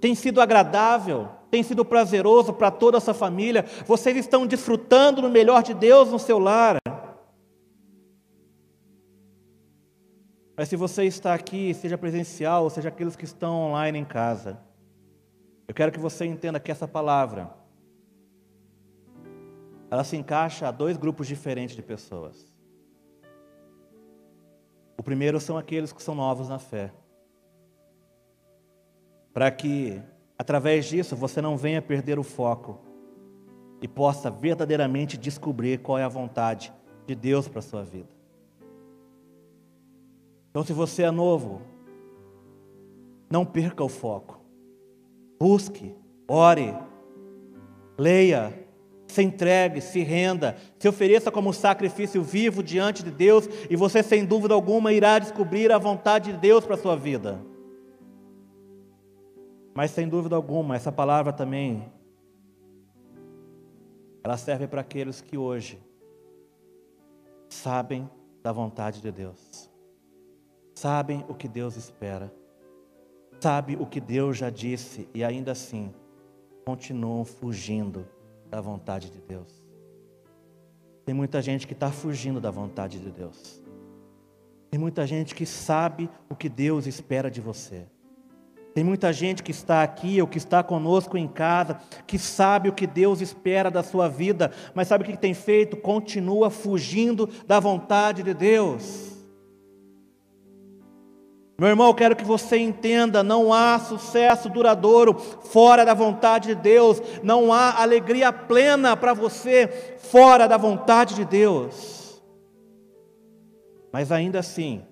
Tem 0.00 0.14
sido 0.14 0.40
agradável? 0.40 1.28
Tem 1.50 1.62
sido 1.62 1.84
prazeroso 1.84 2.54
para 2.54 2.70
toda 2.70 2.96
a 2.96 3.00
sua 3.00 3.12
família? 3.12 3.66
Vocês 3.84 4.16
estão 4.16 4.46
desfrutando 4.46 5.20
do 5.20 5.28
melhor 5.28 5.62
de 5.62 5.74
Deus 5.74 6.10
no 6.10 6.18
seu 6.18 6.38
lar? 6.38 6.79
Mas 10.60 10.68
se 10.68 10.76
você 10.76 11.04
está 11.04 11.32
aqui, 11.32 11.72
seja 11.72 11.96
presencial, 11.96 12.64
ou 12.64 12.68
seja 12.68 12.90
aqueles 12.90 13.16
que 13.16 13.24
estão 13.24 13.70
online 13.70 13.98
em 13.98 14.04
casa, 14.04 14.60
eu 15.66 15.72
quero 15.72 15.90
que 15.90 15.98
você 15.98 16.26
entenda 16.26 16.60
que 16.60 16.70
essa 16.70 16.86
palavra, 16.86 17.50
ela 19.90 20.04
se 20.04 20.18
encaixa 20.18 20.68
a 20.68 20.70
dois 20.70 20.98
grupos 20.98 21.26
diferentes 21.26 21.74
de 21.74 21.80
pessoas. 21.80 22.52
O 24.98 25.02
primeiro 25.02 25.40
são 25.40 25.56
aqueles 25.56 25.94
que 25.94 26.02
são 26.02 26.14
novos 26.14 26.50
na 26.50 26.58
fé. 26.58 26.92
Para 29.32 29.50
que, 29.50 29.98
através 30.38 30.84
disso, 30.84 31.16
você 31.16 31.40
não 31.40 31.56
venha 31.56 31.80
perder 31.80 32.18
o 32.18 32.22
foco 32.22 32.82
e 33.80 33.88
possa 33.88 34.30
verdadeiramente 34.30 35.16
descobrir 35.16 35.78
qual 35.78 35.96
é 35.96 36.04
a 36.04 36.08
vontade 36.08 36.70
de 37.06 37.14
Deus 37.14 37.48
para 37.48 37.60
a 37.60 37.62
sua 37.62 37.82
vida. 37.82 38.19
Então, 40.50 40.64
se 40.64 40.72
você 40.72 41.04
é 41.04 41.10
novo, 41.10 41.62
não 43.30 43.46
perca 43.46 43.84
o 43.84 43.88
foco. 43.88 44.40
Busque, 45.38 45.94
ore, 46.28 46.74
leia, 47.96 48.66
se 49.06 49.22
entregue, 49.22 49.80
se 49.80 50.02
renda, 50.02 50.56
se 50.78 50.88
ofereça 50.88 51.30
como 51.30 51.52
sacrifício 51.52 52.22
vivo 52.22 52.62
diante 52.62 53.04
de 53.04 53.12
Deus 53.12 53.48
e 53.70 53.76
você, 53.76 54.02
sem 54.02 54.24
dúvida 54.24 54.52
alguma, 54.52 54.92
irá 54.92 55.18
descobrir 55.20 55.70
a 55.70 55.78
vontade 55.78 56.32
de 56.32 56.38
Deus 56.38 56.64
para 56.64 56.74
a 56.74 56.78
sua 56.78 56.96
vida. 56.96 57.40
Mas, 59.72 59.92
sem 59.92 60.08
dúvida 60.08 60.34
alguma, 60.34 60.74
essa 60.74 60.90
palavra 60.90 61.32
também 61.32 61.90
ela 64.22 64.36
serve 64.36 64.66
para 64.66 64.82
aqueles 64.82 65.20
que 65.20 65.38
hoje 65.38 65.80
sabem 67.48 68.10
da 68.42 68.52
vontade 68.52 69.00
de 69.00 69.10
Deus 69.10 69.69
sabem 70.80 71.22
o 71.28 71.34
que 71.34 71.46
Deus 71.46 71.76
espera, 71.76 72.32
sabe 73.38 73.76
o 73.78 73.84
que 73.84 74.00
Deus 74.00 74.38
já 74.38 74.48
disse 74.48 75.06
e 75.12 75.22
ainda 75.22 75.52
assim 75.52 75.92
continuam 76.64 77.22
fugindo 77.22 78.08
da 78.48 78.62
vontade 78.62 79.10
de 79.10 79.20
Deus. 79.20 79.62
Tem 81.04 81.14
muita 81.14 81.42
gente 81.42 81.66
que 81.66 81.74
está 81.74 81.90
fugindo 81.92 82.40
da 82.40 82.50
vontade 82.50 82.98
de 82.98 83.10
Deus. 83.10 83.62
Tem 84.70 84.80
muita 84.80 85.06
gente 85.06 85.34
que 85.34 85.44
sabe 85.44 86.08
o 86.30 86.34
que 86.34 86.48
Deus 86.48 86.86
espera 86.86 87.30
de 87.30 87.42
você. 87.42 87.86
Tem 88.74 88.82
muita 88.82 89.12
gente 89.12 89.42
que 89.42 89.50
está 89.50 89.82
aqui 89.82 90.18
ou 90.18 90.26
que 90.26 90.38
está 90.38 90.62
conosco 90.62 91.18
em 91.18 91.28
casa, 91.28 91.78
que 92.06 92.18
sabe 92.18 92.70
o 92.70 92.72
que 92.72 92.86
Deus 92.86 93.20
espera 93.20 93.70
da 93.70 93.82
sua 93.82 94.08
vida, 94.08 94.50
mas 94.74 94.88
sabe 94.88 95.04
o 95.04 95.06
que 95.06 95.14
tem 95.14 95.34
feito? 95.34 95.76
Continua 95.76 96.48
fugindo 96.48 97.28
da 97.46 97.60
vontade 97.60 98.22
de 98.22 98.32
Deus. 98.32 99.09
Meu 101.60 101.68
irmão, 101.68 101.88
eu 101.88 101.94
quero 101.94 102.16
que 102.16 102.24
você 102.24 102.56
entenda: 102.56 103.22
não 103.22 103.52
há 103.52 103.78
sucesso 103.78 104.48
duradouro 104.48 105.12
fora 105.12 105.84
da 105.84 105.92
vontade 105.92 106.48
de 106.48 106.54
Deus, 106.54 107.02
não 107.22 107.52
há 107.52 107.82
alegria 107.82 108.32
plena 108.32 108.96
para 108.96 109.12
você 109.12 109.68
fora 109.98 110.48
da 110.48 110.56
vontade 110.56 111.14
de 111.14 111.22
Deus. 111.26 112.22
Mas 113.92 114.10
ainda 114.10 114.38
assim, 114.38 114.82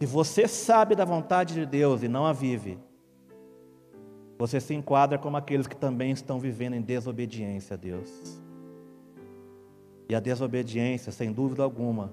se 0.00 0.06
você 0.06 0.48
sabe 0.48 0.96
da 0.96 1.04
vontade 1.04 1.54
de 1.54 1.64
Deus 1.64 2.02
e 2.02 2.08
não 2.08 2.26
a 2.26 2.32
vive, 2.32 2.76
você 4.36 4.58
se 4.58 4.74
enquadra 4.74 5.18
como 5.18 5.36
aqueles 5.36 5.68
que 5.68 5.76
também 5.76 6.10
estão 6.10 6.40
vivendo 6.40 6.74
em 6.74 6.82
desobediência 6.82 7.74
a 7.74 7.76
Deus. 7.76 8.42
E 10.08 10.16
a 10.16 10.20
desobediência, 10.20 11.12
sem 11.12 11.30
dúvida 11.30 11.62
alguma, 11.62 12.12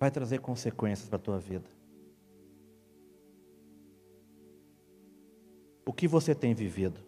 vai 0.00 0.10
trazer 0.10 0.38
consequências 0.38 1.10
para 1.10 1.16
a 1.16 1.20
tua 1.20 1.38
vida. 1.38 1.77
O 5.88 5.92
que 5.94 6.06
você 6.06 6.34
tem 6.34 6.52
vivido? 6.52 7.00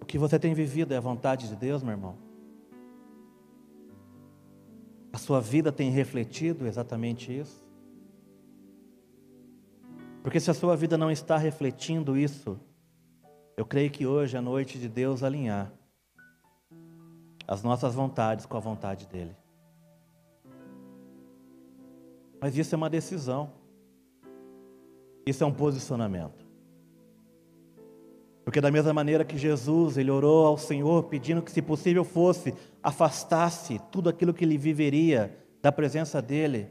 O 0.00 0.04
que 0.06 0.16
você 0.16 0.38
tem 0.38 0.54
vivido 0.54 0.94
é 0.94 0.96
a 0.96 1.00
vontade 1.00 1.48
de 1.48 1.56
Deus, 1.56 1.82
meu 1.82 1.90
irmão? 1.90 2.16
A 5.12 5.18
sua 5.18 5.40
vida 5.40 5.72
tem 5.72 5.90
refletido 5.90 6.68
exatamente 6.68 7.36
isso? 7.36 7.66
Porque 10.22 10.38
se 10.38 10.52
a 10.52 10.54
sua 10.54 10.76
vida 10.76 10.96
não 10.96 11.10
está 11.10 11.36
refletindo 11.36 12.16
isso, 12.16 12.60
eu 13.56 13.66
creio 13.66 13.90
que 13.90 14.06
hoje 14.06 14.36
é 14.36 14.38
a 14.38 14.42
noite 14.42 14.78
de 14.78 14.88
Deus 14.88 15.24
alinhar 15.24 15.72
as 17.44 17.60
nossas 17.60 17.92
vontades 17.92 18.46
com 18.46 18.56
a 18.56 18.60
vontade 18.60 19.04
dEle. 19.08 19.36
Mas 22.40 22.56
isso 22.56 22.72
é 22.72 22.78
uma 22.78 22.88
decisão. 22.88 23.65
Isso 25.26 25.42
é 25.42 25.46
um 25.46 25.52
posicionamento. 25.52 26.46
Porque 28.44 28.60
da 28.60 28.70
mesma 28.70 28.92
maneira 28.92 29.24
que 29.24 29.36
Jesus, 29.36 29.98
ele 29.98 30.08
orou 30.08 30.46
ao 30.46 30.56
Senhor 30.56 31.02
pedindo 31.04 31.42
que 31.42 31.50
se 31.50 31.60
possível 31.60 32.04
fosse 32.04 32.54
afastasse 32.80 33.80
tudo 33.90 34.08
aquilo 34.08 34.32
que 34.32 34.44
ele 34.44 34.56
viveria 34.56 35.36
da 35.60 35.72
presença 35.72 36.22
dele. 36.22 36.68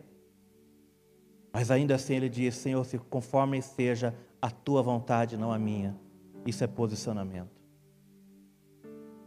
Mas 1.51 1.69
ainda 1.69 1.95
assim 1.95 2.15
ele 2.15 2.29
diz: 2.29 2.55
Senhor, 2.55 2.81
se 2.85 2.97
conforme 2.97 3.61
seja 3.61 4.15
a 4.41 4.49
tua 4.49 4.81
vontade, 4.81 5.35
não 5.35 5.51
a 5.51 5.59
minha. 5.59 5.97
Isso 6.45 6.63
é 6.63 6.67
posicionamento. 6.67 7.61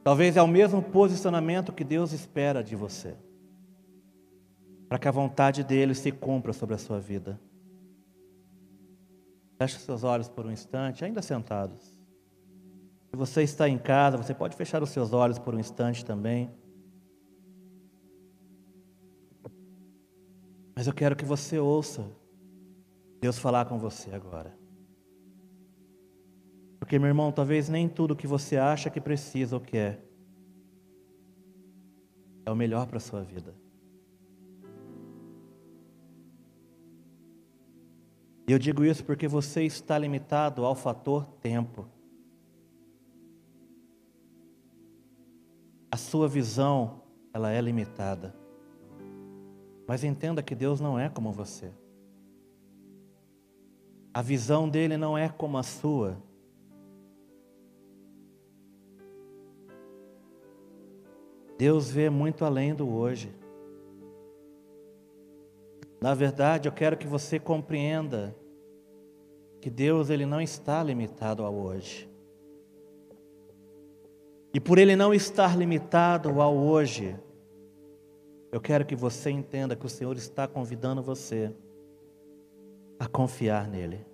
Talvez 0.03 0.39
é 0.39 0.43
o 0.43 0.49
mesmo 0.49 0.83
posicionamento 0.83 1.71
que 1.71 1.85
Deus 1.85 2.13
espera 2.13 2.65
de 2.65 2.75
você. 2.75 3.15
Para 4.89 4.99
que 4.99 5.07
a 5.07 5.11
vontade 5.11 5.63
dele 5.63 5.95
se 5.95 6.11
cumpra 6.11 6.55
sobre 6.55 6.75
a 6.75 6.79
sua 6.79 6.99
vida. 6.99 7.39
Feche 9.59 9.79
seus 9.81 10.05
olhos 10.05 10.29
por 10.29 10.47
um 10.47 10.53
instante, 10.53 11.05
ainda 11.05 11.21
sentados. 11.21 11.99
Se 13.11 13.17
você 13.17 13.43
está 13.43 13.69
em 13.69 13.77
casa, 13.77 14.17
você 14.17 14.33
pode 14.33 14.55
fechar 14.55 14.83
os 14.83 14.91
seus 14.91 15.13
olhos 15.13 15.39
por 15.39 15.55
um 15.55 15.59
instante 15.59 16.05
também. 16.05 16.51
Mas 20.77 20.87
eu 20.87 20.93
quero 20.93 21.17
que 21.17 21.25
você 21.25 21.59
ouça 21.59 22.09
Deus 23.21 23.37
falar 23.37 23.65
com 23.65 23.81
você 23.81 24.15
agora. 24.15 24.57
Porque, 26.79 26.97
meu 26.99 27.09
irmão, 27.09 27.33
talvez 27.33 27.69
nem 27.69 27.89
tudo 27.89 28.15
que 28.15 28.27
você 28.27 28.57
acha 28.57 28.89
que 28.89 29.01
precisa 29.01 29.57
ou 29.57 29.61
quer 29.61 30.05
é 32.47 32.51
o 32.51 32.57
melhor 32.57 32.87
para 32.87 32.99
a 32.99 33.01
sua 33.01 33.23
vida. 33.23 33.55
E 38.49 38.53
eu 38.53 38.59
digo 38.59 38.83
isso 38.83 39.05
porque 39.05 39.29
você 39.29 39.65
está 39.65 39.99
limitado 39.99 40.65
ao 40.65 40.75
fator 40.75 41.27
tempo. 41.43 41.87
A 45.91 45.99
sua 45.99 46.27
visão, 46.27 47.03
ela 47.31 47.53
é 47.53 47.61
limitada. 47.61 48.35
Mas 49.87 50.03
entenda 50.03 50.43
que 50.43 50.55
Deus 50.55 50.81
não 50.81 50.99
é 50.99 51.11
como 51.11 51.31
você. 51.31 51.71
A 54.15 54.23
visão 54.23 54.67
dele 54.67 54.97
não 54.97 55.17
é 55.17 55.29
como 55.29 55.59
a 55.59 55.63
sua. 55.63 56.17
Deus 61.59 61.91
vê 61.91 62.09
muito 62.09 62.47
além 62.47 62.75
do 62.75 62.89
hoje. 62.89 63.38
Na 66.01 66.15
verdade, 66.15 66.69
eu 66.69 66.73
quero 66.73 66.97
que 66.97 67.07
você 67.07 67.39
compreenda 67.39 68.35
que 69.61 69.69
Deus 69.69 70.11
ele 70.11 70.25
não 70.25 70.41
está 70.41 70.83
limitado 70.83 71.45
ao 71.45 71.55
hoje. 71.55 72.09
E 74.55 74.61
por 74.61 74.79
ele 74.79 74.97
não 74.97 75.13
estar 75.13 75.57
limitado 75.57 76.41
ao 76.41 76.57
hoje, 76.57 77.19
eu 78.51 78.61
quero 78.61 78.87
que 78.87 78.97
você 78.97 79.31
entenda 79.31 79.77
que 79.77 79.85
o 79.85 79.91
Senhor 79.91 80.17
está 80.17 80.47
convidando 80.49 81.03
você 81.03 81.53
a 82.99 83.07
confiar 83.07 83.69
nele. 83.69 84.07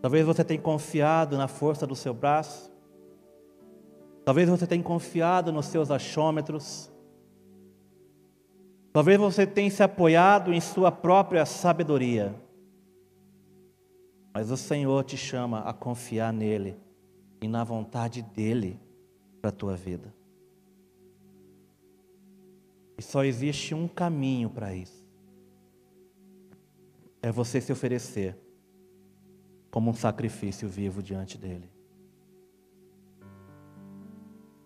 Talvez 0.00 0.24
você 0.24 0.44
tenha 0.44 0.60
confiado 0.60 1.36
na 1.36 1.48
força 1.48 1.86
do 1.86 1.96
seu 1.96 2.14
braço. 2.14 2.72
Talvez 4.24 4.48
você 4.48 4.66
tenha 4.66 4.82
confiado 4.82 5.52
nos 5.52 5.66
seus 5.66 5.90
achômetros. 5.90 6.92
Talvez 8.92 9.18
você 9.18 9.46
tenha 9.46 9.70
se 9.70 9.82
apoiado 9.82 10.52
em 10.52 10.60
sua 10.60 10.90
própria 10.90 11.44
sabedoria, 11.44 12.34
mas 14.32 14.50
o 14.50 14.56
Senhor 14.56 15.04
te 15.04 15.16
chama 15.16 15.60
a 15.60 15.72
confiar 15.72 16.32
nele 16.32 16.76
e 17.40 17.46
na 17.46 17.64
vontade 17.64 18.22
dele 18.22 18.80
para 19.40 19.50
a 19.50 19.52
tua 19.52 19.76
vida. 19.76 20.14
E 22.96 23.02
só 23.02 23.24
existe 23.24 23.74
um 23.74 23.86
caminho 23.86 24.48
para 24.48 24.74
isso: 24.74 25.06
é 27.22 27.30
você 27.30 27.60
se 27.60 27.70
oferecer 27.70 28.36
como 29.70 29.90
um 29.90 29.94
sacrifício 29.94 30.68
vivo 30.68 31.02
diante 31.02 31.36
dele. 31.36 31.70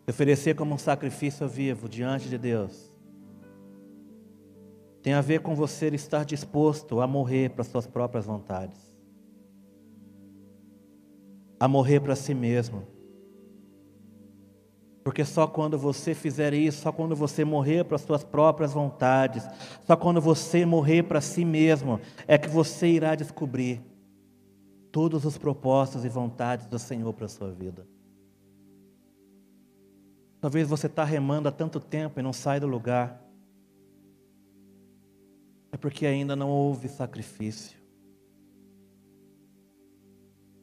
Se 0.05 0.11
oferecer 0.11 0.55
como 0.55 0.75
um 0.75 0.79
sacrifício 0.79 1.49
vivo 1.49 1.89
diante 1.89 2.29
de 2.29 2.39
Deus 2.39 2.92
tem 5.03 5.15
a 5.15 5.21
ver 5.21 5.41
com 5.41 5.55
você 5.55 5.89
estar 5.89 6.25
disposto 6.25 7.01
a 7.01 7.07
morrer 7.07 7.51
para 7.51 7.65
suas 7.65 7.87
próprias 7.87 8.25
vontades, 8.25 8.79
a 11.59 11.67
morrer 11.67 12.01
para 12.01 12.15
si 12.15 12.33
mesmo. 12.33 12.87
Porque 15.03 15.25
só 15.25 15.49
quando 15.49 15.77
você 15.77 16.15
fizer 16.15 16.55
isso, 16.55 16.83
só 16.83 16.93
quando 16.93 17.17
você 17.17 17.45
morrer 17.45 17.85
para 17.85 17.99
suas 17.99 18.23
próprias 18.23 18.73
vontades, 18.73 19.45
só 19.85 19.97
quando 19.97 20.21
você 20.21 20.65
morrer 20.65 21.03
para 21.03 21.21
si 21.21 21.45
mesmo, 21.45 21.99
é 22.29 22.39
que 22.39 22.49
você 22.49 22.87
irá 22.87 23.17
descobrir 23.17 23.83
todos 24.93 25.25
os 25.25 25.37
propósitos 25.37 26.05
e 26.05 26.09
vontades 26.09 26.67
do 26.67 26.79
Senhor 26.79 27.13
para 27.13 27.27
a 27.27 27.29
sua 27.29 27.51
vida. 27.51 27.85
Talvez 30.41 30.69
você 30.69 30.87
está 30.87 31.03
remando 31.03 31.49
há 31.49 31.53
tanto 31.53 31.81
tempo 31.81 32.21
e 32.21 32.23
não 32.23 32.33
sai 32.33 32.61
do 32.61 32.69
lugar 32.69 33.21
é 35.73 35.77
porque 35.79 36.05
ainda 36.05 36.37
não 36.37 36.51
houve 36.51 36.87
sacrifício. 36.87 37.81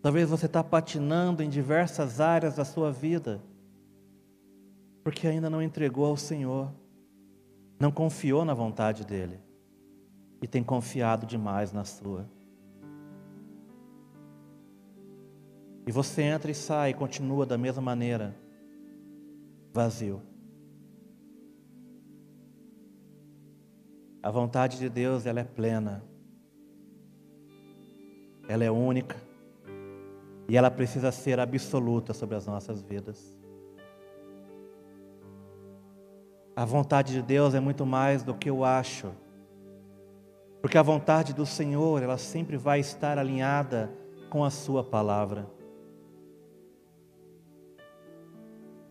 Talvez 0.01 0.29
você 0.29 0.45
está 0.45 0.63
patinando 0.63 1.43
em 1.43 1.49
diversas 1.49 2.21
áreas 2.21 2.55
da 2.55 2.63
sua 2.63 2.91
vida, 2.91 3.41
porque 5.03 5.27
ainda 5.27 5.49
não 5.49 5.61
entregou 5.61 6.05
ao 6.05 6.15
Senhor, 6.15 6.71
não 7.79 7.91
confiou 7.91 8.45
na 8.45 8.53
vontade 8.53 9.05
dEle 9.05 9.39
e 10.41 10.47
tem 10.47 10.63
confiado 10.63 11.25
demais 11.25 11.73
na 11.73 11.83
sua. 11.83 12.29
E 15.85 15.91
você 15.91 16.21
entra 16.21 16.51
e 16.51 16.55
sai 16.55 16.91
e 16.91 16.93
continua 16.93 17.45
da 17.45 17.57
mesma 17.57 17.81
maneira, 17.81 18.35
vazio. 19.73 20.28
A 24.21 24.29
vontade 24.29 24.77
de 24.77 24.89
Deus, 24.89 25.25
ela 25.25 25.39
é 25.39 25.45
plena. 25.45 26.03
Ela 28.49 28.65
é 28.65 28.71
única. 28.71 29.15
E 30.49 30.57
ela 30.57 30.69
precisa 30.69 31.11
ser 31.11 31.39
absoluta 31.39 32.13
sobre 32.13 32.35
as 32.35 32.45
nossas 32.45 32.81
vidas. 32.81 33.37
A 36.55 36.65
vontade 36.65 37.13
de 37.13 37.21
Deus 37.21 37.53
é 37.53 37.61
muito 37.61 37.85
mais 37.85 38.21
do 38.21 38.33
que 38.33 38.49
eu 38.49 38.65
acho. 38.65 39.11
Porque 40.61 40.77
a 40.77 40.83
vontade 40.83 41.33
do 41.33 41.45
Senhor, 41.45 42.03
ela 42.03 42.17
sempre 42.17 42.57
vai 42.57 42.81
estar 42.81 43.17
alinhada 43.17 43.89
com 44.29 44.43
a 44.43 44.49
sua 44.49 44.83
palavra. 44.83 45.47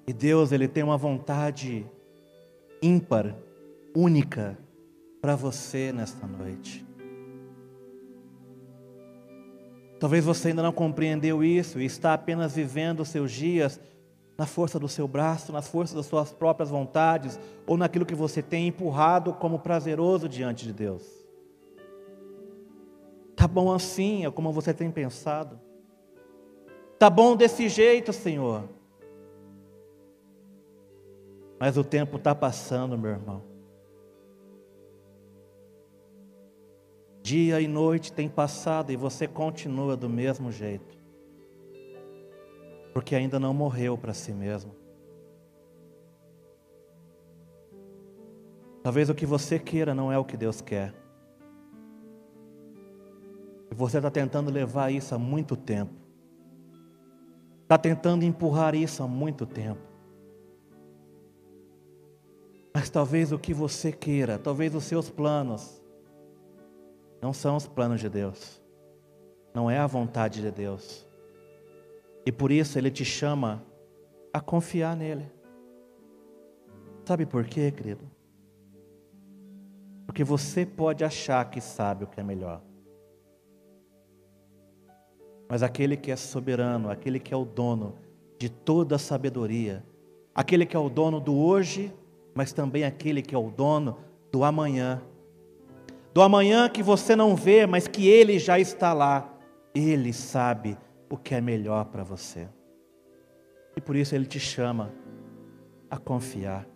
E 0.07 0.12
Deus, 0.14 0.53
ele 0.53 0.66
tem 0.66 0.83
uma 0.83 0.97
vontade 0.97 1.85
ímpar, 2.81 3.35
única 3.95 4.57
para 5.21 5.35
você 5.37 5.93
nesta 5.93 6.27
noite. 6.27 6.87
Talvez 9.99 10.25
você 10.25 10.49
ainda 10.49 10.62
não 10.62 10.73
compreendeu 10.73 11.43
isso 11.43 11.81
e 11.81 11.85
está 11.85 12.14
apenas 12.14 12.55
vivendo 12.55 13.01
os 13.01 13.09
seus 13.09 13.33
dias 13.33 13.81
na 14.37 14.47
força 14.47 14.79
do 14.79 14.89
seu 14.89 15.09
braço, 15.09 15.53
nas 15.53 15.66
forças 15.66 15.97
das 15.97 16.07
suas 16.07 16.31
próprias 16.31 16.71
vontades 16.71 17.39
ou 17.66 17.77
naquilo 17.77 18.07
que 18.07 18.14
você 18.14 18.41
tem 18.41 18.69
empurrado 18.69 19.35
como 19.35 19.59
prazeroso 19.59 20.29
diante 20.29 20.64
de 20.64 20.73
Deus. 20.73 21.03
Tá 23.35 23.49
bom 23.49 23.73
assim, 23.73 24.25
é 24.25 24.31
como 24.31 24.53
você 24.53 24.73
tem 24.73 24.91
pensado. 24.91 25.59
Tá 26.99 27.11
bom 27.11 27.37
desse 27.37 27.69
jeito, 27.69 28.12
Senhor. 28.12 28.69
Mas 31.59 31.77
o 31.77 31.83
tempo 31.83 32.16
está 32.16 32.35
passando, 32.35 32.97
meu 32.97 33.11
irmão. 33.11 33.47
Dia 37.29 37.61
e 37.61 37.68
noite 37.68 38.11
tem 38.11 38.26
passado 38.26 38.91
e 38.91 38.97
você 38.97 39.29
continua 39.29 39.95
do 39.95 40.09
mesmo 40.09 40.51
jeito 40.51 40.97
porque 42.95 43.14
ainda 43.14 43.39
não 43.39 43.53
morreu 43.53 43.99
para 43.99 44.14
si 44.14 44.33
mesmo. 44.33 44.74
Talvez 48.83 49.11
o 49.11 49.14
que 49.14 49.26
você 49.26 49.59
queira 49.59 49.95
não 49.95 50.11
é 50.11 50.16
o 50.18 50.24
que 50.24 50.39
Deus 50.39 50.62
quer. 50.62 50.95
E 53.70 53.74
você 53.74 53.99
está 53.99 54.11
tentando 54.11 54.51
levar 54.51 54.91
isso 54.91 55.14
há 55.14 55.18
muito 55.18 55.55
tempo. 55.55 55.93
Está 57.62 57.76
tentando 57.76 58.24
empurrar 58.24 58.74
isso 58.74 59.03
há 59.03 59.07
muito 59.07 59.45
tempo. 59.45 59.83
Mas 62.74 62.89
talvez 62.89 63.33
o 63.33 63.39
que 63.39 63.53
você 63.53 63.93
queira, 63.93 64.39
talvez 64.39 64.74
os 64.74 64.85
seus 64.85 65.11
planos, 65.11 65.81
não 67.21 67.33
são 67.33 67.57
os 67.57 67.66
planos 67.66 68.01
de 68.01 68.09
Deus. 68.09 68.62
Não 69.55 69.71
é 69.71 69.79
a 69.79 69.87
vontade 69.87 70.41
de 70.41 70.51
Deus. 70.51 71.07
E 72.25 72.31
por 72.31 72.51
isso 72.53 72.79
ele 72.79 72.91
te 72.91 73.05
chama 73.05 73.64
a 74.33 74.41
confiar 74.41 74.97
nele. 74.97 75.31
Sabe 77.05 77.25
por 77.25 77.45
quê, 77.45 77.71
querido? 77.71 78.05
Porque 80.07 80.23
você 80.23 80.66
pode 80.66 81.05
achar 81.05 81.49
que 81.51 81.61
sabe 81.61 82.05
o 82.05 82.07
que 82.07 82.21
é 82.21 82.23
melhor. 82.23 82.62
Mas 85.49 85.62
aquele 85.62 85.97
que 85.97 86.11
é 86.11 86.16
soberano, 86.16 86.91
aquele 86.91 87.19
que 87.19 87.33
é 87.33 87.37
o 87.37 87.45
dono 87.45 87.97
de 88.39 88.51
toda 88.51 88.97
a 88.97 88.99
sabedoria, 88.99 89.83
aquele 90.35 90.66
que 90.66 90.77
é 90.77 90.79
o 90.79 90.91
dono 90.91 91.19
do 91.19 91.35
hoje, 91.37 91.93
mas 92.35 92.53
também 92.53 92.85
aquele 92.85 93.23
que 93.23 93.35
é 93.35 93.39
o 93.39 93.51
dono 93.51 93.99
do 94.31 94.45
amanhã. 94.45 95.03
Do 96.12 96.22
amanhã 96.22 96.68
que 96.68 96.82
você 96.82 97.14
não 97.14 97.36
vê, 97.36 97.66
mas 97.66 97.86
que 97.86 98.09
ele 98.09 98.38
já 98.38 98.59
está 98.59 98.92
lá. 98.92 99.32
Ele 99.74 100.12
sabe 100.12 100.76
o 101.11 101.16
que 101.16 101.34
é 101.34 101.40
melhor 101.40 101.86
para 101.86 102.02
você. 102.02 102.48
E 103.76 103.80
por 103.80 103.94
isso 103.94 104.14
ele 104.14 104.26
te 104.26 104.40
chama 104.40 104.92
a 105.90 105.96
confiar. 105.96 106.66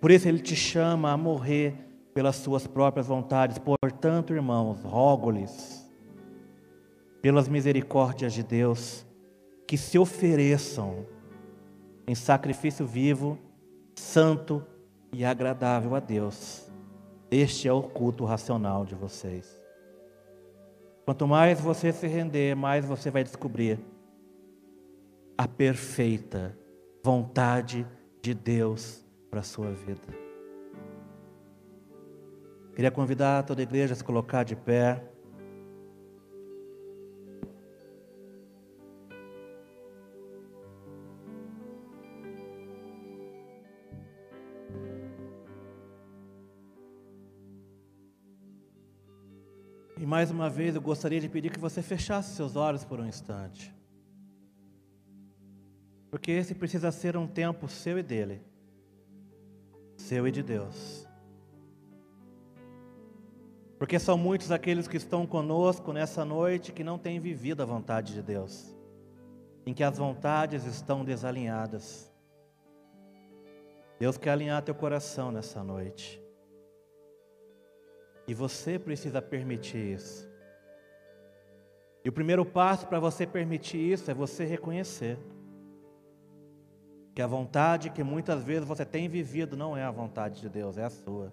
Por 0.00 0.10
isso 0.10 0.28
ele 0.28 0.38
te 0.38 0.54
chama 0.54 1.10
a 1.10 1.16
morrer 1.16 1.74
pelas 2.14 2.36
suas 2.36 2.66
próprias 2.66 3.06
vontades. 3.06 3.58
Portanto, 3.58 4.32
irmãos, 4.32 4.82
rogo-lhes, 4.82 5.88
pelas 7.20 7.48
misericórdias 7.48 8.32
de 8.32 8.42
Deus, 8.42 9.04
que 9.66 9.76
se 9.76 9.98
ofereçam 9.98 11.06
em 12.06 12.14
sacrifício 12.14 12.86
vivo, 12.86 13.38
santo 13.94 14.64
e 15.12 15.24
agradável 15.24 15.94
a 15.94 16.00
Deus. 16.00 16.67
Este 17.30 17.68
é 17.68 17.72
o 17.72 17.82
culto 17.82 18.24
racional 18.24 18.84
de 18.84 18.94
vocês. 18.94 19.60
Quanto 21.04 21.26
mais 21.26 21.60
você 21.60 21.92
se 21.92 22.06
render, 22.06 22.54
mais 22.54 22.84
você 22.84 23.10
vai 23.10 23.24
descobrir 23.24 23.78
a 25.36 25.46
perfeita 25.46 26.56
vontade 27.02 27.86
de 28.20 28.34
Deus 28.34 29.04
para 29.30 29.40
a 29.40 29.42
sua 29.42 29.70
vida. 29.72 30.08
Queria 32.74 32.90
convidar 32.90 33.42
toda 33.44 33.60
a 33.60 33.64
igreja 33.64 33.92
a 33.92 33.96
se 33.96 34.04
colocar 34.04 34.44
de 34.44 34.54
pé. 34.54 35.02
Mais 50.08 50.30
uma 50.30 50.48
vez 50.48 50.74
eu 50.74 50.80
gostaria 50.80 51.20
de 51.20 51.28
pedir 51.28 51.50
que 51.50 51.60
você 51.60 51.82
fechasse 51.82 52.34
seus 52.34 52.56
olhos 52.56 52.82
por 52.82 52.98
um 52.98 53.06
instante. 53.06 53.74
Porque 56.10 56.30
esse 56.30 56.54
precisa 56.54 56.90
ser 56.90 57.14
um 57.14 57.26
tempo 57.26 57.68
seu 57.68 57.98
e 57.98 58.02
dele, 58.02 58.40
seu 59.98 60.26
e 60.26 60.32
de 60.32 60.42
Deus. 60.42 61.06
Porque 63.78 63.98
são 63.98 64.16
muitos 64.16 64.50
aqueles 64.50 64.88
que 64.88 64.96
estão 64.96 65.26
conosco 65.26 65.92
nessa 65.92 66.24
noite 66.24 66.72
que 66.72 66.82
não 66.82 66.98
têm 66.98 67.20
vivido 67.20 67.62
a 67.62 67.66
vontade 67.66 68.14
de 68.14 68.22
Deus, 68.22 68.74
em 69.66 69.74
que 69.74 69.84
as 69.84 69.98
vontades 69.98 70.64
estão 70.64 71.04
desalinhadas. 71.04 72.10
Deus 74.00 74.16
quer 74.16 74.30
alinhar 74.30 74.62
teu 74.62 74.74
coração 74.74 75.30
nessa 75.30 75.62
noite. 75.62 76.18
E 78.28 78.34
você 78.34 78.78
precisa 78.78 79.22
permitir 79.22 79.94
isso. 79.94 80.28
E 82.04 82.10
o 82.10 82.12
primeiro 82.12 82.44
passo 82.44 82.86
para 82.86 83.00
você 83.00 83.26
permitir 83.26 83.78
isso 83.78 84.10
é 84.10 84.14
você 84.14 84.44
reconhecer 84.44 85.18
que 87.14 87.22
a 87.22 87.26
vontade 87.26 87.88
que 87.88 88.04
muitas 88.04 88.44
vezes 88.44 88.68
você 88.68 88.84
tem 88.84 89.08
vivido 89.08 89.56
não 89.56 89.74
é 89.74 89.82
a 89.82 89.90
vontade 89.90 90.42
de 90.42 90.48
Deus, 90.50 90.76
é 90.76 90.84
a 90.84 90.90
sua. 90.90 91.32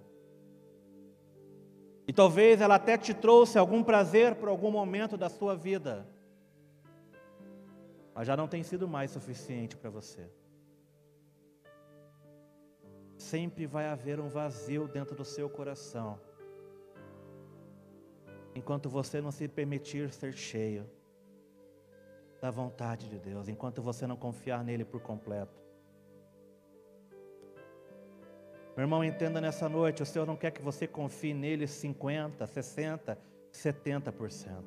E 2.08 2.14
talvez 2.14 2.62
ela 2.62 2.76
até 2.76 2.98
te 2.98 3.14
trouxe 3.14 3.58
algum 3.58 3.84
prazer 3.84 4.36
por 4.36 4.48
algum 4.48 4.72
momento 4.72 5.18
da 5.18 5.28
sua 5.28 5.54
vida, 5.54 6.08
mas 8.14 8.26
já 8.26 8.38
não 8.38 8.48
tem 8.48 8.64
sido 8.64 8.88
mais 8.88 9.12
suficiente 9.12 9.76
para 9.76 9.90
você. 9.90 10.30
Sempre 13.18 13.66
vai 13.66 13.86
haver 13.88 14.18
um 14.18 14.30
vazio 14.30 14.88
dentro 14.88 15.14
do 15.14 15.26
seu 15.26 15.50
coração 15.50 16.18
enquanto 18.56 18.90
você 18.90 19.20
não 19.20 19.32
se 19.32 19.48
permitir 19.48 20.12
ser 20.12 20.34
cheio 20.34 20.90
da 22.42 22.50
vontade 22.50 23.10
de 23.10 23.20
Deus, 23.20 23.50
enquanto 23.50 23.82
você 23.82 24.08
não 24.08 24.16
confiar 24.16 24.64
nele 24.64 24.86
por 24.86 25.02
completo. 25.02 25.62
Meu 28.76 28.84
irmão, 28.84 29.04
entenda 29.04 29.40
nessa 29.40 29.70
noite: 29.70 30.02
o 30.02 30.06
Senhor 30.06 30.26
não 30.26 30.36
quer 30.36 30.52
que 30.52 30.62
você 30.62 30.88
confie 30.88 31.34
nele 31.34 31.68
50, 31.68 32.48
60, 32.48 33.18
70%. 33.52 34.64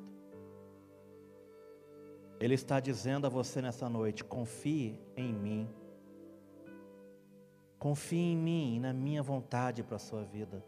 Ele 2.39 2.53
está 2.53 2.79
dizendo 2.79 3.27
a 3.27 3.29
você 3.29 3.61
nessa 3.61 3.89
noite: 3.89 4.23
confie 4.23 4.99
em 5.15 5.33
mim. 5.33 5.69
Confie 7.77 8.33
em 8.33 8.37
mim 8.37 8.75
e 8.75 8.79
na 8.79 8.91
minha 8.91 9.23
vontade 9.23 9.83
para 9.83 9.95
a 9.95 9.99
sua 9.99 10.23
vida. 10.23 10.63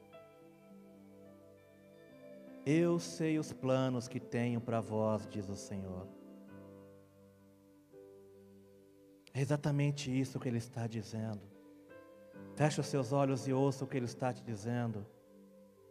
Eu 2.66 3.00
sei 3.00 3.40
os 3.40 3.52
planos 3.52 4.08
que 4.08 4.20
tenho 4.20 4.62
para 4.62 4.80
vós, 4.80 5.28
diz 5.28 5.50
o 5.50 5.56
Senhor. 5.56 6.08
É 9.34 9.42
exatamente 9.42 10.12
isso 10.12 10.40
que 10.40 10.48
Ele 10.48 10.58
está 10.58 10.86
dizendo. 10.86 11.42
Feche 12.56 12.80
os 12.80 12.88
seus 12.88 13.12
olhos 13.12 13.48
e 13.48 13.54
ouça 13.54 13.84
o 13.84 13.88
que 13.88 13.98
Ele 13.98 14.06
está 14.06 14.32
te 14.32 14.44
dizendo. 14.44 15.06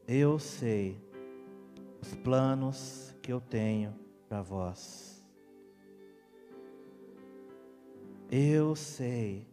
Eu 0.07 0.39
sei 0.39 1.01
os 2.01 2.15
planos 2.15 3.15
que 3.23 3.33
eu 3.33 3.41
tenho 3.41 3.95
para 4.29 4.43
vós. 4.43 5.25
Eu 8.31 8.77
sei 8.77 9.49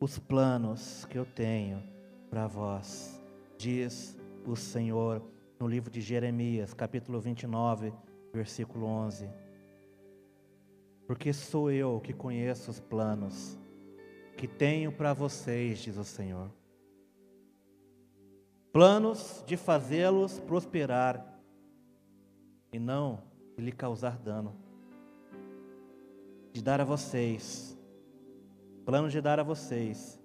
os 0.00 0.18
planos 0.18 1.04
que 1.04 1.18
eu 1.18 1.26
tenho 1.26 1.82
para 2.30 2.46
vós, 2.46 3.20
diz 3.58 4.16
o 4.46 4.56
Senhor 4.56 5.22
no 5.58 5.66
livro 5.66 5.90
de 5.90 6.00
Jeremias, 6.00 6.74
capítulo 6.74 7.20
29, 7.20 7.92
versículo 8.32 8.86
11. 8.86 9.28
porque 11.06 11.32
sou 11.32 11.70
eu 11.70 12.00
que 12.00 12.12
conheço 12.12 12.70
os 12.70 12.80
planos 12.80 13.56
que 14.36 14.48
tenho 14.48 14.90
para 14.92 15.14
vocês, 15.14 15.78
diz 15.78 15.96
o 15.96 16.04
Senhor. 16.04 16.50
Planos 18.72 19.42
de 19.46 19.56
fazê-los 19.56 20.40
prosperar 20.40 21.40
e 22.72 22.78
não 22.78 23.22
de 23.56 23.62
lhe 23.64 23.72
causar 23.72 24.18
dano. 24.18 24.54
De 26.52 26.62
dar 26.62 26.80
a 26.80 26.84
vocês, 26.84 27.78
planos 28.84 29.12
de 29.12 29.20
dar 29.20 29.38
a 29.38 29.42
vocês 29.42 30.20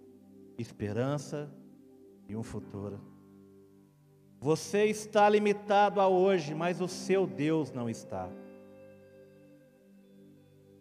esperança 0.57 1.49
e 2.27 2.35
um 2.35 2.43
futuro. 2.43 3.10
Você 4.41 4.85
está 4.85 5.29
limitado 5.29 6.01
a 6.01 6.07
hoje, 6.07 6.55
mas 6.55 6.81
o 6.81 6.87
seu 6.87 7.27
Deus 7.27 7.71
não 7.71 7.87
está. 7.87 8.27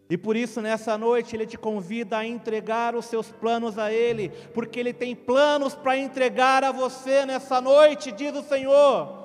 E 0.09 0.17
por 0.17 0.35
isso, 0.35 0.63
nessa 0.63 0.97
noite, 0.97 1.37
Ele 1.37 1.47
te 1.47 1.59
convida 1.59 2.17
a 2.17 2.27
entregar 2.27 2.97
os 2.97 3.05
seus 3.05 3.31
planos 3.31 3.79
a 3.79 3.93
Ele, 3.93 4.31
porque 4.55 4.81
Ele 4.81 4.95
tem 4.95 5.15
planos 5.15 5.75
para 5.75 5.95
entregar 5.95 6.65
a 6.65 6.73
você 6.73 7.27
nessa 7.27 7.61
noite, 7.61 8.11
diz 8.11 8.35
o 8.35 8.43
Senhor. 8.43 9.21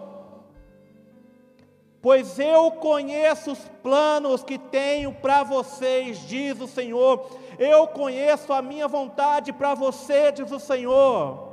Pois 2.02 2.38
eu 2.38 2.72
conheço 2.72 3.54
os 3.54 3.70
planos 3.82 4.44
que 4.44 4.60
tenho 4.60 5.14
para 5.14 5.44
vocês, 5.44 6.20
diz 6.28 6.60
o 6.60 6.68
Senhor. 6.68 7.26
Eu 7.58 7.88
conheço 7.88 8.52
a 8.52 8.62
minha 8.62 8.88
vontade 8.88 9.54
para 9.54 9.74
você, 9.74 10.30
diz 10.34 10.52
o 10.52 10.60
Senhor. 10.60 11.45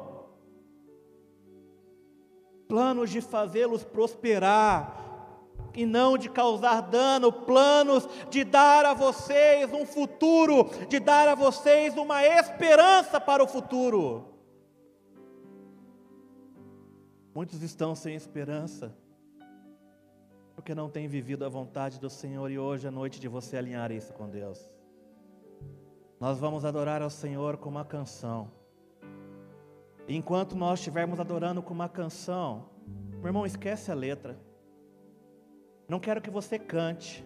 Planos 2.72 3.10
de 3.10 3.20
fazê-los 3.20 3.84
prosperar, 3.84 4.98
e 5.74 5.84
não 5.84 6.16
de 6.16 6.30
causar 6.30 6.80
dano, 6.80 7.30
planos 7.30 8.08
de 8.30 8.44
dar 8.44 8.86
a 8.86 8.94
vocês 8.94 9.70
um 9.74 9.84
futuro, 9.84 10.70
de 10.88 10.98
dar 10.98 11.28
a 11.28 11.34
vocês 11.34 11.94
uma 11.98 12.24
esperança 12.24 13.20
para 13.20 13.44
o 13.44 13.46
futuro. 13.46 14.24
Muitos 17.34 17.62
estão 17.62 17.94
sem 17.94 18.14
esperança, 18.14 18.96
porque 20.54 20.74
não 20.74 20.88
têm 20.88 21.06
vivido 21.06 21.44
a 21.44 21.50
vontade 21.50 22.00
do 22.00 22.08
Senhor, 22.08 22.50
e 22.50 22.58
hoje 22.58 22.86
é 22.86 22.90
noite 22.90 23.20
de 23.20 23.28
você 23.28 23.58
alinhar 23.58 23.92
isso 23.92 24.14
com 24.14 24.30
Deus. 24.30 24.66
Nós 26.18 26.38
vamos 26.38 26.64
adorar 26.64 27.02
ao 27.02 27.10
Senhor 27.10 27.58
com 27.58 27.68
uma 27.68 27.84
canção. 27.84 28.61
Enquanto 30.08 30.56
nós 30.56 30.78
estivermos 30.78 31.20
adorando 31.20 31.62
com 31.62 31.72
uma 31.72 31.88
canção, 31.88 32.68
meu 33.18 33.28
irmão, 33.28 33.46
esquece 33.46 33.90
a 33.90 33.94
letra. 33.94 34.38
Não 35.88 36.00
quero 36.00 36.20
que 36.20 36.30
você 36.30 36.58
cante. 36.58 37.24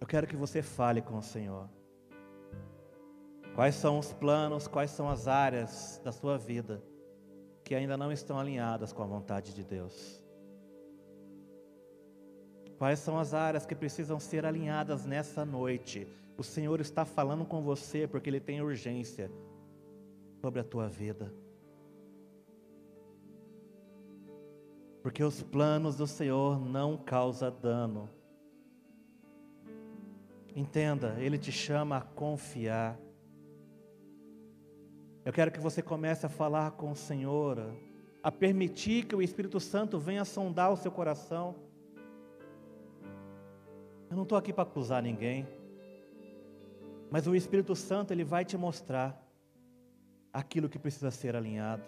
Eu 0.00 0.06
quero 0.06 0.26
que 0.26 0.36
você 0.36 0.62
fale 0.62 1.02
com 1.02 1.18
o 1.18 1.22
Senhor. 1.22 1.68
Quais 3.54 3.74
são 3.74 3.98
os 3.98 4.12
planos, 4.12 4.66
quais 4.66 4.90
são 4.90 5.08
as 5.08 5.28
áreas 5.28 6.00
da 6.04 6.10
sua 6.10 6.36
vida 6.36 6.82
que 7.62 7.74
ainda 7.74 7.96
não 7.96 8.10
estão 8.10 8.38
alinhadas 8.38 8.92
com 8.92 9.02
a 9.02 9.06
vontade 9.06 9.54
de 9.54 9.62
Deus? 9.62 10.22
Quais 12.78 12.98
são 12.98 13.18
as 13.18 13.32
áreas 13.32 13.64
que 13.64 13.74
precisam 13.74 14.18
ser 14.18 14.44
alinhadas 14.44 15.06
nessa 15.06 15.44
noite? 15.44 16.08
O 16.36 16.42
Senhor 16.42 16.80
está 16.80 17.04
falando 17.04 17.44
com 17.44 17.62
você 17.62 18.08
porque 18.08 18.28
Ele 18.28 18.40
tem 18.40 18.60
urgência 18.60 19.30
sobre 20.44 20.60
a 20.60 20.64
tua 20.64 20.88
vida. 20.88 21.32
porque 25.04 25.22
os 25.22 25.42
planos 25.42 25.96
do 25.96 26.06
Senhor 26.06 26.58
não 26.58 26.96
causam 26.96 27.54
dano. 27.60 28.08
Entenda, 30.56 31.16
Ele 31.18 31.36
te 31.36 31.52
chama 31.52 31.98
a 31.98 32.00
confiar. 32.00 32.98
Eu 35.22 35.30
quero 35.30 35.52
que 35.52 35.60
você 35.60 35.82
comece 35.82 36.24
a 36.24 36.30
falar 36.30 36.70
com 36.70 36.90
o 36.90 36.96
Senhor, 36.96 37.58
a 38.22 38.32
permitir 38.32 39.04
que 39.04 39.14
o 39.14 39.20
Espírito 39.20 39.60
Santo 39.60 39.98
venha 39.98 40.24
sondar 40.24 40.72
o 40.72 40.76
seu 40.78 40.90
coração. 40.90 41.54
Eu 44.08 44.16
não 44.16 44.22
estou 44.22 44.38
aqui 44.38 44.54
para 44.54 44.62
acusar 44.62 45.02
ninguém, 45.02 45.46
mas 47.10 47.26
o 47.26 47.34
Espírito 47.34 47.76
Santo 47.76 48.10
ele 48.10 48.24
vai 48.24 48.42
te 48.42 48.56
mostrar 48.56 49.23
aquilo 50.34 50.68
que 50.68 50.80
precisa 50.80 51.12
ser 51.12 51.36
alinhado. 51.36 51.84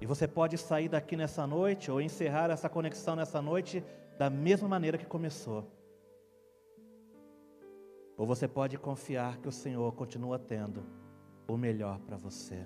E 0.00 0.06
você 0.06 0.28
pode 0.28 0.56
sair 0.56 0.88
daqui 0.88 1.16
nessa 1.16 1.44
noite 1.46 1.90
ou 1.90 2.00
encerrar 2.00 2.50
essa 2.50 2.68
conexão 2.68 3.16
nessa 3.16 3.42
noite 3.42 3.82
da 4.16 4.30
mesma 4.30 4.68
maneira 4.68 4.96
que 4.96 5.04
começou. 5.04 5.68
Ou 8.16 8.24
você 8.24 8.46
pode 8.46 8.78
confiar 8.78 9.38
que 9.38 9.48
o 9.48 9.52
Senhor 9.52 9.92
continua 9.94 10.38
tendo 10.38 10.84
o 11.48 11.56
melhor 11.56 11.98
para 12.00 12.16
você. 12.16 12.64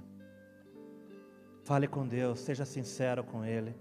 Fale 1.64 1.88
com 1.88 2.06
Deus, 2.06 2.40
seja 2.40 2.64
sincero 2.64 3.24
com 3.24 3.44
Ele. 3.44 3.74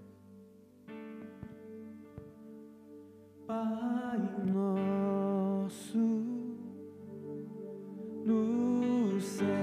Pai 3.46 4.18
nosso 4.46 5.98
no 8.24 9.20
céu. 9.20 9.59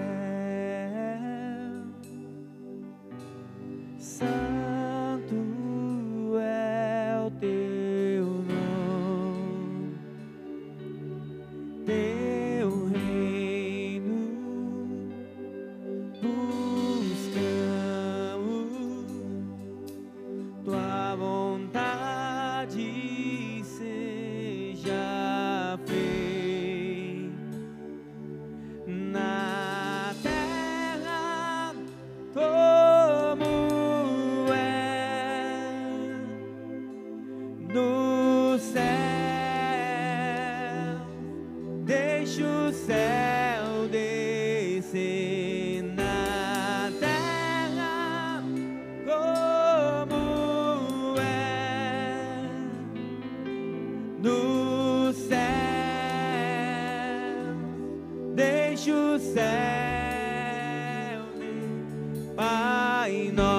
Vontade 62.36 63.32
ser. 63.36 63.57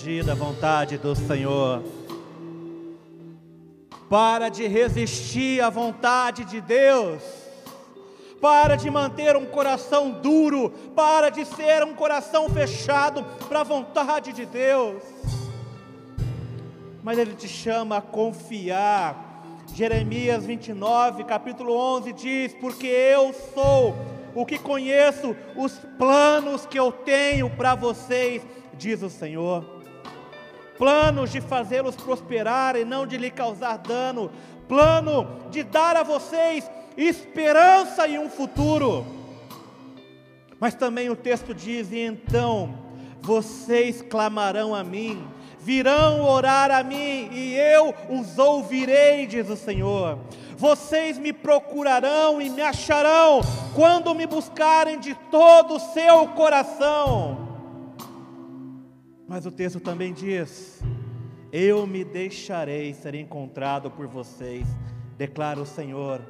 Fugir 0.00 0.24
da 0.24 0.34
vontade 0.34 0.96
do 0.96 1.14
Senhor. 1.14 1.82
Para 4.08 4.48
de 4.48 4.66
resistir 4.66 5.60
à 5.60 5.68
vontade 5.68 6.46
de 6.46 6.58
Deus. 6.58 7.22
Para 8.40 8.76
de 8.76 8.90
manter 8.90 9.36
um 9.36 9.44
coração 9.44 10.10
duro. 10.10 10.70
Para 10.96 11.28
de 11.28 11.44
ser 11.44 11.84
um 11.84 11.92
coração 11.92 12.48
fechado 12.48 13.22
para 13.46 13.60
a 13.60 13.64
vontade 13.64 14.32
de 14.32 14.46
Deus. 14.46 15.02
Mas 17.02 17.18
Ele 17.18 17.34
te 17.34 17.46
chama 17.46 17.98
a 17.98 18.02
confiar. 18.02 19.44
Jeremias 19.74 20.46
29, 20.46 21.24
capítulo 21.24 21.76
11 21.76 22.12
diz: 22.14 22.54
Porque 22.54 22.86
eu 22.86 23.34
sou 23.54 23.94
o 24.34 24.46
que 24.46 24.58
conheço 24.58 25.36
os 25.54 25.78
planos 25.98 26.64
que 26.64 26.78
eu 26.78 26.90
tenho 26.90 27.50
para 27.50 27.74
vocês, 27.74 28.42
diz 28.78 29.02
o 29.02 29.10
Senhor. 29.10 29.79
Planos 30.80 31.30
de 31.30 31.42
fazê-los 31.42 31.94
prosperar 31.94 32.74
e 32.74 32.86
não 32.86 33.06
de 33.06 33.18
lhe 33.18 33.30
causar 33.30 33.76
dano, 33.76 34.30
plano 34.66 35.28
de 35.50 35.62
dar 35.62 35.94
a 35.94 36.02
vocês 36.02 36.70
esperança 36.96 38.08
e 38.08 38.18
um 38.18 38.30
futuro. 38.30 39.04
Mas 40.58 40.74
também 40.74 41.10
o 41.10 41.14
texto 41.14 41.54
diz: 41.54 41.92
e 41.92 41.98
então 41.98 42.78
vocês 43.20 44.00
clamarão 44.00 44.74
a 44.74 44.82
mim, 44.82 45.22
virão 45.58 46.22
orar 46.22 46.70
a 46.70 46.82
mim, 46.82 47.28
e 47.30 47.54
eu 47.56 47.94
os 48.08 48.38
ouvirei, 48.38 49.26
diz 49.26 49.50
o 49.50 49.56
Senhor. 49.56 50.18
Vocês 50.56 51.18
me 51.18 51.34
procurarão 51.34 52.40
e 52.40 52.48
me 52.48 52.62
acharão 52.62 53.42
quando 53.74 54.14
me 54.14 54.26
buscarem 54.26 54.98
de 54.98 55.14
todo 55.30 55.74
o 55.74 55.78
seu 55.78 56.28
coração. 56.28 57.49
Mas 59.30 59.46
o 59.46 59.50
texto 59.52 59.78
também 59.78 60.12
diz: 60.12 60.82
Eu 61.52 61.86
me 61.86 62.02
deixarei 62.02 62.92
ser 62.92 63.14
encontrado 63.14 63.88
por 63.88 64.08
vocês, 64.08 64.66
declara 65.16 65.60
o 65.60 65.64
Senhor. 65.64 66.20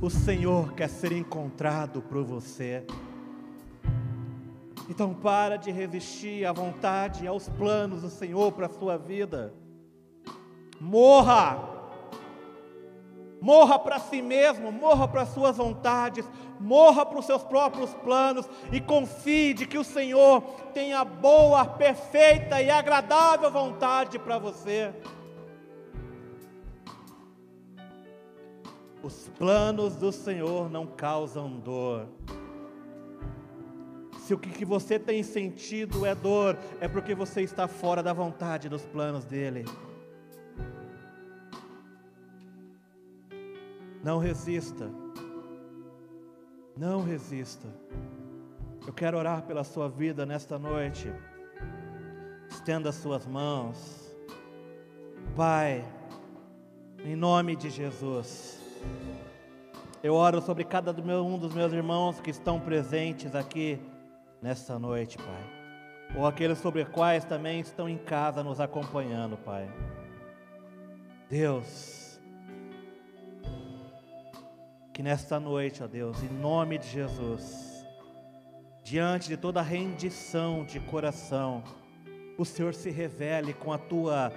O 0.00 0.08
Senhor 0.08 0.72
quer 0.72 0.88
ser 0.88 1.12
encontrado 1.12 2.00
por 2.00 2.24
você. 2.24 2.82
Então 4.88 5.12
para 5.12 5.58
de 5.58 5.70
resistir 5.70 6.46
à 6.46 6.52
vontade 6.52 7.26
aos 7.26 7.46
planos 7.46 8.00
do 8.00 8.08
Senhor 8.08 8.50
para 8.50 8.64
a 8.64 8.70
sua 8.70 8.96
vida. 8.96 9.52
Morra 10.80 11.71
morra 13.42 13.76
para 13.76 13.98
si 13.98 14.22
mesmo, 14.22 14.70
morra 14.70 15.08
para 15.08 15.26
suas 15.26 15.56
vontades, 15.56 16.24
morra 16.60 17.04
para 17.04 17.18
os 17.18 17.26
seus 17.26 17.42
próprios 17.42 17.92
planos 17.92 18.48
e 18.70 18.80
confie 18.80 19.52
de 19.52 19.66
que 19.66 19.76
o 19.76 19.82
Senhor 19.82 20.42
tem 20.72 20.94
a 20.94 21.04
boa, 21.04 21.64
perfeita 21.64 22.62
e 22.62 22.70
agradável 22.70 23.50
vontade 23.50 24.16
para 24.16 24.38
você. 24.38 24.94
Os 29.02 29.28
planos 29.36 29.96
do 29.96 30.12
Senhor 30.12 30.70
não 30.70 30.86
causam 30.86 31.50
dor. 31.50 32.06
Se 34.20 34.32
o 34.32 34.38
que 34.38 34.64
você 34.64 35.00
tem 35.00 35.24
sentido 35.24 36.06
é 36.06 36.14
dor, 36.14 36.56
é 36.80 36.86
porque 36.86 37.12
você 37.12 37.42
está 37.42 37.66
fora 37.66 38.04
da 38.04 38.12
vontade 38.12 38.68
dos 38.68 38.86
planos 38.86 39.24
dele. 39.24 39.64
Não 44.02 44.18
resista. 44.18 44.90
Não 46.76 47.02
resista. 47.02 47.68
Eu 48.84 48.92
quero 48.92 49.16
orar 49.16 49.42
pela 49.42 49.62
sua 49.62 49.88
vida 49.88 50.26
nesta 50.26 50.58
noite. 50.58 51.12
Estenda 52.50 52.88
as 52.88 52.96
suas 52.96 53.26
mãos. 53.26 54.12
Pai, 55.36 55.84
em 57.04 57.14
nome 57.14 57.54
de 57.54 57.70
Jesus. 57.70 58.60
Eu 60.02 60.14
oro 60.14 60.42
sobre 60.42 60.64
cada 60.64 60.90
um 61.22 61.38
dos 61.38 61.54
meus 61.54 61.72
irmãos 61.72 62.18
que 62.20 62.30
estão 62.30 62.58
presentes 62.58 63.36
aqui 63.36 63.80
nesta 64.42 64.80
noite, 64.80 65.16
Pai. 65.16 65.62
Ou 66.16 66.26
aqueles 66.26 66.58
sobre 66.58 66.82
os 66.82 66.88
quais 66.88 67.24
também 67.24 67.60
estão 67.60 67.88
em 67.88 67.98
casa 67.98 68.42
nos 68.42 68.60
acompanhando, 68.60 69.36
Pai. 69.36 69.70
Deus, 71.30 72.01
que 74.92 75.02
nesta 75.02 75.40
noite, 75.40 75.82
ó 75.82 75.86
Deus, 75.86 76.22
em 76.22 76.28
nome 76.28 76.76
de 76.76 76.86
Jesus, 76.86 77.86
diante 78.84 79.28
de 79.28 79.38
toda 79.38 79.62
rendição 79.62 80.64
de 80.64 80.78
coração, 80.80 81.64
o 82.36 82.44
Senhor 82.44 82.74
se 82.74 82.90
revele 82.90 83.54
com 83.54 83.72
a 83.72 83.78
tua 83.78 84.30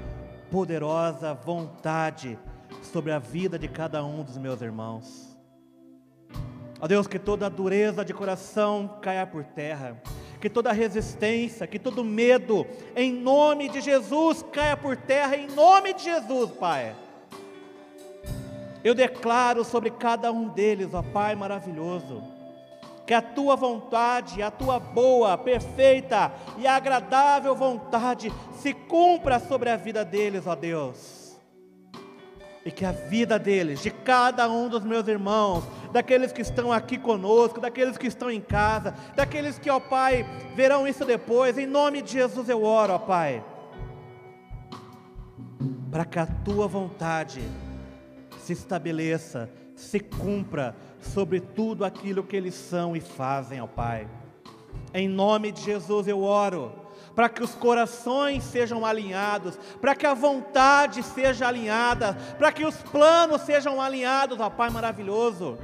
poderosa 0.49 1.33
vontade 1.33 2.39
sobre 2.81 3.11
a 3.11 3.19
vida 3.19 3.59
de 3.59 3.67
cada 3.67 4.03
um 4.05 4.23
dos 4.23 4.37
meus 4.37 4.61
irmãos. 4.61 5.37
Ó 6.79 6.87
Deus, 6.87 7.07
que 7.07 7.19
toda 7.19 7.49
dureza 7.49 8.05
de 8.05 8.13
coração 8.13 8.99
caia 9.01 9.27
por 9.27 9.43
terra, 9.43 10.01
que 10.39 10.49
toda 10.49 10.71
resistência, 10.71 11.67
que 11.67 11.79
todo 11.79 12.03
medo, 12.03 12.65
em 12.95 13.11
nome 13.11 13.67
de 13.67 13.81
Jesus, 13.81 14.45
caia 14.53 14.77
por 14.77 14.95
terra, 14.95 15.35
em 15.35 15.47
nome 15.47 15.93
de 15.93 16.03
Jesus, 16.03 16.51
Pai. 16.51 16.95
Eu 18.85 18.93
declaro 18.93 19.65
sobre 19.65 19.89
cada 19.89 20.31
um 20.31 20.47
deles, 20.47 20.93
ó 20.93 21.01
Pai 21.01 21.33
maravilhoso, 21.33 22.21
que 23.07 23.15
a 23.15 23.21
tua 23.21 23.55
vontade, 23.55 24.43
a 24.43 24.51
tua 24.51 24.79
boa, 24.79 25.35
perfeita 25.39 26.31
e 26.55 26.67
agradável 26.67 27.55
vontade 27.55 28.31
se 28.53 28.75
cumpra 28.75 29.39
sobre 29.39 29.71
a 29.71 29.75
vida 29.75 30.05
deles, 30.05 30.45
ó 30.45 30.53
Deus. 30.53 31.35
E 32.63 32.69
que 32.69 32.85
a 32.85 32.91
vida 32.91 33.39
deles, 33.39 33.81
de 33.81 33.89
cada 33.89 34.47
um 34.47 34.69
dos 34.69 34.83
meus 34.83 35.07
irmãos, 35.07 35.63
daqueles 35.91 36.31
que 36.31 36.43
estão 36.43 36.71
aqui 36.71 36.99
conosco, 36.99 37.59
daqueles 37.59 37.97
que 37.97 38.05
estão 38.05 38.29
em 38.29 38.39
casa, 38.39 38.93
daqueles 39.15 39.57
que, 39.57 39.67
ó 39.67 39.79
Pai, 39.79 40.23
verão 40.53 40.87
isso 40.87 41.03
depois, 41.03 41.57
em 41.57 41.65
nome 41.65 42.03
de 42.03 42.11
Jesus 42.11 42.49
eu 42.49 42.63
oro, 42.63 42.93
ó 42.93 42.99
Pai, 42.99 43.43
para 45.89 46.05
que 46.05 46.19
a 46.19 46.27
tua 46.27 46.67
vontade 46.67 47.41
se 48.45 48.53
estabeleça, 48.53 49.49
se 49.75 49.99
cumpra 49.99 50.75
sobre 51.01 51.39
tudo 51.39 51.83
aquilo 51.83 52.23
que 52.23 52.35
eles 52.35 52.53
são 52.53 52.95
e 52.95 53.01
fazem, 53.01 53.59
ó 53.59 53.65
Pai. 53.65 54.07
Em 54.93 55.09
nome 55.09 55.51
de 55.51 55.61
Jesus 55.61 56.07
eu 56.07 56.21
oro, 56.21 56.71
para 57.15 57.27
que 57.27 57.43
os 57.43 57.55
corações 57.55 58.43
sejam 58.43 58.85
alinhados, 58.85 59.57
para 59.81 59.95
que 59.95 60.05
a 60.05 60.13
vontade 60.13 61.01
seja 61.01 61.47
alinhada, 61.47 62.13
para 62.37 62.51
que 62.51 62.63
os 62.63 62.75
planos 62.75 63.41
sejam 63.41 63.81
alinhados, 63.81 64.39
ó 64.39 64.49
Pai 64.49 64.69
maravilhoso. 64.69 65.57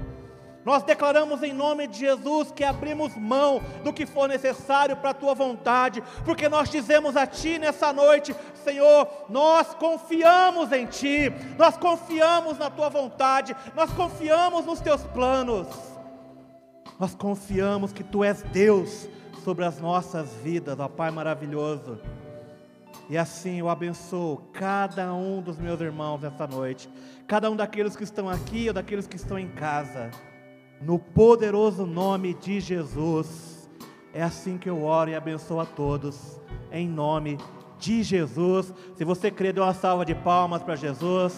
Nós 0.63 0.83
declaramos 0.83 1.41
em 1.41 1.53
nome 1.53 1.87
de 1.87 1.99
Jesus 1.99 2.51
que 2.51 2.63
abrimos 2.63 3.15
mão 3.15 3.61
do 3.83 3.91
que 3.91 4.05
for 4.05 4.27
necessário 4.27 4.95
para 4.95 5.09
a 5.09 5.13
tua 5.13 5.33
vontade, 5.33 6.03
porque 6.23 6.47
nós 6.47 6.69
dizemos 6.69 7.17
a 7.17 7.25
ti 7.25 7.57
nessa 7.57 7.91
noite, 7.91 8.35
Senhor, 8.63 9.07
nós 9.27 9.73
confiamos 9.73 10.71
em 10.71 10.85
ti, 10.85 11.31
nós 11.57 11.77
confiamos 11.77 12.59
na 12.59 12.69
tua 12.69 12.89
vontade, 12.89 13.55
nós 13.75 13.91
confiamos 13.91 14.65
nos 14.65 14.79
teus 14.79 15.01
planos, 15.05 15.67
nós 16.99 17.15
confiamos 17.15 17.91
que 17.91 18.03
tu 18.03 18.23
és 18.23 18.43
Deus 18.43 19.09
sobre 19.43 19.65
as 19.65 19.79
nossas 19.79 20.31
vidas, 20.43 20.79
ó 20.79 20.87
Pai 20.87 21.09
maravilhoso. 21.09 21.99
E 23.09 23.17
assim 23.17 23.59
eu 23.59 23.67
abençoo 23.67 24.37
cada 24.53 25.11
um 25.11 25.41
dos 25.41 25.57
meus 25.57 25.81
irmãos 25.81 26.23
essa 26.23 26.45
noite, 26.45 26.87
cada 27.27 27.49
um 27.49 27.55
daqueles 27.55 27.95
que 27.95 28.03
estão 28.03 28.29
aqui 28.29 28.67
ou 28.67 28.73
daqueles 28.73 29.07
que 29.07 29.15
estão 29.15 29.39
em 29.39 29.49
casa 29.49 30.11
no 30.81 30.97
poderoso 30.97 31.85
nome 31.85 32.33
de 32.33 32.59
Jesus. 32.59 33.69
É 34.13 34.21
assim 34.23 34.57
que 34.57 34.69
eu 34.69 34.83
oro 34.83 35.09
e 35.09 35.15
abençoo 35.15 35.59
a 35.59 35.65
todos, 35.65 36.39
em 36.71 36.87
nome 36.87 37.37
de 37.79 38.03
Jesus. 38.03 38.73
Se 38.95 39.05
você 39.05 39.31
crê, 39.31 39.53
dê 39.53 39.61
uma 39.61 39.73
salva 39.73 40.05
de 40.05 40.15
palmas 40.15 40.63
para 40.63 40.75
Jesus. 40.75 41.33